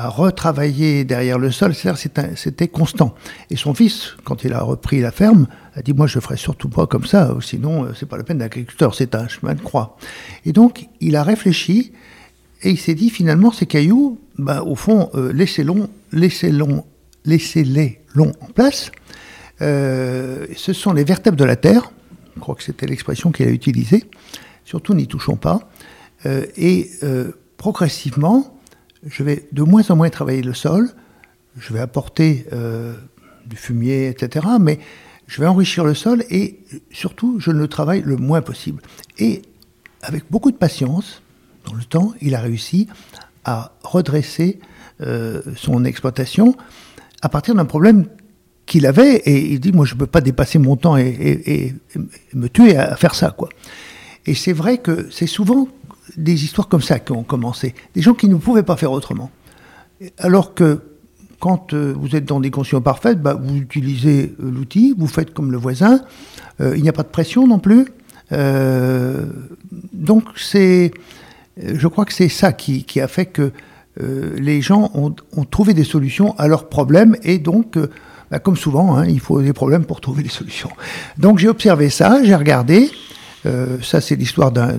retravailler 0.08 1.04
derrière 1.04 1.38
le 1.38 1.52
sol, 1.52 1.72
c'était 1.74 2.68
constant. 2.68 3.14
Et 3.50 3.56
son 3.56 3.74
fils, 3.74 4.16
quand 4.24 4.42
il 4.42 4.52
a 4.52 4.60
repris 4.60 5.00
la 5.00 5.12
ferme, 5.12 5.46
a 5.76 5.82
dit 5.82 5.92
moi 5.92 6.08
je 6.08 6.18
ferai 6.18 6.36
surtout 6.36 6.68
pas 6.68 6.88
comme 6.88 7.04
ça, 7.04 7.32
sinon 7.40 7.86
c'est 7.94 8.08
pas 8.08 8.16
la 8.16 8.24
peine 8.24 8.38
d'agriculteur, 8.38 8.92
c'est 8.96 9.14
un 9.14 9.28
chemin 9.28 9.54
de 9.54 9.60
croix. 9.60 9.96
Et 10.44 10.52
donc 10.52 10.88
il 11.00 11.14
a 11.14 11.22
réfléchi 11.22 11.92
et 12.62 12.70
il 12.70 12.78
s'est 12.78 12.94
dit 12.94 13.08
finalement 13.08 13.52
ces 13.52 13.66
cailloux, 13.66 14.18
bah, 14.36 14.64
au 14.64 14.74
fond 14.74 15.10
laissez-les 15.14 15.72
laissez 16.10 16.52
laissez-les 17.24 18.00
longs 18.14 18.32
en 18.40 18.46
place. 18.46 18.90
Euh, 19.60 20.46
ce 20.56 20.72
sont 20.72 20.92
les 20.92 21.04
vertèbres 21.04 21.36
de 21.36 21.44
la 21.44 21.56
Terre, 21.56 21.92
je 22.34 22.40
crois 22.40 22.54
que 22.54 22.62
c'était 22.62 22.86
l'expression 22.86 23.30
qu'il 23.30 23.46
a 23.46 23.50
utilisée, 23.50 24.04
surtout 24.64 24.94
n'y 24.94 25.06
touchons 25.06 25.36
pas. 25.36 25.68
Euh, 26.26 26.46
et 26.56 26.90
euh, 27.02 27.32
progressivement, 27.56 28.58
je 29.06 29.22
vais 29.22 29.48
de 29.52 29.62
moins 29.62 29.88
en 29.90 29.96
moins 29.96 30.10
travailler 30.10 30.42
le 30.42 30.54
sol, 30.54 30.90
je 31.56 31.72
vais 31.72 31.80
apporter 31.80 32.46
du 33.46 33.54
fumier, 33.54 34.08
etc., 34.08 34.44
mais 34.58 34.80
je 35.28 35.40
vais 35.40 35.46
enrichir 35.46 35.84
le 35.84 35.94
sol 35.94 36.24
et 36.28 36.64
surtout, 36.90 37.38
je 37.38 37.52
le 37.52 37.68
travaille 37.68 38.02
le 38.02 38.16
moins 38.16 38.42
possible. 38.42 38.82
Et 39.18 39.42
avec 40.02 40.24
beaucoup 40.30 40.50
de 40.50 40.56
patience, 40.56 41.22
dans 41.64 41.74
le 41.74 41.84
temps, 41.84 42.12
il 42.20 42.34
a 42.34 42.40
réussi 42.40 42.88
à 43.44 43.72
redresser 43.84 44.58
son 45.54 45.84
exploitation 45.84 46.56
à 47.22 47.28
partir 47.28 47.54
d'un 47.54 47.66
problème 47.66 48.06
qu'il 48.74 48.86
avait, 48.86 49.18
et 49.18 49.52
il 49.52 49.60
dit, 49.60 49.70
moi 49.70 49.86
je 49.86 49.94
ne 49.94 50.00
peux 50.00 50.06
pas 50.08 50.20
dépasser 50.20 50.58
mon 50.58 50.74
temps 50.74 50.96
et, 50.96 51.74
me 52.32 52.48
tuer 52.48 52.76
à 52.76 52.96
faire 52.96 53.14
ça. 53.14 53.30
quoi. 53.30 53.48
Et 54.26 54.34
c'est 54.34 54.52
vrai 54.52 54.78
que 54.78 55.06
c'est 55.12 55.28
souvent 55.28 55.68
des 56.16 56.42
histoires 56.42 56.66
comme 56.66 56.82
ça 56.82 56.98
qui 56.98 57.12
ont 57.12 57.22
commencé, 57.22 57.72
des 57.94 58.02
gens 58.02 58.14
qui 58.14 58.28
ne 58.28 58.34
pouvaient 58.34 58.64
pas 58.64 58.76
faire 58.76 58.90
autrement. 58.90 59.30
Alors 60.18 60.54
que 60.54 60.80
quand 61.38 61.72
euh, 61.72 61.94
vous 61.96 62.16
êtes 62.16 62.24
dans 62.24 62.40
des 62.40 62.50
conditions 62.50 62.80
parfaites, 62.80 63.22
bah, 63.22 63.38
vous 63.40 63.58
utilisez 63.58 64.34
euh, 64.40 64.50
l'outil, 64.50 64.92
vous 64.98 65.06
faites 65.06 65.32
comme 65.32 65.52
le 65.52 65.58
voisin, 65.58 66.00
euh, 66.60 66.76
il 66.76 66.82
n'y 66.82 66.88
a 66.88 66.92
pas 66.92 67.04
de 67.04 67.08
pression 67.08 67.46
non 67.46 67.60
plus. 67.60 67.86
donc 69.92 70.24
c'est, 70.34 70.90
je 71.62 71.86
crois 71.86 72.06
que 72.06 72.12
c'est 72.12 72.28
ça 72.28 72.52
qui, 72.52 73.00
a 73.00 73.06
fait 73.06 73.26
que 73.26 73.52
les 74.00 74.60
gens 74.62 74.90
ont, 74.94 75.44
trouvé 75.44 75.74
des 75.74 75.84
solutions 75.84 76.34
à 76.38 76.48
leurs 76.48 76.68
problèmes 76.68 77.16
et 77.22 77.38
donc, 77.38 77.78
bah, 78.34 78.40
comme 78.40 78.56
souvent, 78.56 78.96
hein, 78.96 79.06
il 79.06 79.20
faut 79.20 79.40
des 79.40 79.52
problèmes 79.52 79.84
pour 79.84 80.00
trouver 80.00 80.24
des 80.24 80.28
solutions. 80.28 80.70
Donc 81.18 81.38
j'ai 81.38 81.46
observé 81.46 81.88
ça, 81.88 82.18
j'ai 82.24 82.34
regardé. 82.34 82.90
Euh, 83.46 83.80
ça, 83.80 84.00
c'est 84.00 84.16
l'histoire 84.16 84.50
d'un, 84.50 84.72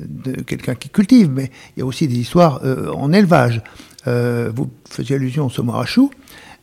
de 0.00 0.32
quelqu'un 0.42 0.74
qui 0.74 0.88
cultive, 0.88 1.30
mais 1.32 1.52
il 1.76 1.80
y 1.80 1.82
a 1.84 1.86
aussi 1.86 2.08
des 2.08 2.16
histoires 2.16 2.60
en 2.92 3.12
élevage. 3.12 3.62
vous 4.04 4.68
faisiez 4.90 5.14
allusion 5.14 5.46
au 5.46 5.48
saumon 5.48 5.74
à 5.74 5.86
chou. 5.86 6.10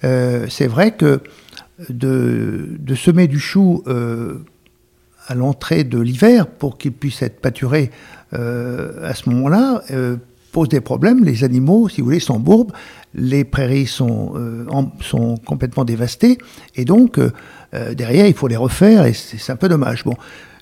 c'est 0.01 0.67
vrai 0.67 0.91
que 0.91 1.21
de, 1.87 2.75
de, 2.77 2.95
semer 2.95 3.29
du 3.29 3.39
chou 3.39 3.81
à 5.25 5.35
l'entrée 5.35 5.85
de 5.85 6.01
l'hiver 6.01 6.47
pour 6.47 6.77
qu'il 6.77 6.91
puisse 6.91 7.21
être 7.21 7.39
pâturé 7.39 7.91
à 8.33 9.13
ce 9.13 9.29
moment-là 9.29 9.81
pose 10.53 10.69
des 10.69 10.79
problèmes. 10.79 11.25
Les 11.25 11.43
animaux, 11.43 11.89
si 11.89 11.99
vous 11.99 12.05
voulez, 12.05 12.21
s'embourbent, 12.21 12.71
les 13.13 13.43
prairies 13.43 13.87
sont, 13.87 14.33
euh, 14.35 14.65
sont 15.01 15.35
complètement 15.37 15.83
dévastées, 15.83 16.37
et 16.75 16.85
donc 16.85 17.17
euh, 17.17 17.31
euh, 17.73 17.93
derrière, 17.93 18.27
il 18.27 18.33
faut 18.33 18.47
les 18.47 18.55
refaire, 18.55 19.05
et 19.05 19.13
c'est 19.13 19.51
un 19.51 19.57
peu 19.57 19.67
dommage. 19.67 20.05
Bon, 20.05 20.15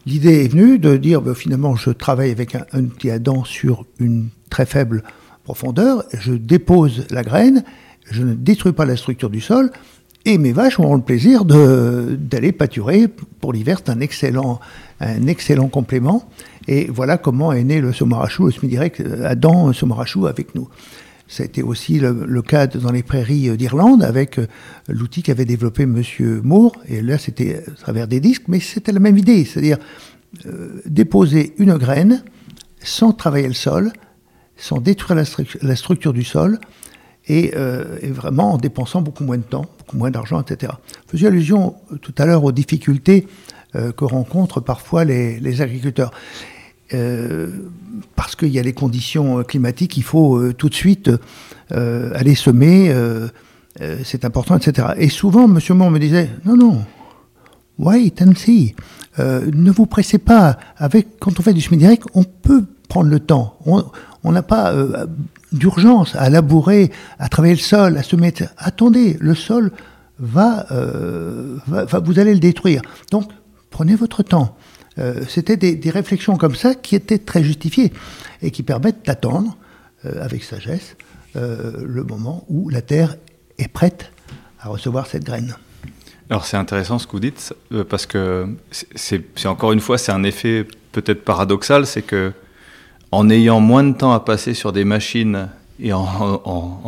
l'idée 0.07 0.45
est 0.45 0.47
venue 0.47 0.79
de 0.79 0.97
dire, 0.97 1.21
ben, 1.21 1.35
finalement, 1.35 1.75
je 1.75 1.91
travaille 1.91 2.31
avec 2.31 2.55
un, 2.55 2.65
un 2.73 2.85
outil 2.85 3.11
à 3.11 3.19
dents 3.19 3.43
sur 3.43 3.85
une 3.99 4.29
très 4.49 4.65
faible 4.65 5.03
profondeur, 5.43 6.05
je 6.17 6.33
dépose 6.33 7.05
la 7.11 7.23
graine, 7.23 7.63
je 8.09 8.23
ne 8.23 8.33
détruis 8.33 8.73
pas 8.73 8.85
la 8.85 8.95
structure 8.97 9.29
du 9.29 9.41
sol, 9.41 9.71
et 10.25 10.37
mes 10.37 10.51
vaches 10.51 10.79
auront 10.79 10.95
le 10.95 11.01
plaisir 11.01 11.45
d'aller 11.45 12.51
pâturer. 12.51 13.07
Pour 13.39 13.53
l'hiver, 13.53 13.79
c'est 13.83 13.91
un 13.91 13.99
excellent, 13.99 14.59
un 14.99 15.25
excellent 15.27 15.67
complément. 15.67 16.29
Et 16.67 16.87
voilà 16.91 17.17
comment 17.17 17.51
est 17.51 17.63
né 17.63 17.81
le 17.81 17.93
Somarachou, 17.93 18.45
le 18.45 18.51
semi-direct 18.51 19.01
Adam 19.23 19.73
Somarachou 19.73 20.27
avec 20.27 20.55
nous. 20.55 20.69
Ça 21.31 21.43
a 21.43 21.45
été 21.45 21.63
aussi 21.63 21.97
le, 21.97 22.41
cas 22.41 22.67
dans 22.67 22.91
les 22.91 23.03
prairies 23.03 23.55
d'Irlande 23.55 24.03
avec 24.03 24.37
euh, 24.37 24.47
l'outil 24.89 25.23
qu'avait 25.23 25.45
développé 25.45 25.83
M. 25.83 26.03
Moore. 26.43 26.75
Et 26.89 27.01
là, 27.01 27.17
c'était 27.17 27.63
à 27.65 27.71
travers 27.71 28.09
des 28.09 28.19
disques, 28.19 28.43
mais 28.49 28.59
c'était 28.59 28.91
la 28.91 28.99
même 28.99 29.17
idée, 29.17 29.45
c'est-à-dire 29.45 29.77
euh, 30.45 30.81
déposer 30.85 31.53
une 31.57 31.77
graine 31.77 32.21
sans 32.83 33.13
travailler 33.13 33.47
le 33.47 33.53
sol, 33.53 33.93
sans 34.57 34.81
détruire 34.81 35.23
la, 35.61 35.75
structure 35.77 36.11
du 36.11 36.25
sol, 36.25 36.59
euh, 37.29 37.97
et, 38.01 38.09
vraiment 38.09 38.55
en 38.55 38.57
dépensant 38.57 39.01
beaucoup 39.01 39.23
moins 39.23 39.37
de 39.37 39.43
temps, 39.43 39.67
beaucoup 39.77 39.95
moins 39.95 40.11
d'argent, 40.11 40.41
etc. 40.41 40.73
Je 41.05 41.11
faisais 41.11 41.27
allusion 41.27 41.75
tout 42.01 42.13
à 42.17 42.25
l'heure 42.25 42.43
aux 42.43 42.51
difficultés 42.51 43.25
que 43.73 44.05
rencontrent 44.05 44.59
parfois 44.59 45.05
les 45.05 45.61
agriculteurs. 45.61 46.11
Euh, 46.93 47.47
parce 48.15 48.35
qu'il 48.35 48.49
y 48.49 48.59
a 48.59 48.63
les 48.63 48.73
conditions 48.73 49.39
euh, 49.39 49.43
climatiques, 49.43 49.95
il 49.95 50.03
faut 50.03 50.37
euh, 50.37 50.53
tout 50.53 50.67
de 50.67 50.73
suite 50.73 51.09
aller 51.69 52.35
semer, 52.35 52.93
c'est 54.03 54.25
important, 54.25 54.57
etc. 54.57 54.89
Et 54.97 55.07
souvent, 55.07 55.45
M. 55.45 55.57
Mon 55.69 55.89
me 55.89 55.99
disait, 55.99 56.29
non, 56.43 56.57
non, 56.57 56.83
wait 57.79 58.21
and 58.21 58.35
see. 58.35 58.75
ne 59.17 59.71
vous 59.71 59.85
pressez 59.85 60.17
pas. 60.17 60.57
Avec, 60.75 61.17
quand 61.21 61.39
on 61.39 61.41
fait 61.41 61.53
du 61.53 61.61
semi 61.61 61.77
direct, 61.77 62.03
on 62.13 62.25
peut 62.25 62.65
prendre 62.89 63.09
le 63.09 63.21
temps. 63.21 63.57
On 64.25 64.31
n'a 64.33 64.43
pas 64.43 64.75
d'urgence 65.53 66.13
à 66.17 66.29
labourer, 66.29 66.91
à 67.19 67.29
travailler 67.29 67.55
le 67.55 67.61
sol, 67.61 67.95
à 67.95 68.03
se 68.03 68.17
mettre. 68.17 68.43
Attendez, 68.57 69.15
le 69.21 69.33
sol 69.33 69.71
va, 70.19 70.65
va, 71.67 71.99
vous 71.99 72.19
allez 72.19 72.33
le 72.33 72.41
détruire. 72.41 72.81
Donc, 73.11 73.31
prenez 73.71 73.95
votre 73.95 74.21
temps. 74.21 74.55
C'était 75.27 75.57
des, 75.57 75.89
réflexions 75.89 76.37
comme 76.37 76.53
ça 76.53 76.75
qui 76.75 76.95
étaient 76.95 77.17
très 77.17 77.43
justifiées 77.43 77.91
et 78.43 78.51
qui 78.51 78.61
permettent 78.61 79.05
d'attendre 79.05 79.57
avec 80.03 80.43
sagesse 80.43 80.95
le 81.33 82.03
moment 82.03 82.45
où 82.49 82.69
la 82.69 82.81
terre 82.81 83.15
est 83.57 83.67
prête 83.69 84.11
à 84.59 84.69
recevoir 84.69 85.07
cette 85.07 85.23
graine. 85.23 85.55
Alors 86.31 86.45
c'est 86.45 86.55
intéressant 86.55 86.97
ce 86.97 87.07
que 87.07 87.11
vous 87.11 87.19
dites, 87.19 87.53
euh, 87.73 87.83
parce 87.83 88.05
que 88.05 88.47
c'est 88.95 89.45
encore 89.45 89.73
une 89.73 89.81
fois, 89.81 89.97
c'est 89.97 90.13
un 90.13 90.23
effet 90.23 90.65
peut-être 90.93 91.25
paradoxal, 91.25 91.85
c'est 91.85 92.01
que 92.01 92.31
en 93.11 93.29
ayant 93.29 93.59
moins 93.59 93.83
de 93.83 93.91
temps 93.91 94.13
à 94.13 94.21
passer 94.21 94.53
sur 94.53 94.71
des 94.71 94.85
machines 94.85 95.49
et 95.81 95.91
en, 95.91 96.05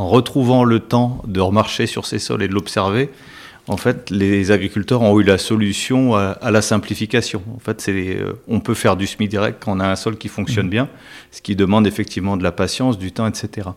retrouvant 0.08 0.64
le 0.64 0.80
temps 0.80 1.22
de 1.28 1.42
remarcher 1.42 1.88
sur 1.88 2.06
ces 2.06 2.20
sols 2.20 2.44
et 2.44 2.48
de 2.48 2.54
l'observer, 2.54 3.10
en 3.68 3.78
fait, 3.78 4.10
les 4.10 4.52
agriculteurs 4.52 5.02
ont 5.02 5.20
eu 5.20 5.24
la 5.24 5.38
solution 5.38 6.16
à, 6.16 6.52
la 6.52 6.62
simplification. 6.62 7.42
En 7.56 7.60
fait, 7.60 7.80
c'est, 7.80 8.18
euh, 8.18 8.34
on 8.48 8.60
peut 8.60 8.74
faire 8.74 8.98
du 8.98 9.08
semi 9.08 9.28
direct 9.30 9.64
quand 9.64 9.78
on 9.78 9.80
a 9.80 9.88
un 9.88 9.96
sol 9.96 10.18
qui 10.18 10.28
fonctionne 10.28 10.68
mmh. 10.68 10.72
bien, 10.72 10.90
ce 11.32 11.42
qui 11.42 11.56
demande 11.56 11.88
effectivement 11.88 12.36
de 12.36 12.44
la 12.44 12.52
patience, 12.52 12.98
du 12.98 13.12
temps, 13.12 13.28
etc. 13.28 13.70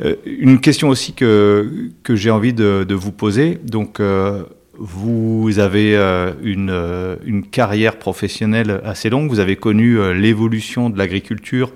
Euh, 0.00 0.16
une 0.24 0.60
question 0.60 0.88
aussi 0.88 1.12
que, 1.12 1.90
que 2.02 2.16
j'ai 2.16 2.30
envie 2.30 2.52
de, 2.52 2.94
vous 2.94 3.12
poser. 3.12 3.58
Donc, 3.64 4.00
euh, 4.00 4.42
vous 4.76 5.58
avez 5.58 5.96
euh, 5.96 6.32
une, 6.42 7.18
une, 7.24 7.46
carrière 7.46 7.98
professionnelle 7.98 8.80
assez 8.84 9.10
longue. 9.10 9.28
Vous 9.28 9.40
avez 9.40 9.56
connu 9.56 9.98
l'évolution 10.14 10.90
de 10.90 10.98
l'agriculture 10.98 11.72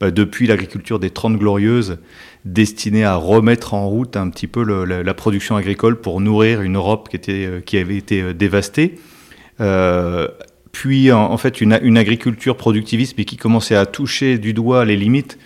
bah, 0.00 0.10
depuis 0.10 0.48
l'agriculture 0.48 0.98
des 0.98 1.10
Trente 1.10 1.38
Glorieuses, 1.38 1.98
destinée 2.44 3.04
à 3.04 3.14
remettre 3.14 3.74
en 3.74 3.88
route 3.88 4.16
un 4.16 4.28
petit 4.30 4.46
peu 4.46 4.64
la, 4.84 5.14
production 5.14 5.56
agricole 5.56 6.00
pour 6.00 6.20
nourrir 6.20 6.62
une 6.62 6.76
Europe 6.76 7.08
qui, 7.08 7.16
était, 7.16 7.62
qui 7.64 7.78
avait 7.78 7.96
été 7.96 8.34
dévastée. 8.34 8.98
puis, 10.72 11.12
en, 11.12 11.36
fait, 11.36 11.60
une, 11.60 11.98
agriculture 11.98 12.56
productiviste, 12.56 13.14
mais 13.16 13.24
qui 13.24 13.36
commençait 13.36 13.76
à 13.76 13.86
toucher 13.86 14.38
du 14.38 14.54
doigt 14.54 14.84
les 14.84 14.96
limites 14.96 15.38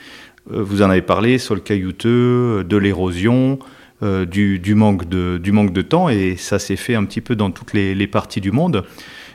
euh, 0.52 0.62
vous 0.62 0.82
en 0.82 0.90
avez 0.90 1.02
parlé, 1.02 1.38
sol 1.38 1.62
caillouteux, 1.62 2.64
de 2.64 2.76
l'érosion, 2.76 3.58
euh, 4.02 4.24
du, 4.24 4.74
manque 4.74 5.08
de, 5.08 5.38
du 5.38 5.52
manque 5.52 5.72
de 5.72 5.82
temps, 5.82 6.08
et 6.08 6.36
ça 6.36 6.58
s'est 6.58 6.76
fait 6.76 6.94
un 6.94 7.04
petit 7.04 7.20
peu 7.20 7.36
dans 7.36 7.50
toutes 7.50 7.72
les, 7.72 8.06
parties 8.06 8.40
du 8.40 8.52
monde. 8.52 8.84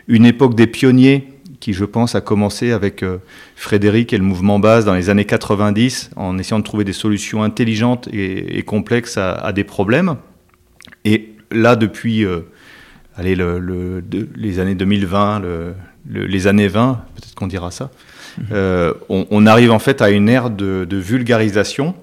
Une 0.07 0.25
époque 0.25 0.55
des 0.55 0.67
pionniers 0.67 1.27
qui, 1.61 1.71
je 1.71 1.85
pense, 1.85 2.15
a 2.15 2.21
commencé 2.21 2.71
avec 2.73 3.03
euh, 3.03 3.19
Frédéric 3.55 4.11
et 4.11 4.17
le 4.17 4.23
mouvement 4.25 4.59
base 4.59 4.83
dans 4.83 4.93
les 4.93 5.09
années 5.09 5.23
90, 5.23 6.11
en 6.17 6.37
essayant 6.37 6.59
de 6.59 6.65
trouver 6.65 6.83
des 6.83 6.91
solutions 6.91 7.43
intelligentes 7.43 8.09
et, 8.11 8.61
complexes 8.63 9.17
à, 9.17 9.53
des 9.53 9.63
problèmes. 9.63 10.17
Et 11.05 11.29
là, 11.51 11.77
depuis 11.77 12.25
allez, 13.15 13.35
le, 13.35 14.03
les 14.35 14.59
années 14.59 14.75
2020, 14.75 15.41
les 16.09 16.47
années 16.47 16.67
20, 16.67 17.05
peut-être 17.15 17.35
qu'on 17.35 17.47
dira 17.47 17.71
ça, 17.71 17.91
euh, 18.51 18.93
on, 19.09 19.45
arrive 19.45 19.71
en 19.71 19.79
fait 19.79 20.01
à 20.01 20.09
une 20.09 20.29
ère 20.29 20.49
de, 20.49 20.87
vulgarisation. 20.91 21.95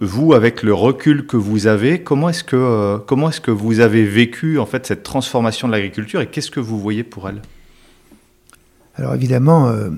Vous, 0.00 0.32
avec 0.32 0.62
le 0.62 0.74
recul 0.74 1.26
que 1.26 1.36
vous 1.36 1.66
avez, 1.68 2.02
comment 2.02 2.28
est-ce 2.28 2.42
que, 2.42 2.56
euh, 2.56 2.98
comment 2.98 3.28
est-ce 3.28 3.40
que 3.40 3.52
vous 3.52 3.78
avez 3.78 4.04
vécu 4.04 4.58
en 4.58 4.66
fait 4.66 4.86
cette 4.86 5.04
transformation 5.04 5.68
de 5.68 5.72
l'agriculture 5.72 6.20
et 6.20 6.26
qu'est-ce 6.26 6.50
que 6.50 6.58
vous 6.58 6.80
voyez 6.80 7.04
pour 7.04 7.28
elle? 7.28 7.42
Alors 8.98 9.14
évidemment, 9.14 9.68
euh, 9.68 9.90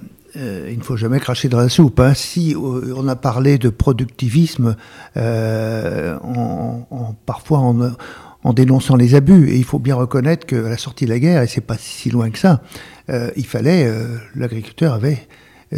il 0.70 0.78
ne 0.78 0.84
faut 0.84 0.96
jamais 0.96 1.18
cracher 1.18 1.48
dans 1.48 1.58
la 1.58 1.68
soupe. 1.68 1.98
Hein. 1.98 2.14
Si 2.14 2.54
on 2.56 3.08
a 3.08 3.16
parlé 3.16 3.58
de 3.58 3.68
productivisme, 3.68 4.76
parfois 7.26 7.58
en, 7.58 8.52
dénonçant 8.52 8.96
les 8.96 9.16
abus, 9.16 9.48
et 9.48 9.56
il 9.56 9.64
faut 9.64 9.80
bien 9.80 9.96
reconnaître 9.96 10.46
qu'à 10.46 10.60
la 10.60 10.78
sortie 10.78 11.06
de 11.06 11.10
la 11.10 11.18
guerre, 11.18 11.42
et 11.42 11.48
c'est 11.48 11.60
pas 11.60 11.76
si 11.78 12.10
loin 12.10 12.30
que 12.30 12.38
ça, 12.38 12.62
il 13.36 13.46
fallait, 13.46 13.92
l'agriculteur 14.36 14.94
avait 14.94 15.26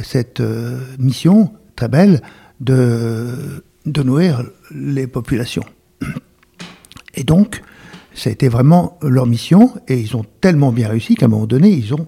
cette 0.03 0.41
euh, 0.41 0.79
mission 0.99 1.53
très 1.77 1.89
belle 1.89 2.23
de, 2.61 3.64
de 3.87 4.03
nourrir 4.03 4.45
les 4.75 5.07
populations. 5.07 5.64
Et 7.14 7.25
donc, 7.25 7.62
ça 8.14 8.31
a 8.31 8.33
été 8.33 8.49
vraiment 8.49 8.99
leur 9.03 9.27
mission, 9.27 9.75
et 9.89 9.99
ils 9.99 10.16
ont 10.16 10.25
tellement 10.41 10.73
bien 10.73 10.89
réussi 10.89 11.14
qu'à 11.14 11.27
un 11.27 11.29
moment 11.29 11.47
donné, 11.47 11.70
ils 11.70 11.95
ont 11.95 12.07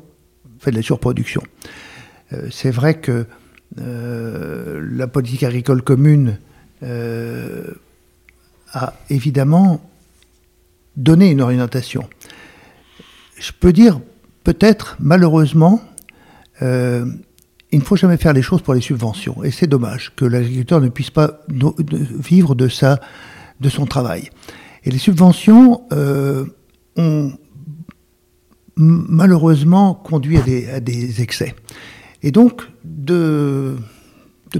fait 0.64 0.70
de 0.70 0.76
la 0.76 0.82
surproduction. 0.82 1.42
Euh, 2.32 2.48
c'est 2.50 2.70
vrai 2.70 2.94
que 2.94 3.26
euh, 3.78 4.86
la 4.92 5.06
politique 5.06 5.42
agricole 5.42 5.82
commune 5.82 6.38
a 8.74 8.92
évidemment 9.08 9.80
donné 10.96 11.30
une 11.30 11.40
orientation. 11.40 12.06
Je 13.38 13.52
peux 13.58 13.72
dire, 13.72 14.00
peut-être, 14.42 14.96
malheureusement, 15.00 15.80
il 16.60 17.78
ne 17.78 17.84
faut 17.84 17.96
jamais 17.96 18.18
faire 18.18 18.34
les 18.34 18.42
choses 18.42 18.60
pour 18.60 18.74
les 18.74 18.80
subventions. 18.80 19.42
Et 19.42 19.50
c'est 19.50 19.66
dommage 19.66 20.12
que 20.14 20.24
l'agriculteur 20.26 20.80
ne 20.80 20.88
puisse 20.90 21.10
pas 21.10 21.40
vivre 21.48 22.54
de, 22.54 22.68
de 23.60 23.68
son 23.68 23.86
travail. 23.86 24.28
Et 24.84 24.90
les 24.90 24.98
subventions 24.98 25.82
euh, 25.92 26.44
ont 26.96 27.32
malheureusement 28.76 29.94
conduit 29.94 30.38
à 30.38 30.80
des, 30.80 31.22
excès. 31.22 31.54
Et 32.22 32.30
donc, 32.30 32.62
de, 32.84 33.76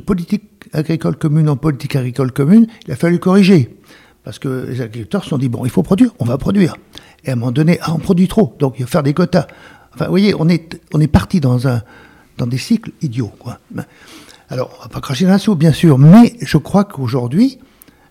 politique 0.06 0.44
agricole 0.72 1.16
commune 1.16 1.48
en 1.48 1.56
politique 1.56 1.96
agricole 1.96 2.32
commune, 2.32 2.66
il 2.86 2.92
a 2.92 2.96
fallu 2.96 3.18
corriger. 3.18 3.76
Parce 4.24 4.38
que 4.38 4.66
les 4.68 4.80
agriculteurs 4.80 5.24
se 5.24 5.30
sont 5.30 5.38
dit, 5.38 5.48
bon, 5.48 5.64
il 5.64 5.70
faut 5.70 5.82
produire, 5.82 6.12
on 6.18 6.24
va 6.24 6.38
produire. 6.38 6.76
Et 7.24 7.30
à 7.30 7.32
un 7.32 7.36
moment 7.36 7.52
donné, 7.52 7.78
ah, 7.82 7.92
on 7.94 7.98
produit 7.98 8.28
trop, 8.28 8.56
donc 8.58 8.76
il 8.78 8.84
faut 8.84 8.90
faire 8.90 9.02
des 9.02 9.14
quotas. 9.14 9.46
Enfin, 9.94 10.06
vous 10.06 10.10
voyez, 10.10 10.34
on 10.38 10.48
est, 10.48 10.80
on 10.92 11.00
est 11.00 11.08
parti 11.08 11.40
dans 11.40 11.68
un, 11.68 11.82
dans 12.38 12.46
des 12.46 12.58
cycles 12.58 12.92
idiots. 13.02 13.32
Quoi. 13.38 13.58
Ben, 13.70 13.84
alors, 14.48 14.74
on 14.78 14.82
va 14.82 14.88
pas 14.88 15.00
cracher 15.00 15.24
dans 15.24 15.32
la 15.32 15.38
soupe, 15.38 15.58
bien 15.58 15.72
sûr, 15.72 15.98
mais 15.98 16.34
je 16.40 16.58
crois 16.58 16.84
qu'aujourd'hui, 16.84 17.58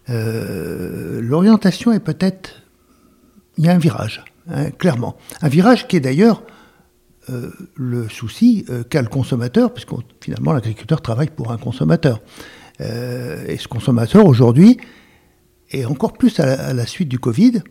euh, 0.10 1.22
l'orientation 1.22 1.92
est 1.92 2.00
peut-être... 2.00 2.64
Il 3.58 3.66
y 3.66 3.70
a 3.70 3.74
un 3.74 3.78
virage, 3.78 4.24
hein, 4.50 4.72
clairement. 4.72 5.16
Un 5.42 5.50
virage 5.50 5.88
qui 5.88 5.98
est 5.98 6.00
d'ailleurs 6.00 6.44
euh, 7.30 7.52
le 7.76 8.10
souci 8.10 8.66
euh, 8.70 8.84
qu'a 8.84 9.02
le 9.02 9.08
consommateur, 9.08 9.74
puisque 9.74 9.92
finalement 10.22 10.54
l'agriculteur 10.54 11.02
travaille 11.02 11.30
pour 11.30 11.52
un 11.52 11.58
consommateur. 11.58 12.22
et 12.80 13.58
ce 13.58 13.68
consommateur, 13.68 14.26
aujourd'hui, 14.26 14.78
et 15.72 15.86
encore 15.86 16.14
plus 16.14 16.40
à 16.40 16.74
la, 16.74 16.86
suite 16.86 17.08
du 17.08 17.20
Covid, 17.20 17.62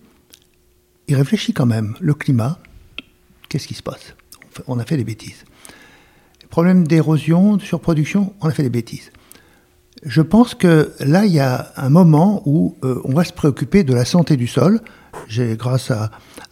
il 1.09 1.17
réfléchit 1.17 1.53
quand 1.53 1.67
même. 1.67 1.95
Le 2.01 2.15
climat, 2.15 2.59
qu'est-ce 3.49 3.69
qui 3.69 3.75
se 3.75 3.83
passe? 3.83 4.15
On 4.67 4.79
a 4.79 4.85
fait 4.85 4.97
des 4.97 5.05
bêtises 5.05 5.45
problème 6.53 6.87
d'érosion, 6.87 7.57
de 7.57 7.63
surproduction, 7.63 8.35
on 8.43 8.49
a 8.49 8.51
fait 8.51 8.63
des 8.63 8.69
bêtises. 8.69 9.11
Je 10.03 10.21
pense 10.21 10.55
que 10.55 10.93
là, 11.01 11.25
il 11.25 11.33
y 11.33 11.41
a 11.41 11.73
un 11.77 11.89
moment 11.89 12.43
où 12.45 12.77
euh, 12.85 13.01
on 13.05 13.15
va 13.15 13.25
se 13.25 13.33
préoccuper 13.33 13.85
de 13.85 13.95
la 13.95 14.05
santé 14.05 14.37
du 14.37 14.47
sol. 14.47 14.81
J'ai, 15.29 15.57
grâce 15.57 15.91
à, 15.91 16.11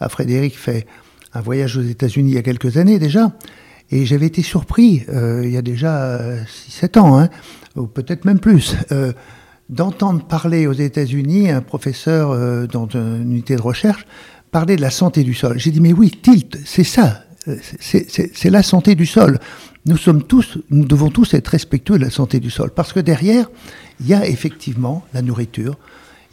Frédéric, 0.09 0.57
fait 0.57 0.85
un 1.33 1.41
voyage 1.41 1.77
aux 1.77 1.81
États-Unis 1.81 2.31
il 2.31 2.35
y 2.35 2.39
a 2.39 2.43
quelques 2.43 2.77
années 2.77 2.99
déjà, 2.99 3.31
et 3.89 4.05
j'avais 4.05 4.27
été 4.27 4.41
surpris, 4.41 5.03
euh, 5.09 5.41
il 5.43 5.51
y 5.51 5.57
a 5.57 5.61
déjà 5.61 6.19
6-7 6.45 6.99
ans, 6.99 7.19
hein, 7.19 7.29
ou 7.75 7.87
peut-être 7.87 8.25
même 8.25 8.39
plus, 8.39 8.75
euh, 8.91 9.13
d'entendre 9.69 10.25
parler 10.25 10.67
aux 10.67 10.73
États-Unis 10.73 11.49
un 11.49 11.61
professeur 11.61 12.67
dans 12.67 12.87
une 12.89 13.21
unité 13.21 13.55
de 13.55 13.61
recherche 13.61 14.05
parler 14.51 14.75
de 14.75 14.81
la 14.81 14.91
santé 14.91 15.23
du 15.23 15.33
sol. 15.33 15.57
J'ai 15.57 15.71
dit, 15.71 15.79
mais 15.79 15.93
oui, 15.93 16.11
tilt, 16.11 16.59
c'est 16.65 16.83
ça, 16.83 17.23
c'est 17.79 18.49
la 18.49 18.63
santé 18.63 18.95
du 18.95 19.05
sol. 19.05 19.39
Nous 19.85 19.97
sommes 19.97 20.23
tous, 20.23 20.59
nous 20.69 20.85
devons 20.85 21.09
tous 21.09 21.33
être 21.33 21.47
respectueux 21.47 21.97
de 21.97 22.03
la 22.03 22.11
santé 22.11 22.39
du 22.39 22.51
sol, 22.51 22.71
parce 22.75 22.93
que 22.93 22.99
derrière, 22.99 23.49
il 23.99 24.07
y 24.07 24.13
a 24.13 24.27
effectivement 24.27 25.03
la 25.13 25.21
nourriture, 25.21 25.77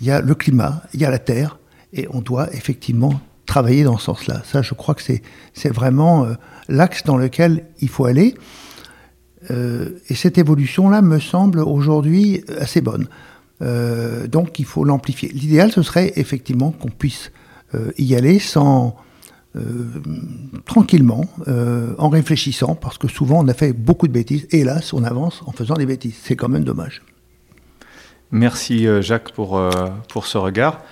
il 0.01 0.09
y 0.09 0.11
a 0.11 0.21
le 0.21 0.35
climat, 0.35 0.83
il 0.93 1.01
y 1.01 1.05
a 1.05 1.11
la 1.11 1.19
terre, 1.19 1.58
et 1.93 2.07
on 2.11 2.21
doit 2.21 2.53
effectivement 2.55 3.21
travailler 3.49 3.83
dans 3.83 3.99
ce 3.99 4.05
sens-là. 4.05 4.43
Ça, 4.45 4.63
je 4.63 4.75
crois 4.75 4.95
que 4.95 5.03
c'est 5.03 5.69
vraiment 5.71 6.25
euh, 6.25 6.35
l'axe 6.69 7.03
dans 7.05 7.17
lequel 7.17 7.65
il 7.81 7.89
faut 7.89 8.05
aller. 8.05 8.35
Euh, 9.51 9.99
et 10.09 10.15
cette 10.15 10.39
évolution-là 10.39 11.01
me 11.03 11.19
semble 11.19 11.61
aujourd'hui 11.61 12.45
assez 12.61 12.81
bonne. 12.81 13.09
Euh, 13.63 14.29
donc 14.29 14.59
il 14.59 14.67
faut 14.67 14.85
l'amplifier. 14.85 15.31
L'idéal, 15.31 15.73
ce 15.73 15.83
serait 15.83 16.13
effectivement 16.17 16.71
qu'on 16.71 16.91
puisse 16.91 17.33
y 17.99 18.15
aller 18.15 18.39
sans, 18.39 18.97
tranquillement, 20.65 21.27
en 21.99 22.09
réfléchissant, 22.09 22.75
parce 22.75 22.97
que 22.97 23.09
souvent 23.09 23.45
on 23.45 23.49
a 23.49 23.53
fait 23.53 23.75
beaucoup 23.75 24.09
de 24.09 24.13
bêtises, 24.15 24.47
et 24.53 24.61
hélas, 24.61 24.95
on 24.95 25.05
avance 25.05 25.43
en 25.45 25.53
faisant 25.53 25.75
des 25.75 25.85
bêtises. 25.85 26.15
C'est 26.23 26.35
quand 26.35 26.49
même 26.49 26.65
dommage. 26.65 27.03
Merci 28.31 28.87
euh, 28.87 29.01
Jacques 29.01 29.33
pour, 29.33 29.61
pour 30.09 30.27
ce 30.27 30.39
regard. 30.39 30.83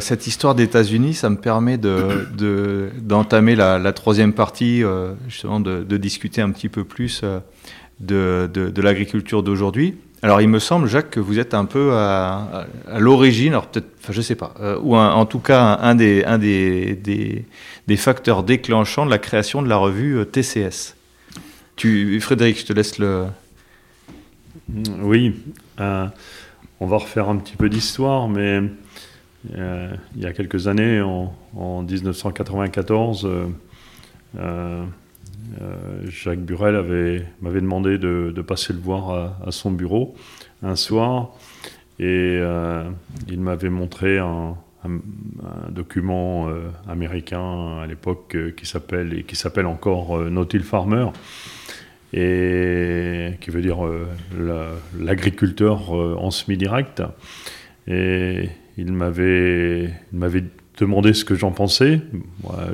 cette 0.00 0.26
histoire 0.26 0.54
d'États-Unis, 0.54 1.14
ça 1.14 1.30
me 1.30 1.36
permet 1.36 1.76
d'entamer 1.76 3.54
de, 3.54 3.58
la, 3.58 3.92
troisième 3.92 4.32
partie, 4.32 4.82
justement 5.28 5.60
de, 5.60 5.96
discuter 5.96 6.40
un 6.40 6.50
petit 6.50 6.68
peu 6.68 6.84
plus 6.84 7.22
de, 8.00 8.48
de, 8.52 8.82
l'agriculture 8.82 9.42
d'aujourd'hui. 9.42 9.96
Alors 10.24 10.40
il 10.40 10.48
me 10.48 10.60
semble, 10.60 10.86
Jacques, 10.86 11.10
que 11.10 11.20
vous 11.20 11.40
êtes 11.40 11.52
un 11.52 11.64
peu 11.64 11.94
à, 11.94 12.66
l'origine, 12.96 13.54
alors 13.54 13.66
peut-être, 13.66 13.88
enfin 14.00 14.12
je 14.12 14.20
sais 14.20 14.36
pas, 14.36 14.54
euh, 14.60 14.78
ou 14.80 14.96
en 14.96 15.26
tout 15.26 15.40
cas 15.40 15.78
un, 15.82 15.96
des, 15.96 16.24
un 16.24 16.38
des, 16.38 16.94
des, 16.94 17.44
des, 17.88 17.96
facteurs 17.96 18.44
déclenchants 18.44 19.04
de 19.04 19.10
la 19.10 19.18
création 19.18 19.62
de 19.62 19.68
la 19.68 19.76
revue 19.76 20.18
euh, 20.18 20.24
TCS. 20.24 20.94
Tu, 21.74 22.20
Frédéric, 22.20 22.60
je 22.60 22.66
te 22.66 22.72
laisse 22.72 22.98
le... 22.98 23.24
Oui, 25.00 25.34
euh, 25.80 26.06
on 26.82 26.86
va 26.86 26.96
refaire 26.96 27.28
un 27.28 27.36
petit 27.36 27.56
peu 27.56 27.68
d'histoire, 27.68 28.28
mais 28.28 28.60
il 29.54 30.20
y 30.20 30.26
a 30.26 30.32
quelques 30.32 30.66
années, 30.66 31.00
en, 31.00 31.34
en 31.56 31.82
1994, 31.82 33.28
euh, 35.60 36.06
Jacques 36.08 36.40
Burel 36.40 37.26
m'avait 37.40 37.60
demandé 37.60 37.98
de, 37.98 38.42
passer 38.46 38.72
le 38.72 38.78
voir 38.78 39.34
à, 39.44 39.50
son 39.50 39.70
bureau 39.70 40.14
un 40.62 40.76
soir. 40.76 41.30
Et 41.98 42.38
euh, 42.40 42.84
il 43.28 43.40
m'avait 43.40 43.70
montré 43.70 44.18
un, 44.18 44.56
document 45.68 46.48
euh, 46.48 46.68
américain 46.88 47.78
à 47.78 47.86
l'époque 47.86 48.36
qui 48.56 48.66
s'appelle 48.66 49.16
et 49.16 49.22
qui 49.22 49.36
s'appelle 49.36 49.66
encore 49.66 50.18
Nautil 50.18 50.64
Farmer 50.64 51.06
et 52.12 53.30
qui 53.40 53.50
veut 53.50 53.62
dire 53.62 53.78
l'agriculteur 54.98 55.90
en 55.92 56.30
semi-direct. 56.30 57.02
Et 57.88 58.48
il 58.76 58.92
m'avait 58.92 59.90
demandé 60.78 61.12
ce 61.12 61.24
que 61.24 61.34
j'en 61.34 61.52
pensais. 61.52 62.00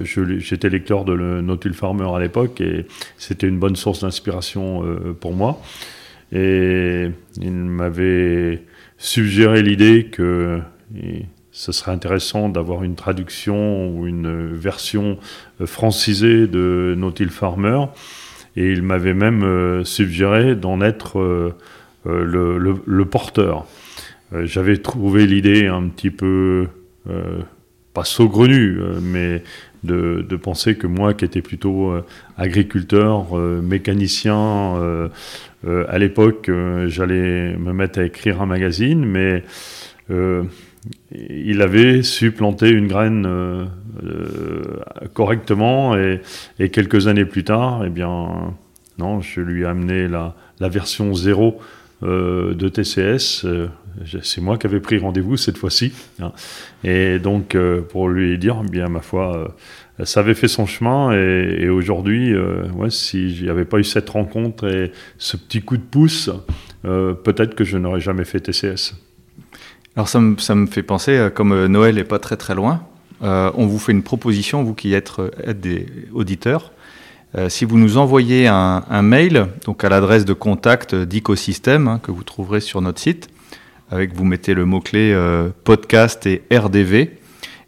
J'étais 0.02 0.68
lecteur 0.68 1.04
de 1.04 1.12
le 1.12 1.40
Nautil 1.40 1.74
Farmer 1.74 2.08
à 2.14 2.18
l'époque 2.18 2.60
et 2.60 2.86
c'était 3.16 3.48
une 3.48 3.58
bonne 3.58 3.76
source 3.76 4.00
d'inspiration 4.00 4.84
euh, 4.84 5.16
pour 5.18 5.32
moi. 5.32 5.60
Et 6.32 7.10
il 7.40 7.52
m'avait 7.52 8.62
suggéré 8.98 9.62
l'idée 9.62 10.06
que 10.06 10.60
ce 11.52 11.72
serait 11.72 11.92
intéressant 11.92 12.48
d'avoir 12.48 12.84
une 12.84 12.94
traduction 12.94 13.88
ou 13.88 14.06
une 14.06 14.54
version 14.54 15.18
euh, 15.60 15.66
francisée 15.66 16.46
de 16.46 16.94
Nautil 16.96 17.30
Farmer. 17.30 17.86
Et 18.60 18.72
il 18.72 18.82
m'avait 18.82 19.14
même 19.14 19.42
euh, 19.42 19.84
suggéré 19.84 20.54
d'en 20.54 20.80
être 20.80 21.54
le, 22.04 23.04
porteur. 23.04 23.66
J'avais 24.44 24.76
trouvé 24.78 25.26
l'idée 25.26 25.66
un 25.66 25.88
petit 25.88 26.10
peu 26.10 26.66
pas 27.98 28.04
saugrenu, 28.04 28.78
euh, 28.78 29.00
mais 29.02 29.42
de, 29.82 30.22
penser 30.36 30.76
que 30.76 30.86
moi, 30.86 31.14
qui 31.14 31.24
étais 31.24 31.42
plutôt 31.42 31.90
euh, 31.90 32.04
agriculteur, 32.36 33.36
euh, 33.36 33.60
mécanicien, 33.60 35.10
à 35.66 35.98
l'époque, 35.98 36.48
j'allais 36.86 37.56
me 37.56 37.72
mettre 37.72 37.98
à 37.98 38.04
écrire 38.04 38.40
un 38.40 38.46
magazine, 38.46 39.04
mais 39.04 39.42
il 41.10 41.62
avait 41.62 42.02
su 42.04 42.30
planter 42.30 42.70
une 42.70 42.86
graine 42.86 43.68
correctement, 45.14 45.96
et, 45.96 46.20
quelques 46.70 47.06
années 47.06 47.24
plus 47.24 47.44
tard, 47.44 47.82
eh 47.84 47.90
bien, 47.90 48.54
non, 48.98 49.20
je 49.20 49.40
lui 49.40 49.62
ai 49.62 49.66
amené 49.66 50.08
la, 50.08 50.34
version 50.60 51.14
zéro 51.14 51.60
de 52.02 52.68
TCS 52.68 53.44
c'est 54.22 54.40
moi 54.40 54.58
qui 54.58 54.66
avais 54.66 54.80
pris 54.80 54.98
rendez-vous 54.98 55.36
cette 55.36 55.58
fois-ci. 55.58 55.92
Hein. 56.20 56.32
Et 56.84 57.18
donc, 57.18 57.54
euh, 57.54 57.80
pour 57.80 58.08
lui 58.08 58.38
dire, 58.38 58.60
eh 58.64 58.68
bien, 58.68 58.88
ma 58.88 59.00
foi, 59.00 59.54
euh, 59.98 60.04
ça 60.04 60.20
avait 60.20 60.34
fait 60.34 60.48
son 60.48 60.66
chemin. 60.66 61.12
Et, 61.12 61.68
aujourd'hui, 61.68 62.34
euh, 62.34 62.64
si 62.90 63.40
n'y 63.42 63.48
avait 63.48 63.64
pas 63.64 63.78
eu 63.78 63.84
cette 63.84 64.08
rencontre 64.10 64.66
et 64.66 64.92
ce 65.18 65.36
petit 65.36 65.62
coup 65.62 65.76
de 65.76 65.82
pouce, 65.82 66.30
peut-être 66.82 67.54
que 67.54 67.64
je 67.64 67.76
n'aurais 67.76 68.00
jamais 68.00 68.24
fait 68.24 68.40
TCS. 68.40 68.94
Alors, 69.96 70.08
ça 70.08 70.20
me, 70.20 70.38
ça 70.38 70.54
me 70.54 70.66
fait 70.66 70.82
penser, 70.82 71.28
comme 71.34 71.66
Noël 71.66 71.96
n'est 71.96 72.04
pas 72.04 72.18
très 72.18 72.36
très 72.36 72.54
loin, 72.54 72.86
on 73.20 73.66
vous 73.66 73.78
fait 73.78 73.92
une 73.92 74.02
proposition, 74.02 74.62
vous 74.62 74.74
qui 74.74 74.94
êtes, 74.94 75.12
des 75.60 75.86
auditeurs. 76.12 76.72
si 77.48 77.64
vous 77.64 77.78
nous 77.78 77.96
envoyez 77.96 78.46
un, 78.46 79.02
mail, 79.02 79.48
donc 79.64 79.84
à 79.84 79.88
l'adresse 79.88 80.24
de 80.24 80.32
contact 80.32 80.94
d'Ecosystème, 80.94 81.88
hein, 81.88 82.00
que 82.02 82.10
vous 82.10 82.22
trouverez 82.22 82.60
sur 82.60 82.80
notre 82.80 83.00
site, 83.00 83.28
avec 83.90 84.14
vous 84.14 84.24
mettez 84.24 84.54
le 84.54 84.64
mot-clé 84.64 85.12
euh, 85.12 85.48
podcast 85.64 86.26
et 86.26 86.42
RDV, 86.52 87.18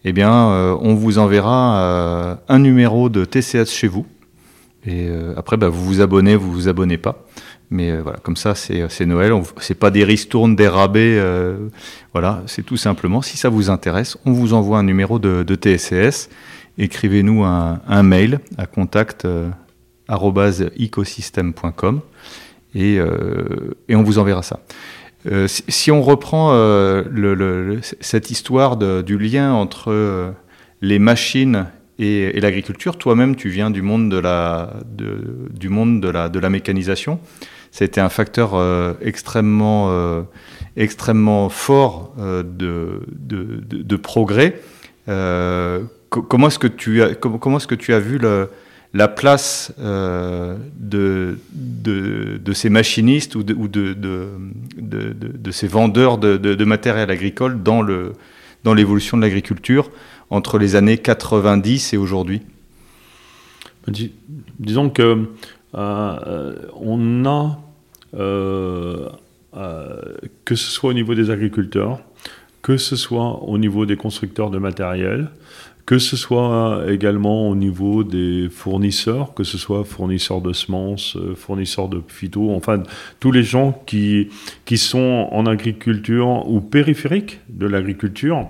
eh 0.04 0.12
bien, 0.12 0.32
euh, 0.32 0.76
on 0.80 0.94
vous 0.94 1.18
enverra 1.18 1.80
euh, 1.80 2.34
un 2.48 2.58
numéro 2.58 3.08
de 3.08 3.24
TCS 3.24 3.70
chez 3.70 3.88
vous. 3.88 4.06
Et 4.86 5.10
après, 5.36 5.58
bah, 5.58 5.68
vous 5.68 5.84
vous 5.84 6.00
abonnez, 6.00 6.36
vous 6.36 6.50
vous 6.50 6.68
abonnez 6.68 6.96
pas. 6.96 7.26
Mais 7.70 7.96
voilà, 8.00 8.18
comme 8.18 8.36
ça, 8.36 8.54
c'est 8.54 9.06
Noël. 9.06 9.32
C'est 9.60 9.78
pas 9.78 9.90
des 9.90 10.02
ristournes, 10.02 10.56
des 10.56 10.66
rabais. 10.66 11.20
voilà, 12.12 12.42
c'est 12.46 12.64
tout 12.64 12.76
simplement, 12.76 13.22
si 13.22 13.36
ça 13.36 13.48
vous 13.48 13.70
intéresse, 13.70 14.18
on 14.26 14.32
vous 14.32 14.54
envoie 14.54 14.78
un 14.78 14.82
numéro 14.82 15.18
de, 15.18 15.44
de 15.44 15.54
TCS. 15.54 16.30
Écrivez-nous 16.78 17.44
un, 17.44 18.02
mail 18.02 18.40
à 18.58 18.66
contact 18.66 19.26
et, 22.74 23.00
on 23.90 24.02
vous 24.02 24.18
enverra 24.18 24.42
ça. 24.42 24.60
Euh, 25.30 25.46
si, 25.48 25.90
on 25.90 26.00
reprend 26.02 26.50
euh, 26.52 27.78
cette 28.00 28.30
histoire 28.30 28.76
du 28.76 29.18
lien 29.18 29.52
entre 29.52 29.92
euh, 29.92 30.30
les 30.80 30.98
machines 30.98 31.66
et, 31.98 32.40
l'agriculture, 32.40 32.96
toi-même, 32.96 33.36
tu 33.36 33.50
viens 33.50 33.70
du 33.70 33.82
monde 33.82 34.10
de 34.10 34.18
la 34.18 34.70
mécanisation. 36.48 37.20
C'était 37.72 38.00
un 38.00 38.08
facteur 38.08 38.60
extrêmement, 39.00 40.24
extrêmement 40.76 41.48
fort 41.48 42.14
de, 42.18 43.02
de, 43.08 43.96
progrès. 43.96 44.60
comment 45.06 46.48
est-ce 46.48 46.58
que 46.58 46.66
tu 46.66 47.02
comment 47.20 47.58
est-ce 47.58 47.66
que 47.66 47.74
tu 47.76 47.94
as 47.94 48.00
vu 48.00 48.18
la 48.92 49.08
place 49.08 49.72
euh, 49.78 50.56
de, 50.76 51.38
de, 51.52 52.52
ces 52.52 52.70
machinistes 52.70 53.36
ou 53.36 53.42
de, 53.44 53.54
de, 53.94 55.50
ces 55.50 55.68
vendeurs 55.68 56.18
de, 56.18 56.64
matériel 56.64 57.10
agricole 57.10 57.62
dans, 57.62 57.84
dans 58.64 58.74
l'évolution 58.74 59.16
de 59.16 59.22
l'agriculture 59.22 59.90
entre 60.30 60.58
les 60.58 60.76
années 60.76 60.98
90 60.98 61.94
et 61.94 61.96
aujourd'hui? 61.96 62.42
Disons 64.58 64.90
que 64.90 65.02
euh, 65.02 65.16
euh, 65.16 65.26
on 65.72 67.24
a, 67.24 67.58
que 70.44 70.54
ce 70.54 70.70
soit 70.70 70.90
au 70.90 70.94
niveau 70.94 71.14
des 71.14 71.30
agriculteurs, 71.30 72.00
que 72.62 72.76
ce 72.76 72.96
soit 72.96 73.42
au 73.44 73.58
niveau 73.58 73.86
des 73.86 73.96
constructeurs 73.96 74.50
de 74.50 74.58
matériel, 74.58 75.30
que 75.90 75.98
ce 75.98 76.16
soit 76.16 76.84
également 76.88 77.48
au 77.48 77.56
niveau 77.56 78.04
des 78.04 78.48
fournisseurs, 78.48 79.34
que 79.34 79.42
ce 79.42 79.58
soit 79.58 79.82
fournisseurs 79.82 80.40
de 80.40 80.52
semences, 80.52 81.16
euh, 81.16 81.34
fournisseurs 81.34 81.88
de 81.88 82.00
phyto, 82.06 82.54
enfin 82.54 82.84
tous 83.18 83.32
les 83.32 83.42
gens 83.42 83.82
qui, 83.86 84.28
qui 84.64 84.78
sont 84.78 85.28
en 85.32 85.46
agriculture 85.46 86.48
ou 86.48 86.60
périphériques 86.60 87.40
de 87.48 87.66
l'agriculture, 87.66 88.48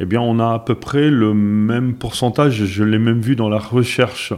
eh 0.00 0.06
bien 0.06 0.20
on 0.20 0.40
a 0.40 0.54
à 0.54 0.58
peu 0.58 0.74
près 0.74 1.08
le 1.08 1.34
même 1.34 1.94
pourcentage, 1.94 2.64
je 2.64 2.82
l'ai 2.82 2.98
même 2.98 3.20
vu 3.20 3.36
dans 3.36 3.48
la 3.48 3.58
recherche, 3.58 4.32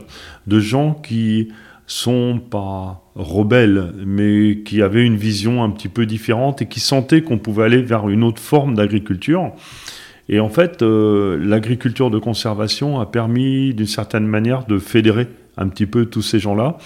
de 0.47 0.61
gens 0.61 0.93
qui 0.93 1.49
sont 1.87 2.41
pas 2.51 3.03
rebelles, 3.15 3.93
mais 4.07 4.63
qui 4.65 4.83
avaient 4.83 5.05
une 5.05 5.17
vision 5.17 5.63
un 5.63 5.71
petit 5.71 5.89
peu 5.89 6.07
différente 6.07 6.63
et 6.63 6.67
qui 6.67 6.81
sentaient 6.81 7.23
qu'on 7.23 7.39
pouvait 7.39 7.65
aller 7.65 7.83
vers 7.83 8.09
une 8.09 8.25
autre 8.25 8.41
forme 8.41 8.75
d'agriculture. 8.75 9.53
Et 10.29 10.41
en 10.41 10.49
fait, 10.49 10.83
euh, 10.83 11.39
l'agriculture 11.39 12.11
de 12.11 12.19
conservation 12.19 13.01
a 13.01 13.07
permis 13.07 13.75
d'une 13.75 13.87
certaine 13.87 14.27
manière 14.27 14.65
de 14.65 14.79
fédérer 14.79 15.29
un 15.57 15.69
petit 15.69 15.87
peu 15.87 16.07
tous 16.07 16.23
ces 16.23 16.39
gens-là 16.39 16.79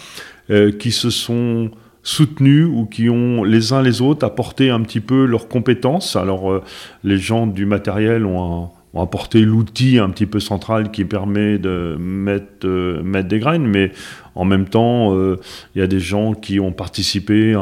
euh, 0.50 0.72
qui 0.72 0.90
se 0.90 1.10
sont 1.10 1.70
soutenus 2.02 2.66
ou 2.66 2.86
qui 2.86 3.10
ont 3.10 3.44
les 3.44 3.72
uns 3.72 3.82
les 3.82 4.00
autres 4.00 4.24
apporté 4.26 4.70
un 4.70 4.80
petit 4.80 5.00
peu 5.00 5.24
leurs 5.24 5.46
compétences. 5.46 6.16
Alors 6.16 6.50
euh, 6.50 6.62
les 7.04 7.18
gens 7.18 7.46
du 7.46 7.66
matériel 7.66 8.26
ont, 8.26 8.70
apporté 9.02 9.40
l'outil 9.42 9.98
un 9.98 10.10
petit 10.10 10.26
peu 10.26 10.40
central 10.40 10.90
qui 10.90 11.04
permet 11.04 11.58
de 11.58 11.96
mettre, 11.98 12.66
mettre 13.02 13.28
des 13.28 13.38
graines, 13.38 13.66
mais 13.66 13.92
en 14.34 14.44
même 14.44 14.68
temps, 14.68 15.12
il 15.74 15.80
y 15.80 15.82
a 15.82 15.88
des 15.88 15.98
gens 15.98 16.32
qui 16.32 16.60
ont 16.60 16.70
participé 16.70 17.54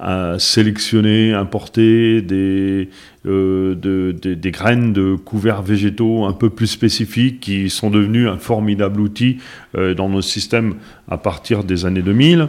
à, 0.00 0.36
sélectionner, 0.38 1.32
importer 1.32 2.22
des, 2.22 2.88
euh, 3.28 3.74
de, 3.74 4.12
des 4.12 4.50
graines 4.50 4.92
de 4.92 5.14
couverts 5.14 5.60
végétaux 5.60 6.24
un 6.24 6.32
peu 6.32 6.50
plus 6.50 6.68
spécifiques 6.68 7.40
qui 7.40 7.68
sont 7.68 7.90
devenus 7.90 8.28
un 8.28 8.38
formidable 8.38 9.00
outil 9.00 9.38
euh, 9.76 9.92
dans 9.92 10.08
nos 10.08 10.22
systèmes 10.22 10.76
à 11.10 11.18
partir 11.18 11.64
des 11.64 11.84
années 11.84 12.00
2000. 12.00 12.48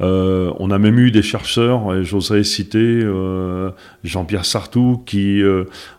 Euh, 0.00 0.52
on 0.58 0.70
a 0.70 0.78
même 0.78 0.98
eu 0.98 1.10
des 1.10 1.22
chercheurs, 1.22 1.94
et 1.94 2.04
j'oserais 2.04 2.44
citer 2.44 3.02
Jean-Pierre 4.04 4.44
Sartou, 4.44 5.02
qui, 5.06 5.42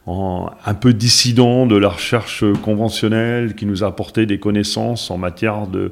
en, 0.05 0.49
un 0.65 0.73
peu 0.73 0.93
dissident 0.93 1.65
de 1.65 1.77
la 1.77 1.89
recherche 1.89 2.43
conventionnelle, 2.61 3.55
qui 3.55 3.65
nous 3.65 3.83
a 3.83 3.87
apporté 3.87 4.25
des 4.25 4.39
connaissances 4.39 5.09
en 5.09 5.17
matière 5.17 5.67
de, 5.67 5.91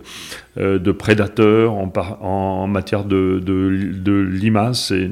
de 0.58 0.92
prédateurs 0.92 1.74
en, 1.74 2.68
matière 2.68 3.06
de, 3.06 3.42
de, 3.44 3.92
de 3.94 4.14
limaces 4.14 4.92
et 4.92 5.10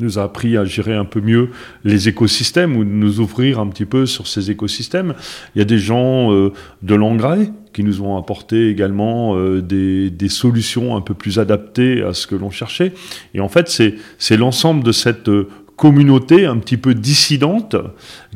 nous 0.00 0.18
a 0.18 0.24
appris 0.24 0.56
à 0.56 0.64
gérer 0.64 0.94
un 0.94 1.04
peu 1.04 1.20
mieux 1.20 1.50
les 1.84 2.08
écosystèmes 2.08 2.76
ou 2.76 2.84
nous 2.84 3.20
ouvrir 3.20 3.60
un 3.60 3.68
petit 3.68 3.84
peu 3.84 4.06
sur 4.06 4.26
ces 4.26 4.50
écosystèmes. 4.50 5.14
Il 5.54 5.58
y 5.58 5.62
a 5.62 5.64
des 5.64 5.78
gens 5.78 6.32
euh, 6.32 6.52
de 6.82 6.94
l'engrais 6.94 7.50
qui 7.72 7.84
nous 7.84 8.02
ont 8.02 8.16
apporté 8.16 8.68
également 8.68 9.36
euh, 9.36 9.62
des, 9.62 10.10
des, 10.10 10.28
solutions 10.28 10.96
un 10.96 11.00
peu 11.00 11.14
plus 11.14 11.38
adaptées 11.38 12.02
à 12.02 12.14
ce 12.14 12.26
que 12.26 12.34
l'on 12.34 12.50
cherchait. 12.50 12.92
Et 13.34 13.40
en 13.40 13.48
fait, 13.48 13.68
c'est 13.68 14.36
l'ensemble 14.36 14.82
de 14.82 14.92
cette 14.92 15.28
euh, 15.28 15.48
communauté 15.76 16.46
un 16.46 16.58
petit 16.58 16.76
peu 16.76 16.94
dissidente, 16.94 17.76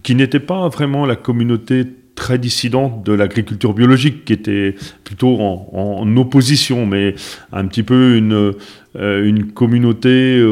qui 0.03 0.15
n'était 0.15 0.41
pas 0.41 0.69
vraiment 0.69 1.07
la 1.07 1.17
communauté 1.17 1.87
très 2.17 2.39
dissidente 2.39 3.07
de 3.07 3.13
l'agriculture 3.13 3.75
biologique, 3.75 4.25
qui 4.25 4.33
était 4.33 4.75
plutôt 5.05 5.39
en, 5.39 6.17
opposition, 6.17 6.87
mais 6.87 7.15
un 7.53 7.67
petit 7.67 7.83
peu 7.85 8.17
une, 8.17 8.55
une 8.95 9.53
communauté 9.53 10.43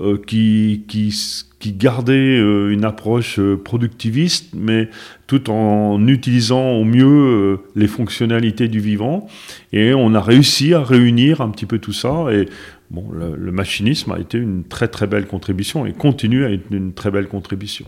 euh, 0.00 0.16
qui, 0.26 0.84
qui, 0.88 1.14
qui, 1.58 1.72
gardait 1.72 2.38
euh, 2.38 2.70
une 2.70 2.86
approche 2.86 3.38
euh, 3.38 3.56
productiviste, 3.62 4.54
mais 4.54 4.88
tout 5.26 5.50
en 5.50 6.06
utilisant 6.06 6.70
au 6.70 6.84
mieux 6.84 7.58
les 7.76 7.86
fonctionnalités 7.86 8.68
du 8.68 8.80
vivant. 8.80 9.26
Et 9.72 9.92
on 9.92 10.14
a 10.14 10.20
réussi 10.22 10.72
à 10.72 10.82
réunir 10.82 11.42
un 11.42 11.50
petit 11.50 11.66
peu 11.66 11.78
tout 11.78 11.92
ça. 11.92 12.26
Et 12.32 12.48
bon, 12.90 13.10
le, 13.12 13.52
machinisme 13.52 14.12
a 14.12 14.18
été 14.18 14.38
une 14.38 14.64
très 14.64 14.88
très 14.88 15.06
belle 15.06 15.26
contribution 15.26 15.84
et 15.84 15.92
continue 15.92 16.44
à 16.46 16.50
être 16.50 16.64
une 16.70 16.94
très 16.94 17.10
belle 17.10 17.28
contribution. 17.28 17.84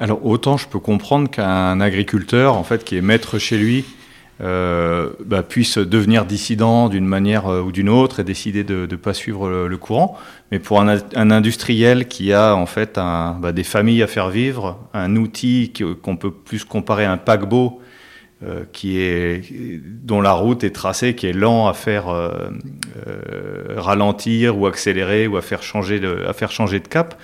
Alors 0.00 0.24
autant 0.24 0.56
je 0.56 0.68
peux 0.68 0.78
comprendre 0.78 1.28
qu'un 1.30 1.80
agriculteur, 1.80 2.54
en 2.56 2.64
fait, 2.64 2.84
qui 2.84 2.96
est 2.96 3.00
maître 3.02 3.38
chez 3.38 3.58
lui, 3.58 3.84
euh, 4.40 5.10
bah, 5.24 5.42
puisse 5.42 5.78
devenir 5.78 6.24
dissident 6.24 6.88
d'une 6.88 7.06
manière 7.06 7.48
euh, 7.48 7.60
ou 7.60 7.72
d'une 7.72 7.88
autre 7.88 8.20
et 8.20 8.24
décider 8.24 8.62
de 8.62 8.86
ne 8.88 8.96
pas 8.96 9.12
suivre 9.12 9.66
le, 9.66 9.76
courant. 9.76 10.16
Mais 10.52 10.60
pour 10.60 10.80
un, 10.80 11.00
industriel 11.16 12.06
qui 12.06 12.32
a 12.32 12.54
en 12.54 12.66
fait 12.66 12.94
bah, 12.94 13.50
des 13.52 13.64
familles 13.64 14.02
à 14.04 14.06
faire 14.06 14.30
vivre, 14.30 14.78
un 14.94 15.16
outil 15.16 15.72
qu'on 16.02 16.16
peut 16.16 16.30
plus 16.30 16.64
comparer 16.64 17.04
à 17.04 17.10
un 17.10 17.16
paquebot 17.16 17.80
euh, 18.44 18.62
qui 18.72 19.00
est, 19.00 19.42
dont 19.82 20.20
la 20.20 20.34
route 20.34 20.62
est 20.62 20.70
tracée, 20.70 21.16
qui 21.16 21.26
est 21.26 21.32
lent 21.32 21.66
à 21.66 21.74
faire 21.74 22.06
ralentir 23.76 24.56
ou 24.56 24.68
accélérer 24.68 25.26
ou 25.26 25.36
à 25.36 25.42
faire 25.42 25.64
changer 25.64 25.98
de 25.98 26.88
cap, 26.88 27.20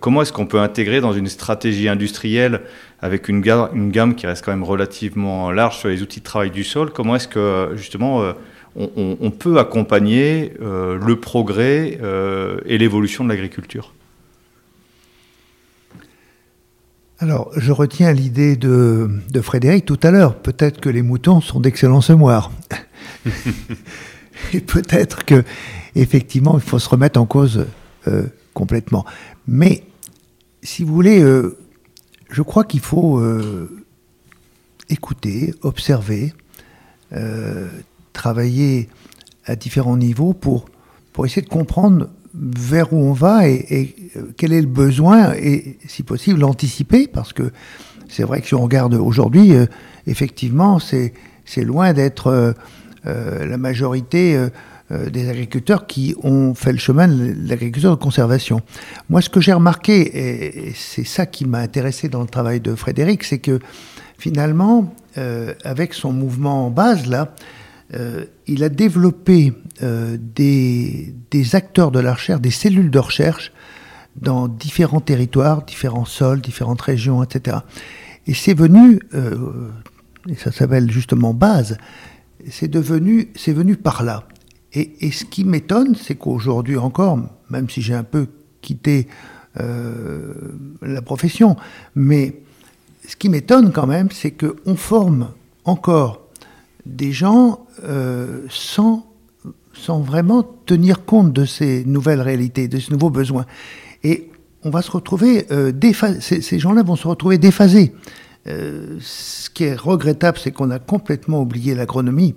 comment 0.00 0.22
est-ce 0.22 0.32
qu'on 0.32 0.46
peut 0.46 0.60
intégrer 0.60 1.00
dans 1.00 1.12
une 1.12 1.28
stratégie 1.28 1.88
industrielle 1.88 2.62
avec 3.04 3.28
une 3.28 3.42
gamme, 3.42 4.14
qui 4.14 4.26
reste 4.26 4.42
quand 4.44 4.52
même 4.52 4.64
relativement 4.64 5.50
large 5.50 5.76
sur 5.76 5.90
les 5.90 6.00
outils 6.00 6.20
de 6.20 6.24
travail 6.24 6.50
du 6.50 6.64
sol, 6.64 6.90
comment 6.90 7.16
est-ce 7.16 7.28
que 7.28 7.72
justement 7.76 8.22
euh, 8.22 8.32
on, 8.76 9.30
peut 9.30 9.58
accompagner 9.58 10.54
euh, 10.62 10.98
le 10.98 11.20
progrès 11.20 11.98
euh, 12.02 12.60
et 12.64 12.78
l'évolution 12.78 13.22
de 13.22 13.28
l'agriculture? 13.28 13.92
Alors, 17.18 17.50
je 17.56 17.72
retiens 17.72 18.10
l'idée 18.12 18.56
de, 18.56 19.08
Frédéric 19.42 19.84
tout 19.84 20.00
à 20.02 20.10
l'heure. 20.10 20.36
Peut-être 20.36 20.80
que 20.80 20.88
les 20.88 21.02
moutons 21.02 21.42
sont 21.42 21.60
d'excellents 21.60 22.00
semoirs. 22.00 22.50
et 24.54 24.60
peut-être 24.60 25.26
que, 25.26 25.44
effectivement, 25.94 26.54
il 26.56 26.62
faut 26.62 26.78
se 26.78 26.88
remettre 26.88 27.20
en 27.20 27.26
cause 27.26 27.66
complètement. 28.54 29.04
Mais, 29.46 29.84
si 30.62 30.82
vous 30.84 30.94
voulez, 30.94 31.22
je 32.34 32.42
crois 32.42 32.64
qu'il 32.64 32.80
faut 32.80 33.18
euh, 33.18 33.70
écouter, 34.88 35.54
observer, 35.62 36.34
euh, 37.12 37.68
travailler 38.12 38.88
à 39.46 39.54
différents 39.54 39.96
niveaux 39.96 40.32
pour, 40.32 40.66
pour 41.12 41.26
essayer 41.26 41.42
de 41.42 41.48
comprendre 41.48 42.08
vers 42.34 42.92
où 42.92 42.96
on 42.96 43.12
va 43.12 43.48
et, 43.48 43.94
euh, 44.16 44.32
quel 44.36 44.52
est 44.52 44.60
le 44.60 44.66
besoin 44.66 45.32
et, 45.34 45.78
si 45.86 46.02
possible, 46.02 46.40
l'anticiper 46.40 47.06
parce 47.06 47.32
que 47.32 47.52
c'est 48.08 48.24
vrai 48.24 48.40
que 48.40 48.48
si 48.48 48.54
on 48.54 48.62
regarde 48.62 48.94
aujourd'hui, 48.94 49.52
effectivement, 50.06 50.78
c'est 50.78 51.12
loin 51.56 51.92
d'être 51.92 52.54
la 53.04 53.56
majorité 53.56 54.48
euh, 54.92 55.08
des 55.08 55.30
agriculteurs 55.30 55.86
qui 55.86 56.14
ont 56.22 56.54
fait 56.54 56.70
le 56.70 56.76
chemin 56.76 57.08
de 57.08 57.34
l'agriculture 57.48 57.90
de 57.90 58.02
conservation. 58.02 58.60
Moi, 59.08 59.22
ce 59.22 59.30
que 59.30 59.40
j'ai 59.40 59.54
remarqué, 59.54 60.66
et 60.68 60.74
c'est 60.74 61.06
ça 61.06 61.24
qui 61.24 61.46
m'a 61.46 61.60
intéressé 61.60 62.10
dans 62.10 62.20
le 62.20 62.26
travail 62.26 62.60
de 62.60 62.74
Frédéric, 62.74 63.24
c'est 63.24 63.38
que 63.38 63.60
finalement, 64.18 64.94
euh, 65.16 65.54
avec 65.64 65.94
son 65.94 66.12
mouvement 66.12 66.66
en 66.66 66.70
base, 66.70 67.06
là, 67.06 67.34
euh, 67.94 68.26
il 68.46 68.62
a 68.62 68.68
développé 68.68 69.54
des, 69.80 71.14
des, 71.30 71.54
acteurs 71.56 71.90
de 71.90 72.00
la 72.00 72.12
recherche, 72.12 72.42
des 72.42 72.50
cellules 72.50 72.90
de 72.90 72.98
recherche 72.98 73.52
dans 74.16 74.48
différents 74.48 75.00
territoires, 75.00 75.62
différents 75.62 76.04
sols, 76.04 76.42
différentes 76.42 76.82
régions, 76.82 77.22
etc. 77.22 77.56
Et 78.26 78.34
c'est 78.34 78.54
venu, 78.54 79.00
et 80.28 80.34
ça 80.36 80.52
s'appelle 80.52 80.90
justement 80.90 81.32
base, 81.32 81.78
c'est 82.50 82.68
devenu, 82.68 83.30
c'est 83.34 83.52
venu 83.52 83.76
par 83.76 84.02
là. 84.02 84.24
Et, 84.74 85.12
ce 85.12 85.24
qui 85.24 85.44
m'étonne, 85.44 85.94
c'est 85.94 86.16
qu'aujourd'hui 86.16 86.76
encore, 86.76 87.18
même 87.48 87.70
si 87.70 87.80
j'ai 87.80 87.94
un 87.94 88.02
peu 88.02 88.26
quitté 88.60 89.06
euh, 89.60 90.32
la 90.82 91.00
profession, 91.00 91.56
mais 91.94 92.40
ce 93.06 93.14
qui 93.14 93.28
m'étonne 93.28 93.70
quand 93.70 93.86
même, 93.86 94.10
c'est 94.10 94.32
qu'on 94.32 94.74
forme 94.74 95.28
encore 95.64 96.26
des 96.86 97.12
gens 97.12 97.66
euh, 97.84 98.44
sans, 98.50 99.06
sans 99.74 100.00
vraiment 100.00 100.42
tenir 100.66 101.04
compte 101.04 101.32
de 101.32 101.44
ces 101.44 101.84
nouvelles 101.84 102.20
réalités, 102.20 102.66
de 102.66 102.80
ces 102.80 102.92
nouveaux 102.92 103.10
besoins. 103.10 103.46
Et 104.02 104.30
on 104.64 104.70
va 104.70 104.82
se 104.82 104.90
retrouver, 104.90 105.46
euh, 105.52 105.72
ces, 106.20 106.40
ces 106.40 106.58
gens-là 106.58 106.82
vont 106.82 106.96
se 106.96 107.06
retrouver 107.06 107.38
déphasés. 107.38 107.94
ce 108.44 109.50
qui 109.50 109.64
est 109.64 109.76
regrettable, 109.76 110.38
c'est 110.42 110.50
qu'on 110.50 110.70
a 110.70 110.80
complètement 110.80 111.40
oublié 111.42 111.76
l'agronomie. 111.76 112.34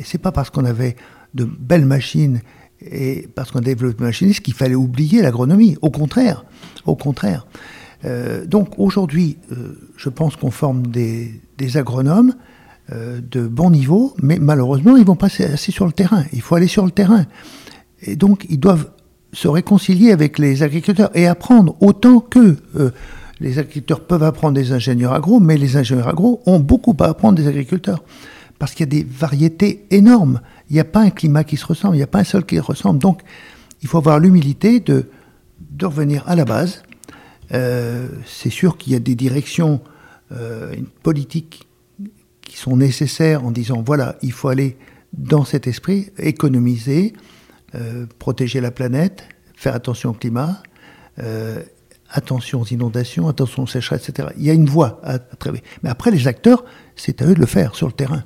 Et 0.00 0.04
c'est 0.04 0.18
pas 0.18 0.32
parce 0.32 0.48
qu'on 0.48 0.64
avait 0.64 0.96
de 1.34 1.44
belles 1.44 1.84
machines 1.84 2.40
et 2.80 3.28
parce 3.34 3.50
qu'on 3.50 3.58
a 3.58 3.62
développé 3.62 4.02
machinistes 4.02 4.40
qu'il 4.40 4.54
fallait 4.54 4.74
oublier 4.74 5.20
l'agronomie. 5.20 5.76
Au 5.82 5.90
contraire, 5.90 6.44
au 6.86 6.96
contraire. 6.96 7.46
Euh, 8.06 8.46
donc 8.46 8.78
aujourd'hui, 8.78 9.36
euh, 9.52 9.78
je 9.98 10.08
pense 10.08 10.36
qu'on 10.36 10.50
forme 10.50 10.86
des, 10.86 11.42
agronomes 11.74 12.34
euh, 12.92 13.20
de 13.20 13.46
bon 13.46 13.70
niveau, 13.70 14.14
mais 14.22 14.38
malheureusement, 14.40 14.96
ils 14.96 15.04
vont 15.04 15.16
pas 15.16 15.26
assez 15.26 15.70
sur 15.70 15.84
le 15.84 15.92
terrain. 15.92 16.24
Il 16.32 16.40
faut 16.40 16.54
aller 16.54 16.66
sur 16.66 16.86
le 16.86 16.90
terrain. 16.90 17.26
Et 18.00 18.16
donc, 18.16 18.46
ils 18.48 18.58
doivent 18.58 18.90
se 19.34 19.48
réconcilier 19.48 20.12
avec 20.12 20.38
les 20.38 20.62
agriculteurs 20.62 21.10
et 21.14 21.26
apprendre 21.26 21.76
autant 21.80 22.20
que 22.20 22.56
les 23.38 23.58
agriculteurs 23.58 24.00
peuvent 24.00 24.22
apprendre 24.24 24.54
des 24.54 24.72
ingénieurs 24.72 25.12
agro, 25.12 25.38
mais 25.38 25.58
les 25.58 25.76
ingénieurs 25.76 26.08
agro 26.08 26.40
ont 26.46 26.58
beaucoup 26.58 26.96
à 26.98 27.04
apprendre 27.04 27.36
des 27.36 27.46
agriculteurs 27.46 28.02
parce 28.60 28.74
qu'il 28.74 28.84
y 28.84 28.98
a 28.98 29.02
des 29.02 29.08
variétés 29.08 29.86
énormes. 29.90 30.42
Il 30.68 30.74
n'y 30.74 30.80
a 30.80 30.84
pas 30.84 31.00
un 31.00 31.10
climat 31.10 31.44
qui 31.44 31.56
se 31.56 31.64
ressemble, 31.64 31.94
il 31.96 31.98
n'y 31.98 32.04
a 32.04 32.06
pas 32.06 32.20
un 32.20 32.24
sol 32.24 32.44
qui 32.44 32.60
ressemble. 32.60 32.98
Donc, 33.00 33.22
il 33.80 33.88
faut 33.88 33.96
avoir 33.96 34.20
l'humilité 34.20 34.80
de, 34.80 35.06
revenir 35.82 36.22
à 36.28 36.36
la 36.36 36.44
base. 36.44 36.82
Euh, 37.52 38.06
c'est 38.26 38.50
sûr 38.50 38.76
qu'il 38.76 38.92
y 38.92 38.96
a 38.96 38.98
des 38.98 39.14
directions, 39.14 39.80
euh, 40.30 40.74
une 40.74 40.86
politique 40.86 41.66
qui 42.42 42.58
sont 42.58 42.76
nécessaires 42.76 43.46
en 43.46 43.50
disant 43.50 43.82
voilà, 43.84 44.16
il 44.20 44.32
faut 44.32 44.48
aller 44.48 44.76
dans 45.14 45.46
cet 45.46 45.66
esprit, 45.66 46.10
économiser, 46.18 47.14
euh, 47.74 48.04
protéger 48.18 48.60
la 48.60 48.70
planète, 48.70 49.26
faire 49.56 49.74
attention 49.74 50.10
au 50.10 50.14
climat, 50.14 50.62
attention 52.12 52.60
aux 52.60 52.66
inondations, 52.66 53.28
attention 53.28 53.62
aux 53.62 53.66
sécheresses, 53.66 54.08
etc. 54.08 54.28
Il 54.36 54.44
y 54.44 54.50
a 54.50 54.52
une 54.52 54.68
voie 54.68 55.00
à, 55.02 55.14
à. 55.14 55.18
Mais 55.82 55.90
après, 55.90 56.10
les 56.10 56.26
acteurs, 56.28 56.64
c'est 56.96 57.22
à 57.22 57.26
eux 57.26 57.34
de 57.34 57.40
le 57.40 57.46
faire 57.46 57.74
sur 57.74 57.86
le 57.86 57.92
terrain. 57.92 58.24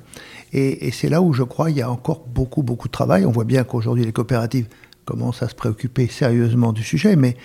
Et, 0.57 0.91
c'est 0.91 1.09
là 1.09 1.21
où 1.21 1.33
je 1.33 1.43
crois 1.43 1.67
qu'il 1.67 1.77
y 1.77 1.81
a 1.81 1.91
encore 1.91 2.25
beaucoup, 2.27 2.63
beaucoup 2.63 2.87
de 2.87 2.93
travail. 2.93 3.25
On 3.25 3.31
voit 3.31 3.43
bien 3.43 3.65
qu'aujourd'hui, 3.65 4.05
les 4.05 4.13
coopératives 4.13 4.67
commencent 5.03 5.43
à 5.43 5.49
se 5.49 5.55
préoccuper 5.55 6.07
sérieusement 6.07 6.71
du 6.71 6.81
sujet, 6.81 7.17
mais 7.17 7.35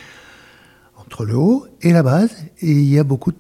entre 0.97 1.25
le 1.25 1.35
haut 1.35 1.67
et 1.83 1.93
la 1.93 2.05
base, 2.05 2.37
il 2.63 2.83
y 2.83 3.01
a 3.01 3.05
beaucoup, 3.05 3.33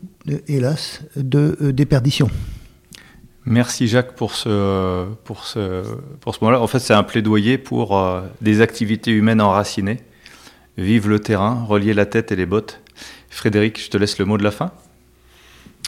hélas, 0.49 1.03
de 1.15 1.57
euh, 1.63 1.73
déperditions. 1.73 2.31
Merci 3.45 3.87
Jacques 3.87 4.17
pour 4.17 4.35
ce, 4.35 5.07
pour 5.25 5.45
ce, 5.45 5.85
pour 6.21 6.35
ce 6.35 6.41
moment-là. 6.43 6.61
En 6.61 6.67
fait, 6.67 6.81
c'est 6.81 6.95
un 6.95 7.05
plaidoyer 7.05 7.57
pour 7.57 7.97
euh, 7.97 8.23
des 8.41 8.63
activités 8.63 9.13
humaines 9.13 9.41
enracinées. 9.41 10.01
Vive 10.79 11.09
le 11.09 11.21
terrain, 11.21 11.65
relier 11.65 11.95
la 11.95 12.07
tête 12.07 12.33
et 12.33 12.37
les 12.37 12.47
bottes. 12.47 12.81
Frédéric, 13.31 13.83
je 13.83 13.89
te 13.89 13.97
laisse 13.97 14.19
le 14.19 14.25
mot 14.27 14.37
de 14.37 14.45
la 14.45 14.51
fin. 14.51 14.73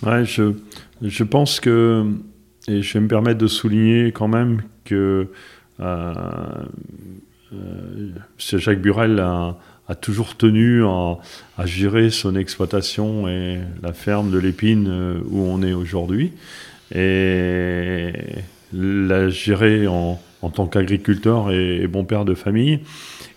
Ouais, 0.05 0.25
je, 0.25 0.55
je 1.03 1.25
pense 1.25 1.61
que, 1.61 2.05
et 2.69 2.83
je 2.83 2.93
vais 2.95 3.01
me 3.01 3.09
permettre 3.09 3.39
de 3.39 3.47
souligner 3.47 4.13
quand 4.13 4.29
même 4.29 4.63
que 4.85 5.29
euh, 5.81 6.15
euh 7.53 8.09
Jacques 8.39 8.81
Burel 8.81 9.21
a, 9.21 9.57
toujours 10.01 10.37
tenu 10.37 10.83
à, 10.87 11.19
gérer 11.67 12.09
son 12.09 12.35
exploitation 12.35 13.29
et 13.29 13.61
la 13.83 13.93
ferme 13.93 14.31
de 14.31 14.39
l'épine 14.39 14.89
euh, 14.89 15.19
où 15.29 15.43
on 15.43 15.63
est 15.63 15.75
aujourd'hui. 15.75 16.33
Et 16.95 18.13
l'a 18.73 19.29
géré 19.29 19.87
en, 19.87 20.19
en 20.43 20.51
tant 20.51 20.67
qu'agriculteur 20.67 21.51
et, 21.53 21.87
bon 21.87 22.05
père 22.05 22.25
de 22.25 22.35
famille. 22.35 22.81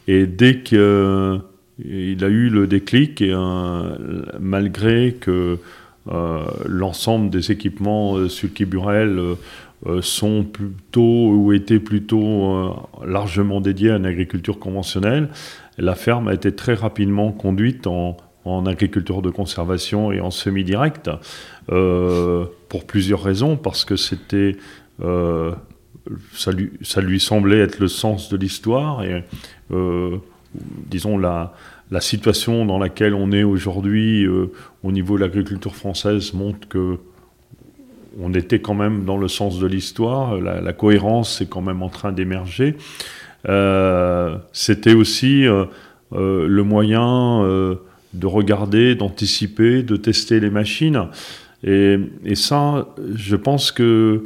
Et 0.07 0.25
dès 0.25 0.59
qu'il 1.81 2.23
a 2.23 2.27
eu 2.27 2.49
le 2.49 2.67
déclic, 2.67 3.21
et, 3.21 3.33
malgré 4.39 5.15
que 5.19 5.57
l'ensemble 6.67 7.29
des 7.29 7.51
équipements 7.51 8.27
Sulky 8.29 8.65
Burel 8.65 9.19
sont 10.01 10.43
plutôt 10.43 11.31
ou 11.31 11.51
étaient 11.53 11.79
plutôt 11.79 12.75
largement 13.05 13.59
dédiés 13.59 13.91
à 13.91 13.97
une 13.97 14.05
agriculture 14.05 14.59
conventionnelle, 14.59 15.29
la 15.77 15.95
ferme 15.95 16.27
a 16.27 16.33
été 16.33 16.53
très 16.53 16.73
rapidement 16.73 17.31
conduite 17.31 17.87
en, 17.87 18.17
agriculture 18.67 19.23
de 19.23 19.31
conservation 19.31 20.11
et 20.11 20.21
en 20.21 20.29
semi-direct, 20.29 21.09
euh, 21.71 22.45
pour 22.69 22.85
plusieurs 22.85 23.23
raisons, 23.23 23.57
parce 23.57 23.85
que 23.85 23.95
c'était, 23.95 24.55
euh, 25.03 25.51
ça, 26.31 26.51
lui, 26.51 26.69
ça, 26.83 27.01
semblait 27.17 27.57
être 27.57 27.79
le 27.79 27.87
sens 27.87 28.29
de 28.29 28.37
l'histoire, 28.37 29.03
euh, 29.71 30.17
disons 30.89 31.17
la, 31.17 31.53
la, 31.91 32.01
situation 32.01 32.65
dans 32.65 32.79
laquelle 32.79 33.13
on 33.13 33.31
est 33.31 33.43
aujourd'hui 33.43 34.27
au 34.27 34.91
niveau 34.91 35.17
de 35.17 35.21
l'agriculture 35.21 35.75
française 35.75 36.33
montre 36.33 36.67
que 36.67 36.97
on 38.19 38.33
était 38.33 38.59
quand 38.59 38.73
même 38.73 39.05
dans 39.05 39.17
le 39.17 39.27
sens 39.27 39.59
de 39.59 39.67
l'histoire, 39.67 40.39
la, 40.39 40.73
cohérence 40.73 41.41
est 41.41 41.47
quand 41.47 41.61
même 41.61 41.81
en 41.81 41.89
train 41.89 42.11
d'émerger. 42.11 42.75
Euh, 43.47 44.37
c'était 44.53 44.93
aussi 44.93 45.45
euh, 45.45 45.65
euh, 46.13 46.47
le 46.47 46.63
moyen 46.63 47.41
de 48.13 48.27
regarder, 48.27 48.95
d'anticiper, 48.95 49.83
de 49.83 49.95
tester 49.97 50.39
les 50.39 50.49
machines. 50.49 51.07
Et, 51.63 51.97
ça, 52.35 52.87
je 53.15 53.35
pense 53.35 53.71
que 53.71 54.23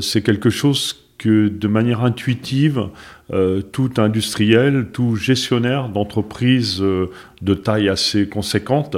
c'est 0.00 0.22
quelque 0.22 0.50
chose 0.50 1.06
que 1.18 1.48
de 1.48 1.68
manière 1.68 2.04
intuitive, 2.04 2.88
tout 3.72 3.90
industriel, 3.96 4.88
tout 4.92 5.16
gestionnaire 5.16 5.88
d'entreprise 5.88 6.80
de 6.80 7.54
taille 7.54 7.88
assez 7.88 8.28
conséquente 8.28 8.96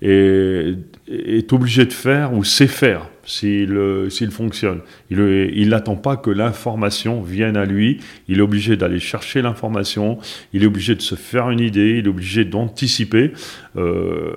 est 0.00 1.52
obligé 1.52 1.84
de 1.84 1.92
faire 1.92 2.32
ou 2.32 2.44
sait 2.44 2.66
faire 2.66 3.08
s'il 3.28 4.30
fonctionne. 4.30 4.80
Il 5.10 5.68
n'attend 5.68 5.96
pas 5.96 6.16
que 6.16 6.30
l'information 6.30 7.22
vienne 7.22 7.56
à 7.56 7.66
lui, 7.66 7.98
il 8.26 8.38
est 8.38 8.42
obligé 8.42 8.76
d'aller 8.76 9.00
chercher 9.00 9.42
l'information, 9.42 10.18
il 10.52 10.62
est 10.62 10.66
obligé 10.66 10.94
de 10.94 11.02
se 11.02 11.14
faire 11.14 11.50
une 11.50 11.60
idée, 11.60 11.98
il 11.98 12.06
est 12.06 12.08
obligé 12.08 12.44
d'anticiper 12.44 13.32
euh, 13.76 14.32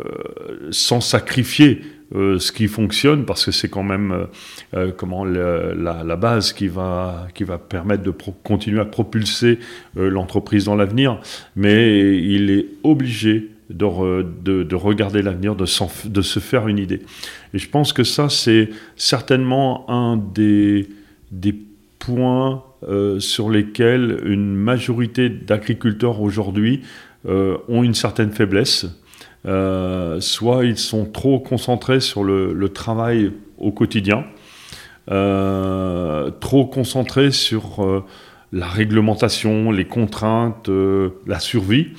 sans 0.72 1.00
sacrifier 1.00 1.82
euh, 2.14 2.38
ce 2.38 2.52
qui 2.52 2.68
fonctionne, 2.68 3.26
parce 3.26 3.46
que 3.46 3.52
c'est 3.52 3.70
quand 3.70 3.84
même 3.84 4.28
euh, 4.74 4.92
comment 4.92 5.24
la, 5.24 6.16
base 6.18 6.52
qui 6.52 6.68
va, 6.68 7.28
qui 7.34 7.46
va 7.46 7.58
permettre 7.58 8.04
de 8.04 8.14
continuer 8.44 8.82
à 8.82 8.86
propulser 8.86 9.60
l'entreprise 9.96 10.66
dans 10.66 10.76
l'avenir, 10.76 11.22
mais 11.56 12.18
il 12.18 12.52
est 12.52 12.66
obligé 12.84 13.51
de, 13.74 14.64
de, 14.64 14.76
regarder 14.76 15.22
l'avenir, 15.22 15.56
de, 15.56 15.66
se 15.66 16.40
faire 16.40 16.68
une 16.68 16.78
idée. 16.78 17.02
Et 17.54 17.58
je 17.58 17.70
pense 17.70 17.94
que 17.94 18.04
ça, 18.04 18.30
c'est 18.30 18.70
certainement 18.96 19.90
un 19.90 20.18
des, 20.18 20.88
points 22.00 22.64
euh, 22.88 23.20
sur 23.20 23.50
lesquels 23.50 24.22
une 24.26 24.56
majorité 24.56 25.30
d'agriculteurs 25.30 26.20
aujourd'hui 26.20 26.82
euh, 27.28 27.58
ont 27.68 27.84
une 27.84 27.94
certaine 27.94 28.32
faiblesse. 28.32 28.88
Euh, 29.46 30.20
soit 30.20 30.66
ils 30.66 30.78
sont 30.78 31.06
trop 31.06 31.40
concentrés 31.40 32.00
sur 32.00 32.24
le 32.24 32.70
travail 32.70 33.32
au 33.58 33.72
quotidien, 33.72 34.26
trop 35.08 36.66
concentrés 36.66 37.32
sur 37.32 38.04
la 38.52 38.68
réglementation, 38.68 39.72
les 39.72 39.86
contraintes, 39.86 40.70
euh, 40.70 41.12
la 41.26 41.40
survie, 41.40 41.90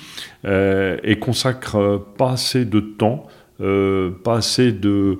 euh, 0.45 0.99
et 1.03 1.19
consacre 1.19 2.05
pas 2.19 2.33
assez 2.33 2.65
de 2.65 2.81
temps, 2.81 3.27
euh, 3.61 4.11
pas 4.11 4.37
assez 4.37 4.73
de, 4.73 5.19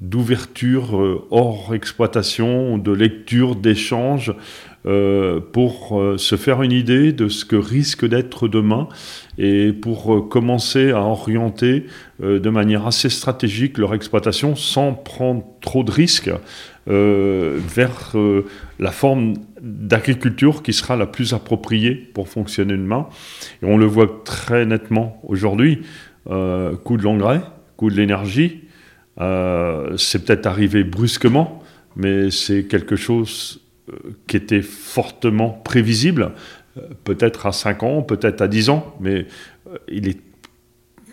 d'ouverture 0.00 1.26
hors 1.30 1.74
exploitation, 1.74 2.78
de 2.78 2.92
lecture, 2.92 3.56
d'échange, 3.56 4.32
pour 5.52 6.02
se 6.16 6.36
faire 6.36 6.62
une 6.62 6.72
idée 6.72 7.12
de 7.12 7.28
ce 7.28 7.44
que 7.44 7.56
risque 7.56 8.06
d'être 8.08 8.48
demain 8.48 8.88
et 9.36 9.74
pour 9.74 10.30
commencer 10.30 10.90
à 10.90 11.00
orienter 11.00 11.84
de 12.18 12.48
manière 12.48 12.86
assez 12.86 13.10
stratégique 13.10 13.76
leur 13.76 13.92
exploitation 13.92 14.56
sans 14.56 14.94
prendre 14.94 15.44
trop 15.60 15.84
de 15.84 15.90
risques 15.90 16.30
vers 16.86 18.16
la 18.78 18.90
forme 18.90 19.34
d'agriculture 19.62 20.62
qui 20.62 20.72
sera 20.72 20.96
la 20.96 21.06
plus 21.06 21.34
appropriée 21.34 21.94
pour 21.94 22.28
fonctionner 22.28 22.74
demain. 22.74 23.08
Et 23.62 23.66
on 23.66 23.76
le 23.76 23.86
voit 23.86 24.22
très 24.24 24.66
nettement 24.66 25.20
aujourd'hui. 25.24 25.82
Euh, 26.28 26.76
coût 26.76 26.96
de 26.96 27.02
l'engrais, 27.02 27.40
coût 27.76 27.90
de 27.90 27.96
l'énergie, 27.96 28.62
euh, 29.20 29.96
c'est 29.96 30.24
peut-être 30.24 30.46
arrivé 30.46 30.84
brusquement, 30.84 31.62
mais 31.96 32.30
c'est 32.30 32.64
quelque 32.64 32.94
chose 32.94 33.62
euh, 33.88 33.96
qui 34.26 34.36
était 34.36 34.62
fortement 34.62 35.50
prévisible, 35.50 36.32
peut-être 37.04 37.46
à 37.46 37.52
5 37.52 37.82
ans, 37.82 38.02
peut-être 38.02 38.42
à 38.42 38.48
10 38.48 38.70
ans, 38.70 38.94
mais 39.00 39.26
il 39.88 40.08
est 40.08 40.20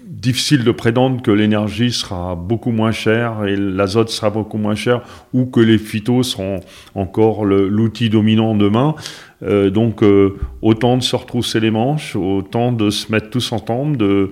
difficile 0.07 0.63
de 0.63 0.71
prétendre 0.71 1.21
que 1.21 1.31
l'énergie 1.31 1.91
sera 1.91 2.35
beaucoup 2.35 2.71
moins 2.71 2.91
chère 2.91 3.45
et 3.45 3.55
l'azote 3.55 4.09
sera 4.09 4.29
beaucoup 4.29 4.57
moins 4.57 4.75
cher 4.75 5.01
ou 5.33 5.45
que 5.45 5.59
les 5.59 5.77
phytos 5.77 6.23
seront 6.23 6.61
encore 6.95 7.45
l'outil 7.45 8.09
dominant 8.09 8.55
demain. 8.55 8.95
Euh, 9.43 9.69
donc 9.69 10.01
euh, 10.01 10.37
autant 10.61 10.97
de 10.97 11.03
se 11.03 11.15
retrousser 11.15 11.59
les 11.59 11.71
manches, 11.71 12.15
autant 12.15 12.71
de 12.71 12.89
se 12.89 13.11
mettre 13.11 13.29
tous 13.29 13.51
ensemble, 13.51 13.97
de, 13.97 14.31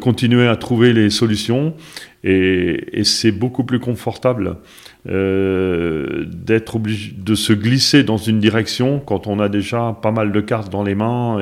continuer 0.00 0.48
à 0.48 0.56
trouver 0.56 0.92
les 0.92 1.10
solutions 1.10 1.74
et 2.24 3.04
c'est 3.04 3.30
beaucoup 3.30 3.62
plus 3.62 3.78
confortable 3.78 4.56
euh, 5.08 6.24
d'être 6.26 6.74
obligé 6.74 7.14
de 7.16 7.36
se 7.36 7.52
glisser 7.52 8.02
dans 8.02 8.16
une 8.16 8.40
direction 8.40 8.98
quand 8.98 9.28
on 9.28 9.38
a 9.38 9.48
déjà 9.48 9.96
pas 10.02 10.10
mal 10.10 10.32
de 10.32 10.40
cartes 10.40 10.72
dans 10.72 10.82
les 10.82 10.96
mains 10.96 11.38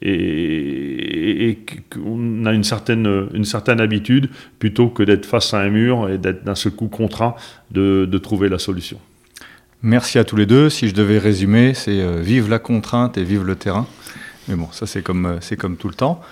et, 0.00 1.58
qu'on 1.90 2.46
a 2.46 2.52
une 2.54 2.64
certaine, 2.64 3.28
une 3.34 3.44
certaine 3.44 3.80
habitude 3.80 4.30
plutôt 4.58 4.88
que 4.88 5.02
d'être 5.02 5.26
face 5.26 5.52
à 5.52 5.58
un 5.58 5.68
mur 5.68 6.08
et 6.08 6.16
d'être 6.16 6.44
d'un 6.44 6.54
seul 6.54 6.72
coup 6.72 6.88
contraint 6.88 7.34
de, 7.72 8.18
trouver 8.22 8.48
la 8.48 8.58
solution. 8.58 8.98
Merci 9.82 10.18
à 10.18 10.24
tous 10.24 10.36
les 10.36 10.46
deux. 10.46 10.70
Si 10.70 10.88
je 10.88 10.94
devais 10.94 11.18
résumer, 11.18 11.74
c'est 11.74 12.00
euh, 12.00 12.22
vive 12.22 12.48
la 12.48 12.58
contrainte 12.58 13.18
et 13.18 13.24
vive 13.24 13.44
le 13.44 13.56
terrain. 13.56 13.86
Mais 14.48 14.54
bon, 14.56 14.68
ça 14.72 14.86
c'est 14.86 15.02
comme, 15.02 15.26
euh, 15.26 15.36
c'est 15.40 15.56
comme 15.56 15.76
tout 15.76 15.88
le 15.88 15.94
temps. 15.94 16.22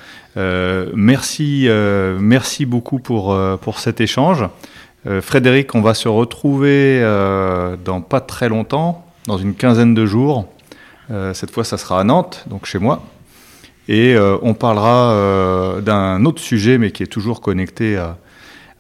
Merci, 0.95 1.69
merci 2.19 2.65
beaucoup 2.65 2.99
pour, 2.99 3.39
pour 3.61 3.79
cet 3.79 4.01
échange. 4.01 4.47
Frédéric, 5.21 5.75
on 5.75 5.81
va 5.81 5.95
se 5.95 6.09
retrouver 6.09 7.01
dans 7.85 8.01
pas 8.01 8.21
très 8.21 8.49
longtemps, 8.49 9.05
dans 9.27 9.37
une 9.37 9.55
quinzaine 9.55 9.95
de 9.95 10.07
jours. 10.07 10.49
cette 11.33 11.51
fois, 11.51 11.65
ça 11.65 11.77
sera 11.77 12.01
à 12.01 12.05
Nantes, 12.05 12.45
donc 12.47 12.67
chez 12.67 12.79
moi. 12.79 13.03
Et 13.89 14.17
on 14.43 14.55
parlera 14.55 15.81
d'un 15.81 16.25
autre 16.25 16.41
sujet, 16.41 16.79
mais 16.79 16.93
qui 16.93 17.03
est 17.03 17.09
toujours 17.09 17.41
connecté 17.41 17.97
à, 17.97 18.17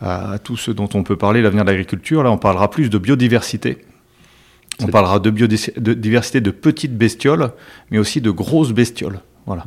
à, 0.02 0.38
tout 0.38 0.56
ce 0.56 0.70
dont 0.70 0.88
on 0.94 1.02
peut 1.02 1.16
parler, 1.16 1.42
l'avenir 1.42 1.64
de 1.64 1.70
l'agriculture. 1.70 2.22
Là, 2.22 2.30
on 2.30 2.38
parlera 2.38 2.70
plus 2.70 2.90
de 2.90 2.98
biodiversité. 2.98 3.78
On 4.80 4.88
parlera 4.88 5.18
de 5.18 5.30
biodiversité 5.30 6.40
de 6.40 6.50
petites 6.50 6.96
bestioles, 6.96 7.50
mais 7.90 7.98
aussi 7.98 8.20
de 8.20 8.30
grosses 8.30 8.72
bestioles. 8.72 9.20
Voilà. 9.46 9.64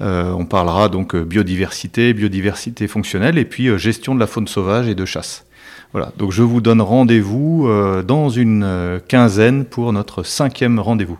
Euh, 0.00 0.30
on 0.32 0.44
parlera 0.44 0.88
donc 0.88 1.14
euh, 1.14 1.24
biodiversité, 1.24 2.12
biodiversité 2.12 2.86
fonctionnelle 2.86 3.38
et 3.38 3.46
puis 3.46 3.68
euh, 3.68 3.78
gestion 3.78 4.14
de 4.14 4.20
la 4.20 4.26
faune 4.26 4.46
sauvage 4.46 4.88
et 4.88 4.94
de 4.94 5.04
chasse. 5.06 5.45
Voilà, 5.92 6.12
donc 6.18 6.32
je 6.32 6.42
vous 6.42 6.60
donne 6.60 6.80
rendez-vous 6.80 7.68
dans 8.06 8.28
une 8.28 9.00
quinzaine 9.08 9.64
pour 9.64 9.92
notre 9.92 10.22
cinquième 10.22 10.78
rendez-vous. 10.78 11.18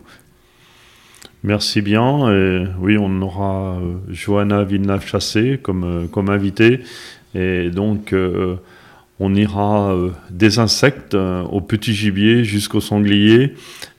Merci 1.43 1.81
bien. 1.81 2.31
Et 2.31 2.65
oui, 2.79 2.97
on 2.99 3.21
aura 3.21 3.77
Johanna 4.09 4.63
Villeneuve-Chassé 4.63 5.59
comme, 5.61 6.07
comme 6.11 6.29
invitée. 6.29 6.81
Et 7.33 7.69
donc, 7.69 8.13
on 9.19 9.35
ira 9.35 9.95
des 10.29 10.59
insectes 10.59 11.15
au 11.15 11.61
petit 11.61 11.93
gibier 11.93 12.43
jusqu'au 12.43 12.81
sanglier. 12.81 13.55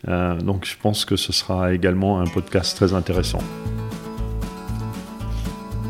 donc, 0.06 0.64
je 0.64 0.74
pense 0.80 1.04
que 1.04 1.16
ce 1.16 1.32
sera 1.32 1.72
également 1.72 2.20
un 2.20 2.26
podcast 2.26 2.76
très 2.76 2.92
intéressant. 2.92 3.42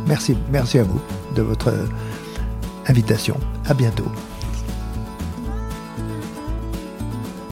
Merci, 0.07 0.37
merci 0.51 0.79
à 0.79 0.85
vous 0.85 1.01
de 1.37 1.43
votre 1.43 1.73
invitation. 2.87 3.37
À 3.67 3.75
bientôt. 3.75 4.11